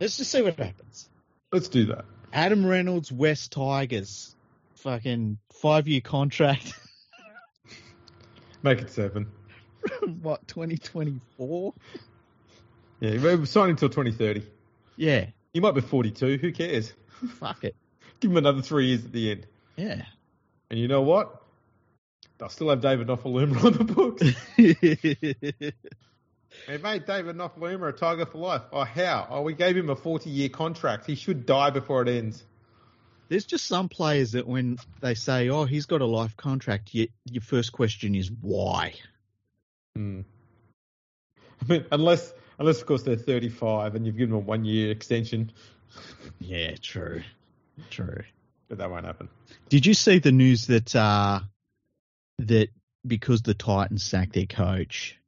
[0.00, 1.08] Let's just see what happens.
[1.52, 2.04] Let's do that.
[2.32, 4.34] Adam Reynolds, West Tigers,
[4.76, 6.72] fucking five year contract.
[8.62, 9.26] Make it seven.
[10.22, 11.74] what, 2024?
[13.00, 14.46] Yeah, we're signing until 2030.
[15.02, 16.38] Yeah, He might be 42.
[16.38, 16.92] Who cares?
[17.40, 17.74] fuck it.
[18.20, 19.48] Give him another three years at the end.
[19.74, 20.04] Yeah.
[20.70, 21.42] And you know what?
[22.38, 24.22] They'll still have David Nofoaluma on the books.
[26.68, 28.62] hey, mate, David Nofoaluma, a Tiger for life.
[28.72, 29.26] Oh, how?
[29.28, 31.06] Oh, we gave him a 40 year contract.
[31.06, 32.44] He should die before it ends.
[33.28, 37.08] There's just some players that when they say, oh, he's got a life contract, you,
[37.28, 38.94] your first question is why?
[39.96, 40.20] Hmm.
[41.60, 44.90] I mean, unless, unless of course they're 35 and you've given them a one year
[44.90, 45.52] extension,
[46.40, 47.22] Yeah, true.
[47.90, 48.22] True.
[48.68, 49.28] but that won't happen.
[49.68, 51.40] Did you see the news that uh,
[52.38, 52.68] that
[53.06, 55.18] because the Titans sacked their coach,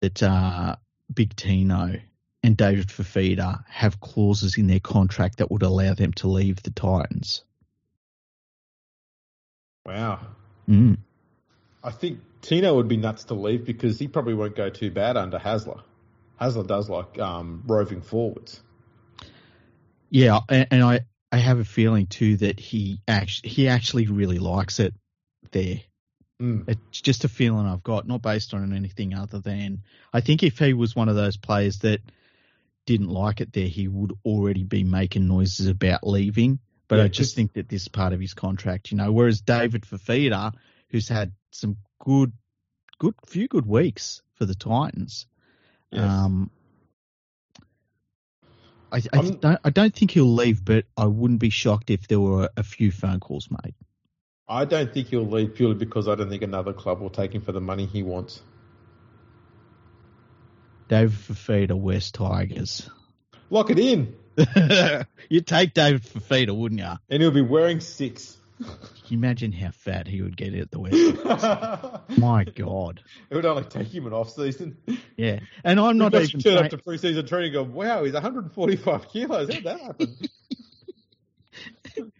[0.00, 0.76] that uh,
[1.12, 1.94] Big Tino
[2.42, 6.70] and David Fifita have clauses in their contract that would allow them to leave the
[6.70, 7.44] Titans?
[9.86, 10.20] Wow.
[10.68, 10.98] Mm.
[11.82, 15.16] I think Tino would be nuts to leave because he probably won't go too bad
[15.16, 15.80] under Hasler.
[16.40, 18.60] Hasler does like um, roving forwards.
[20.10, 21.00] Yeah, and, and I
[21.30, 24.94] I have a feeling too that he actually he actually really likes it
[25.50, 25.80] there.
[26.40, 26.68] Mm.
[26.68, 29.82] It's just a feeling I've got, not based on anything other than
[30.12, 32.00] I think if he was one of those players that
[32.86, 36.60] didn't like it there, he would already be making noises about leaving.
[36.86, 39.82] But Yeah, I just think that this part of his contract, you know, whereas David
[39.82, 40.54] Fifita,
[40.88, 42.32] who's had some good,
[42.98, 45.26] good few good weeks for the Titans,
[45.92, 46.50] Um,
[48.90, 52.20] I, I, don't, I don't think he'll leave, but I wouldn't be shocked if there
[52.20, 53.74] were a few phone calls made.
[54.48, 57.42] I don't think he'll leave purely because I don't think another club will take him
[57.42, 58.40] for the money he wants.
[60.88, 62.88] David Fifita, West Tigers.
[63.50, 64.14] Lock it in,
[65.28, 66.92] You'd take David Fifita, wouldn't you?
[67.10, 68.36] and he'll be wearing six.
[68.58, 68.68] Can
[69.08, 72.18] you imagine how fat he would get at the West?
[72.18, 73.02] My God.
[73.30, 74.76] It would only take him an off season.
[75.16, 75.40] Yeah.
[75.64, 79.08] And I'm not even turn saying, up to pre-season training and go, wow, he's 145
[79.08, 79.52] kilos.
[79.52, 80.16] How'd that happen?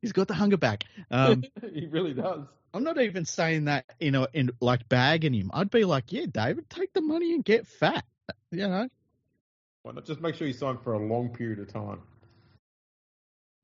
[0.00, 0.84] he's got the hunger back.
[1.10, 2.46] Um, he really does.
[2.72, 5.50] I'm not even saying that, you know, in like bagging him.
[5.54, 8.04] I'd be like, yeah, David, take the money and get fat.
[8.50, 8.88] You know?
[9.82, 12.00] Why not just make sure you sign for a long period of time?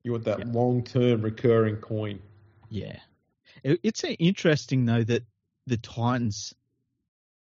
[0.03, 0.45] You want that Yeah.
[0.51, 2.19] long-term recurring coin.
[2.69, 2.99] Yeah.
[3.63, 5.23] It's interesting, though, that
[5.67, 6.55] the Titans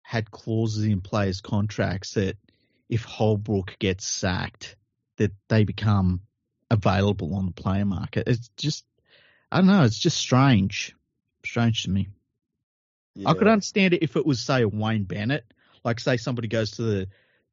[0.02, 2.38] had clauses in players' contracts that
[2.90, 4.76] if Holbrook gets sacked,
[5.18, 6.22] that they become
[6.72, 8.27] available on the player market.
[8.27, 8.86] It's just,
[9.52, 10.95] I don't know, it's just strange.
[11.45, 12.10] Strange to me.
[13.15, 13.30] Yeah.
[13.30, 15.45] I could understand it if it was say a Wayne Bennett,
[15.84, 17.07] like say somebody goes to the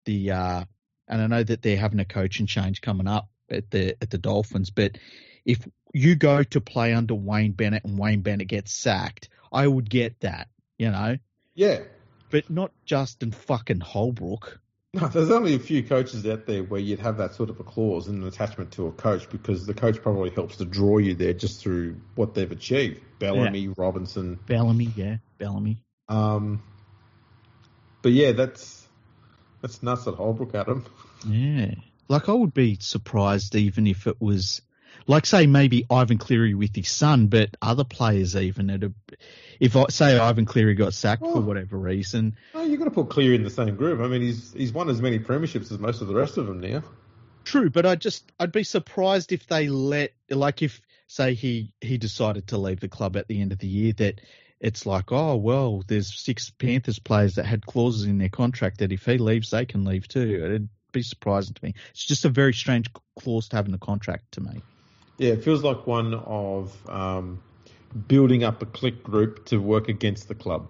[0.05, 0.65] the uh,
[1.09, 4.19] and I know that they're having a coaching change coming up at the at the
[4.19, 4.99] Dolphins, but
[5.45, 9.89] if you go to play under Wayne Bennett and Wayne Bennett gets sacked, I would
[9.89, 10.49] get that,
[10.79, 11.17] you know,
[11.55, 11.81] Yeah.
[12.31, 14.61] but not Justin fucking Holbrook.
[14.93, 17.65] No, there's only a few coaches out there where you'd have that sort of a
[17.65, 21.15] clause and an attachment to a coach because the coach probably helps to draw you
[21.15, 23.01] there just through what they've achieved.
[23.19, 24.39] Bellamy, Robinson.
[24.47, 25.79] Bellamy, yeah, Bellamy.
[26.09, 26.63] Um,
[28.03, 28.87] but yeah, that's
[29.61, 30.85] that's nuts that Holbrook Adam.
[31.29, 31.75] Yeah.
[32.09, 34.63] Like I would be surprised even if it was
[35.07, 38.93] like say maybe Ivan Cleary with his son, but other players even at a
[39.61, 41.41] if I say Ivan Cleary got sacked for Oh.
[41.41, 44.01] whatever reason, oh, No, you've got to put Cleary in the same group.
[44.01, 46.61] I mean, he's he's won as many premierships as most of the rest of them
[46.61, 46.83] now.
[47.45, 51.99] true, but I just I'd be surprised if they let like if say he he
[51.99, 54.21] decided to leave the club at the end of the year that
[54.59, 58.91] it's like oh well there's six Panthers players that had clauses in their contract that
[58.91, 60.41] if he leaves they can leave too.
[60.45, 61.75] It'd be surprising to me.
[61.91, 64.63] It's just a very strange clause to have in the contract to me.
[65.19, 67.43] Yeah, it feels like one of um,
[68.09, 70.69] building up a clique group to work against the club.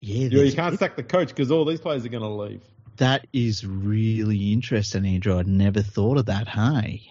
[0.00, 2.28] Yeah, You, know, you can't sack the coach because all these players are going to
[2.28, 2.62] leave.
[2.96, 5.38] That is really interesting, Andrew.
[5.38, 6.48] I'd never thought of that.
[6.48, 7.02] Hey,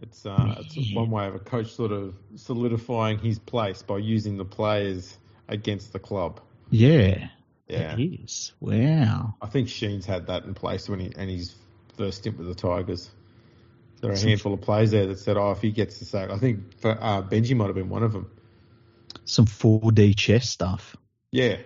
[0.00, 4.36] It's uh, it's one way of a coach sort of solidifying his place by using
[4.36, 5.16] the players
[5.48, 6.40] against the club.
[6.70, 7.28] yeah,
[7.68, 8.52] Yeah, it is.
[8.60, 9.34] Wow.
[9.42, 11.54] I think Sheens had that in place when he and his
[11.96, 13.10] first stint with the Tigers.
[14.00, 16.30] There are a handful of players there that said, "Oh, if he gets the sack,"
[16.30, 18.30] I think for, uh, Benji might have been one of them.
[19.24, 20.96] Some 4D chess stuff.
[21.32, 21.56] Yeah.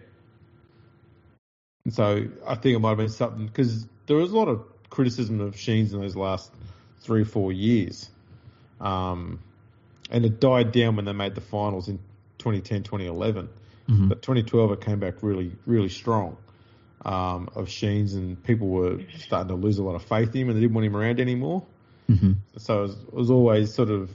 [1.85, 4.65] And so I think it might have been something because there was a lot of
[4.89, 6.51] criticism of Sheens in those last
[7.01, 8.11] three or four years.
[8.81, 9.41] Um,
[10.11, 11.99] and it died down when they made the finals in
[12.39, 13.49] 2010, 2011.
[13.93, 14.09] Mhm.
[14.09, 16.37] But 2012, it came back really, really strong
[17.05, 20.49] um, of Sheens, and people were starting to lose a lot of faith in him
[20.49, 21.63] and they didn't want him around anymore.
[22.07, 24.11] hmm So it was, it was always sort of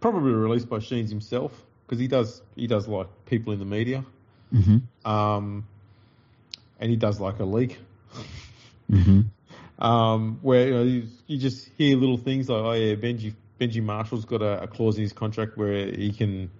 [0.00, 1.52] probably released by Sheens himself
[1.86, 4.04] because he does he does like people in the media.
[4.52, 5.64] hmm Um,
[6.80, 7.78] and he does like a leak,
[8.90, 9.20] hmm
[9.78, 13.82] um, where you, know, you, you just hear little things like, oh yeah, Benji Benji
[13.82, 16.50] Marshall's got a, a clause in his contract where he can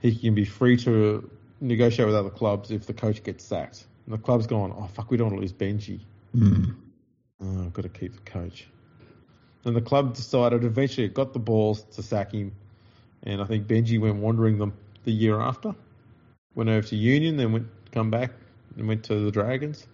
[0.00, 1.28] he can be free to
[1.60, 3.84] negotiate with other clubs if the coach gets sacked.
[4.06, 6.00] And the club's going, oh fuck, we don't want to lose Benji.
[6.34, 6.74] Mm.
[7.42, 8.66] Oh, I've got to keep the coach.
[9.64, 12.52] And the club decided eventually it got the balls to sack him,
[13.24, 14.74] and I think Benji went wandering them
[15.04, 15.74] the year after.
[16.54, 18.30] Went over to Union, then went come back
[18.76, 19.86] and went to the Dragons.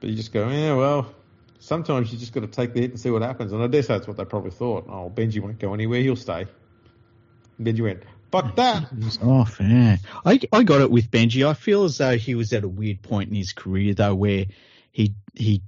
[0.00, 1.14] But you just go, yeah, well,
[1.60, 3.52] sometimes you just got to take the hit and see what happens.
[3.52, 4.86] And I dare say that's what they probably thought.
[4.88, 6.46] Oh, Benji won't go anywhere; he'll stay.
[7.58, 8.88] And Benji went, fuck oh, that.
[9.22, 9.44] Oh, eh?
[9.44, 9.98] fair.
[10.24, 11.46] I, I got it with Benji.
[11.46, 14.46] I feel as though he was at a weird point in his career, though, where
[14.92, 15.62] he he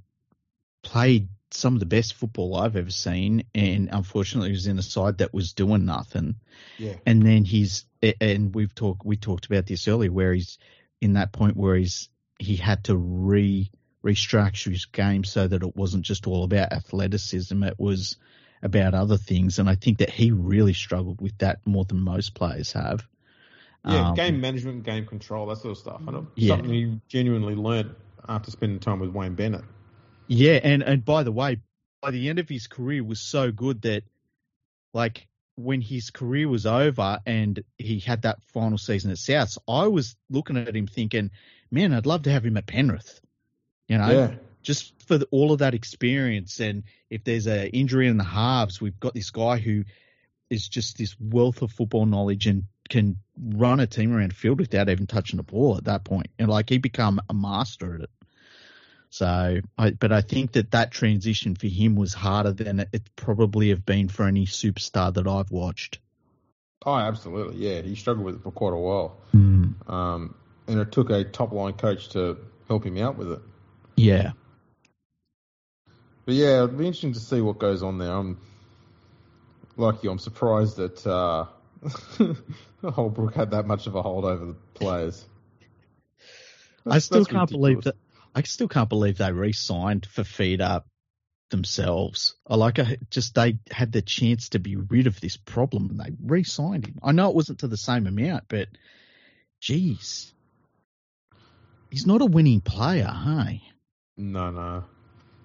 [0.83, 4.83] played some of the best football I've ever seen, and unfortunately, he was in a
[4.83, 6.35] side that was doing nothing.
[6.77, 7.85] Yeah, And then he's
[8.19, 10.57] and we've talked we talked about this earlier, where he's
[11.01, 12.09] in that point where he's
[12.39, 13.69] he had to re
[14.03, 18.17] restructure his game so that it wasn't just all about athleticism; it was
[18.63, 19.59] about other things.
[19.59, 23.05] And I think that he really struggled with that more than most players have.
[23.85, 26.01] yeah, Um, game management, game control, that sort of stuff.
[26.01, 26.55] Know Yeah.
[26.55, 27.95] something he genuinely learned
[28.27, 29.63] after spending time with Wayne Bennett.
[30.27, 31.57] Yeah, and and by the way,
[32.01, 34.03] by the end of his career was so good that
[34.93, 39.87] like when his career was over and he had that final season at Souths, I
[39.87, 41.29] was looking at him thinking,
[41.69, 43.19] man, I'd love to have him at Penrith.
[43.87, 44.35] You know, Yeah.
[44.63, 46.59] Just for the, all of that experience.
[46.59, 49.83] And if there's a injury in the halves, we've got this guy who
[50.49, 54.59] is just this wealth of football knowledge and can run a team around the field
[54.59, 56.27] without even touching the ball at that point.
[56.39, 58.09] And like he become a master at it.
[59.09, 63.15] So, I, but I think that that transition for him was harder than it, it
[63.15, 65.99] probably have been for any superstar that I've watched.
[66.85, 67.57] Oh, absolutely.
[67.57, 69.17] Yeah, he struggled with it for quite a while.
[69.35, 69.89] Mm.
[69.89, 70.35] Um,
[70.67, 72.37] and it took a top line coach to
[72.67, 73.39] help him out with it.
[73.95, 74.31] Yeah.
[76.25, 78.11] But yeah, it'd be interesting to see what goes on there.
[78.11, 78.39] I'm
[79.75, 81.45] like you, I'm surprised that uh,
[82.89, 85.25] Holbrook had that much of a hold over the players.
[86.85, 87.95] I still can't believe that.
[88.35, 90.83] I still can't believe they re-signed Fifita
[91.49, 92.35] themselves.
[92.47, 95.99] I like I just they had the chance to be rid of this problem and
[95.99, 96.99] they re-signed him.
[97.03, 98.69] I know it wasn't to the same amount, but
[99.61, 100.33] geez,
[101.91, 103.61] he's not a winning player, hey.
[104.17, 104.83] No, no.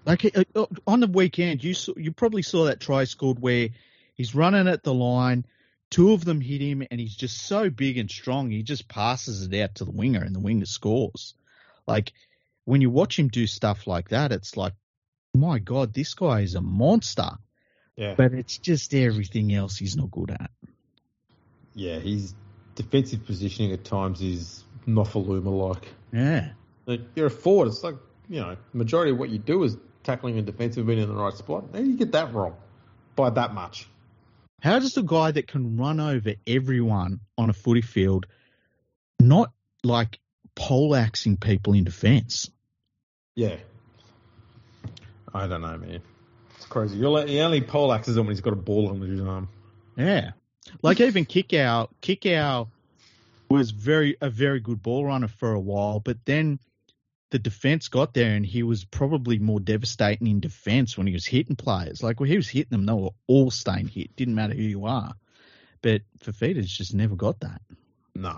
[0.09, 3.69] Like uh, on the weekend, you saw, you probably saw that try scored where
[4.15, 5.45] he's running at the line,
[5.91, 8.51] two of them hit him, and he's just so big and strong.
[8.51, 11.35] He just passes it out to the winger, and the winger scores.
[11.87, 12.15] Like
[12.65, 14.73] when you watch him do stuff like that, it's like,
[15.35, 17.33] my God, this guy is a monster.
[17.95, 18.15] Yeah.
[18.17, 20.51] But it's just everything else he's not good at.
[21.75, 22.35] Yeah, his
[22.77, 25.89] defensive positioning at times is Nofoaluma like.
[26.15, 26.53] Yeah.
[26.87, 27.69] Like you're a forward.
[27.69, 27.97] It's like
[28.31, 31.35] you know, majority of what you do is tackling and defensive, being in the right
[31.35, 31.65] spot.
[31.75, 32.57] You get that wrong
[33.17, 33.89] by that much?
[34.61, 38.27] How does a guy that can run over everyone on a footy field
[39.21, 39.53] not
[39.85, 40.19] like
[40.57, 42.51] poleaxing people in defence?
[43.37, 43.57] Yeah,
[45.33, 46.01] I don't know, man.
[46.57, 46.99] It's crazy.
[46.99, 49.49] You're like, he only poleaxes him when he's got a ball under his arm.
[49.97, 50.33] Yeah.
[50.83, 52.69] Like even Kikau, kick out
[53.49, 56.59] was very a very good ball runner for a while, but then
[57.31, 61.27] the defense got there and he was probably more devastating in defense when he was
[61.27, 62.03] hitting players.
[62.03, 64.17] Like when he was hitting them, they were all staying hit.
[64.17, 65.13] Didn't matter who you are.
[65.83, 67.61] But Fifita's just never got that.
[68.15, 68.37] No.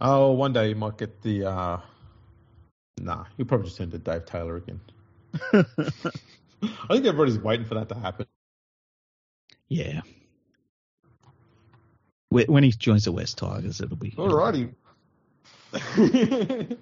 [0.00, 1.44] Oh, one day you might get the.
[1.44, 1.80] uh
[3.00, 4.80] Nah, he'll probably just turn to Dave Taylor again.
[5.52, 5.64] I
[6.90, 8.26] think everybody's waiting for that to happen.
[9.68, 10.02] Yeah.
[12.28, 14.10] When when he joins the West Tigers, it'll be.
[14.12, 14.74] Alrighty.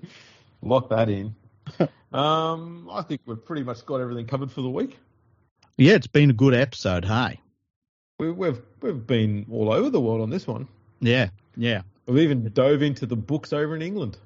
[0.62, 1.34] Lock that in.
[2.10, 4.96] Um, I think we've pretty much got everything covered for the week.
[5.76, 7.04] Yeah, it's been a good episode.
[7.04, 7.38] Hey.
[8.18, 10.68] We, we've we've been all over the world on this one.
[11.00, 14.16] Yeah, yeah, We've even dove into the books over in England.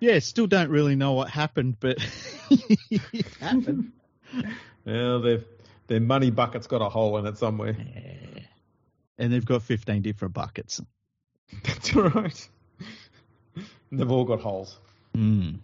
[0.00, 0.18] yeah.
[0.18, 1.98] Still don't really know what happened, but
[2.50, 3.92] it happened.
[4.84, 5.44] Yeah, their
[5.86, 7.76] their money bucket's got a hole in it somewhere.
[7.78, 8.40] Yeah.
[9.18, 10.80] And they've got fifteen different buckets.
[11.62, 12.48] That's right.
[13.92, 14.78] And they've all got holes.
[15.14, 15.60] Mm.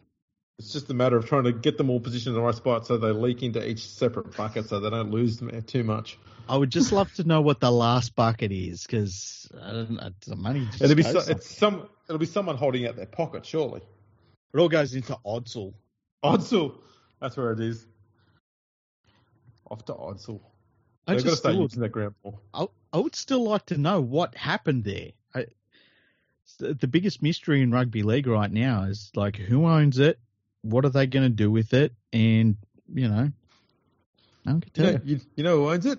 [0.59, 2.87] It's just a matter of trying to get them all positioned in the right spot
[2.87, 6.19] so they leak into each separate bucket so they don't lose them too much.
[6.49, 10.11] I would just love to know what the last bucket is because I don't know.
[10.27, 13.07] The money just It'll be goes so, it's some it'll be someone holding out their
[13.07, 13.83] pocket, surely.
[14.53, 15.75] It all goes into Odsal.
[16.25, 16.75] Odsal,
[17.21, 17.87] that's where it is.
[19.71, 20.41] Off to Odsal.
[21.07, 22.39] I They've got to just start still, using that ground more.
[22.53, 25.13] I, I would still like to know what happened there.
[26.59, 30.19] The biggest mystery in rugby league right now is like who owns it,
[30.62, 32.57] what are they going to do with it, and
[32.93, 33.31] you know,
[34.47, 35.99] I don't You tell know, you, you know who owns it?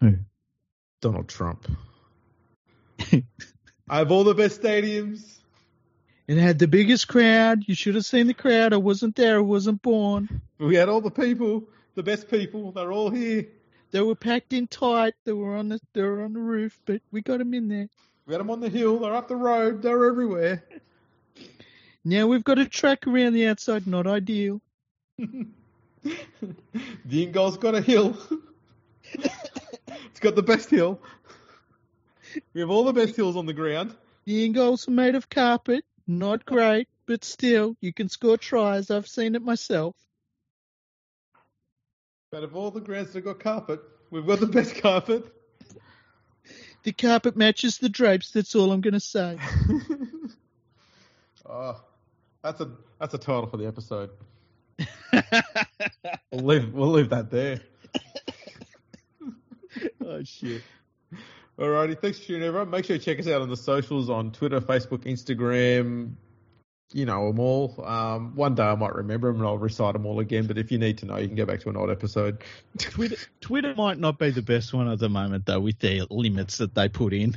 [0.00, 0.18] Who?
[1.00, 1.68] Donald Trump.
[3.88, 5.38] I have all the best stadiums.
[6.26, 7.62] It had the biggest crowd.
[7.66, 8.74] You should have seen the crowd.
[8.74, 9.38] I wasn't there.
[9.38, 10.42] I wasn't born.
[10.58, 11.64] We had all the people,
[11.94, 12.72] the best people.
[12.72, 13.46] They're all here.
[13.92, 15.14] They were packed in tight.
[15.24, 17.88] They were on the they were on the roof, but we got them in there.
[18.28, 18.98] We had them on the hill.
[18.98, 19.80] They're up the road.
[19.82, 20.62] They're everywhere.
[22.04, 23.86] Now we've got a track around the outside.
[23.86, 24.62] Not ideal.
[25.18, 25.44] the
[27.10, 28.16] in-goal's got a hill.
[29.12, 31.00] it's got the best hill.
[32.54, 33.94] We have all the best hills on the ground.
[34.24, 35.84] The in-goals are made of carpet.
[36.06, 38.90] Not great, but still, you can score tries.
[38.90, 39.94] I've seen it myself.
[42.30, 45.30] But of all the grounds that got carpet, we've got the best carpet.
[46.88, 48.30] The carpet matches the drapes.
[48.30, 49.38] That's all I'm going to say.
[51.46, 51.78] oh,
[52.42, 54.08] that's a that's a title for the episode.
[56.32, 57.60] We'll leave we'll leave that there.
[60.02, 60.62] oh shit.
[61.58, 62.70] Alrighty, thanks for tuning in, everyone.
[62.70, 66.14] Make sure you check us out on the socials on Twitter, Facebook, Instagram.
[66.92, 67.84] You know them all.
[67.84, 70.46] Um, one day I might remember them and I'll recite them all again.
[70.46, 72.38] But if you need to know, you can go back to an old episode.
[72.78, 76.58] Twitter Twitter might not be the best one at the moment though, with their limits
[76.58, 77.36] that they put in.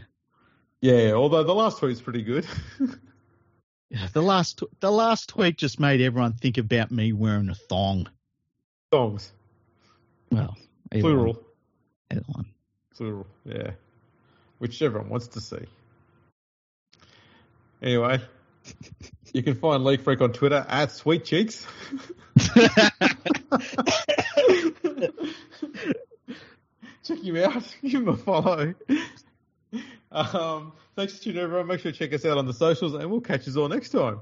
[0.79, 2.45] Yeah, although the last tweet's pretty good.
[3.93, 8.07] Yeah, the last the last tweet just made everyone think about me wearing a thong.
[8.93, 9.33] Songs,
[10.31, 10.55] Well,
[10.89, 11.35] plural, one,
[12.09, 12.45] either one.
[12.95, 13.27] plural.
[13.43, 13.71] Yeah,
[14.59, 15.65] which everyone wants to see.
[17.81, 18.21] Anyway,
[19.33, 21.65] you can find League Freak on Twitter at Sweet Cheeks.
[27.03, 27.75] check him out.
[27.81, 28.73] Give him a follow.
[30.11, 31.67] Um, thanks for tuning in, everyone.
[31.67, 33.89] Make sure to check us out on the socials, and we'll catch you all next
[33.89, 34.19] time.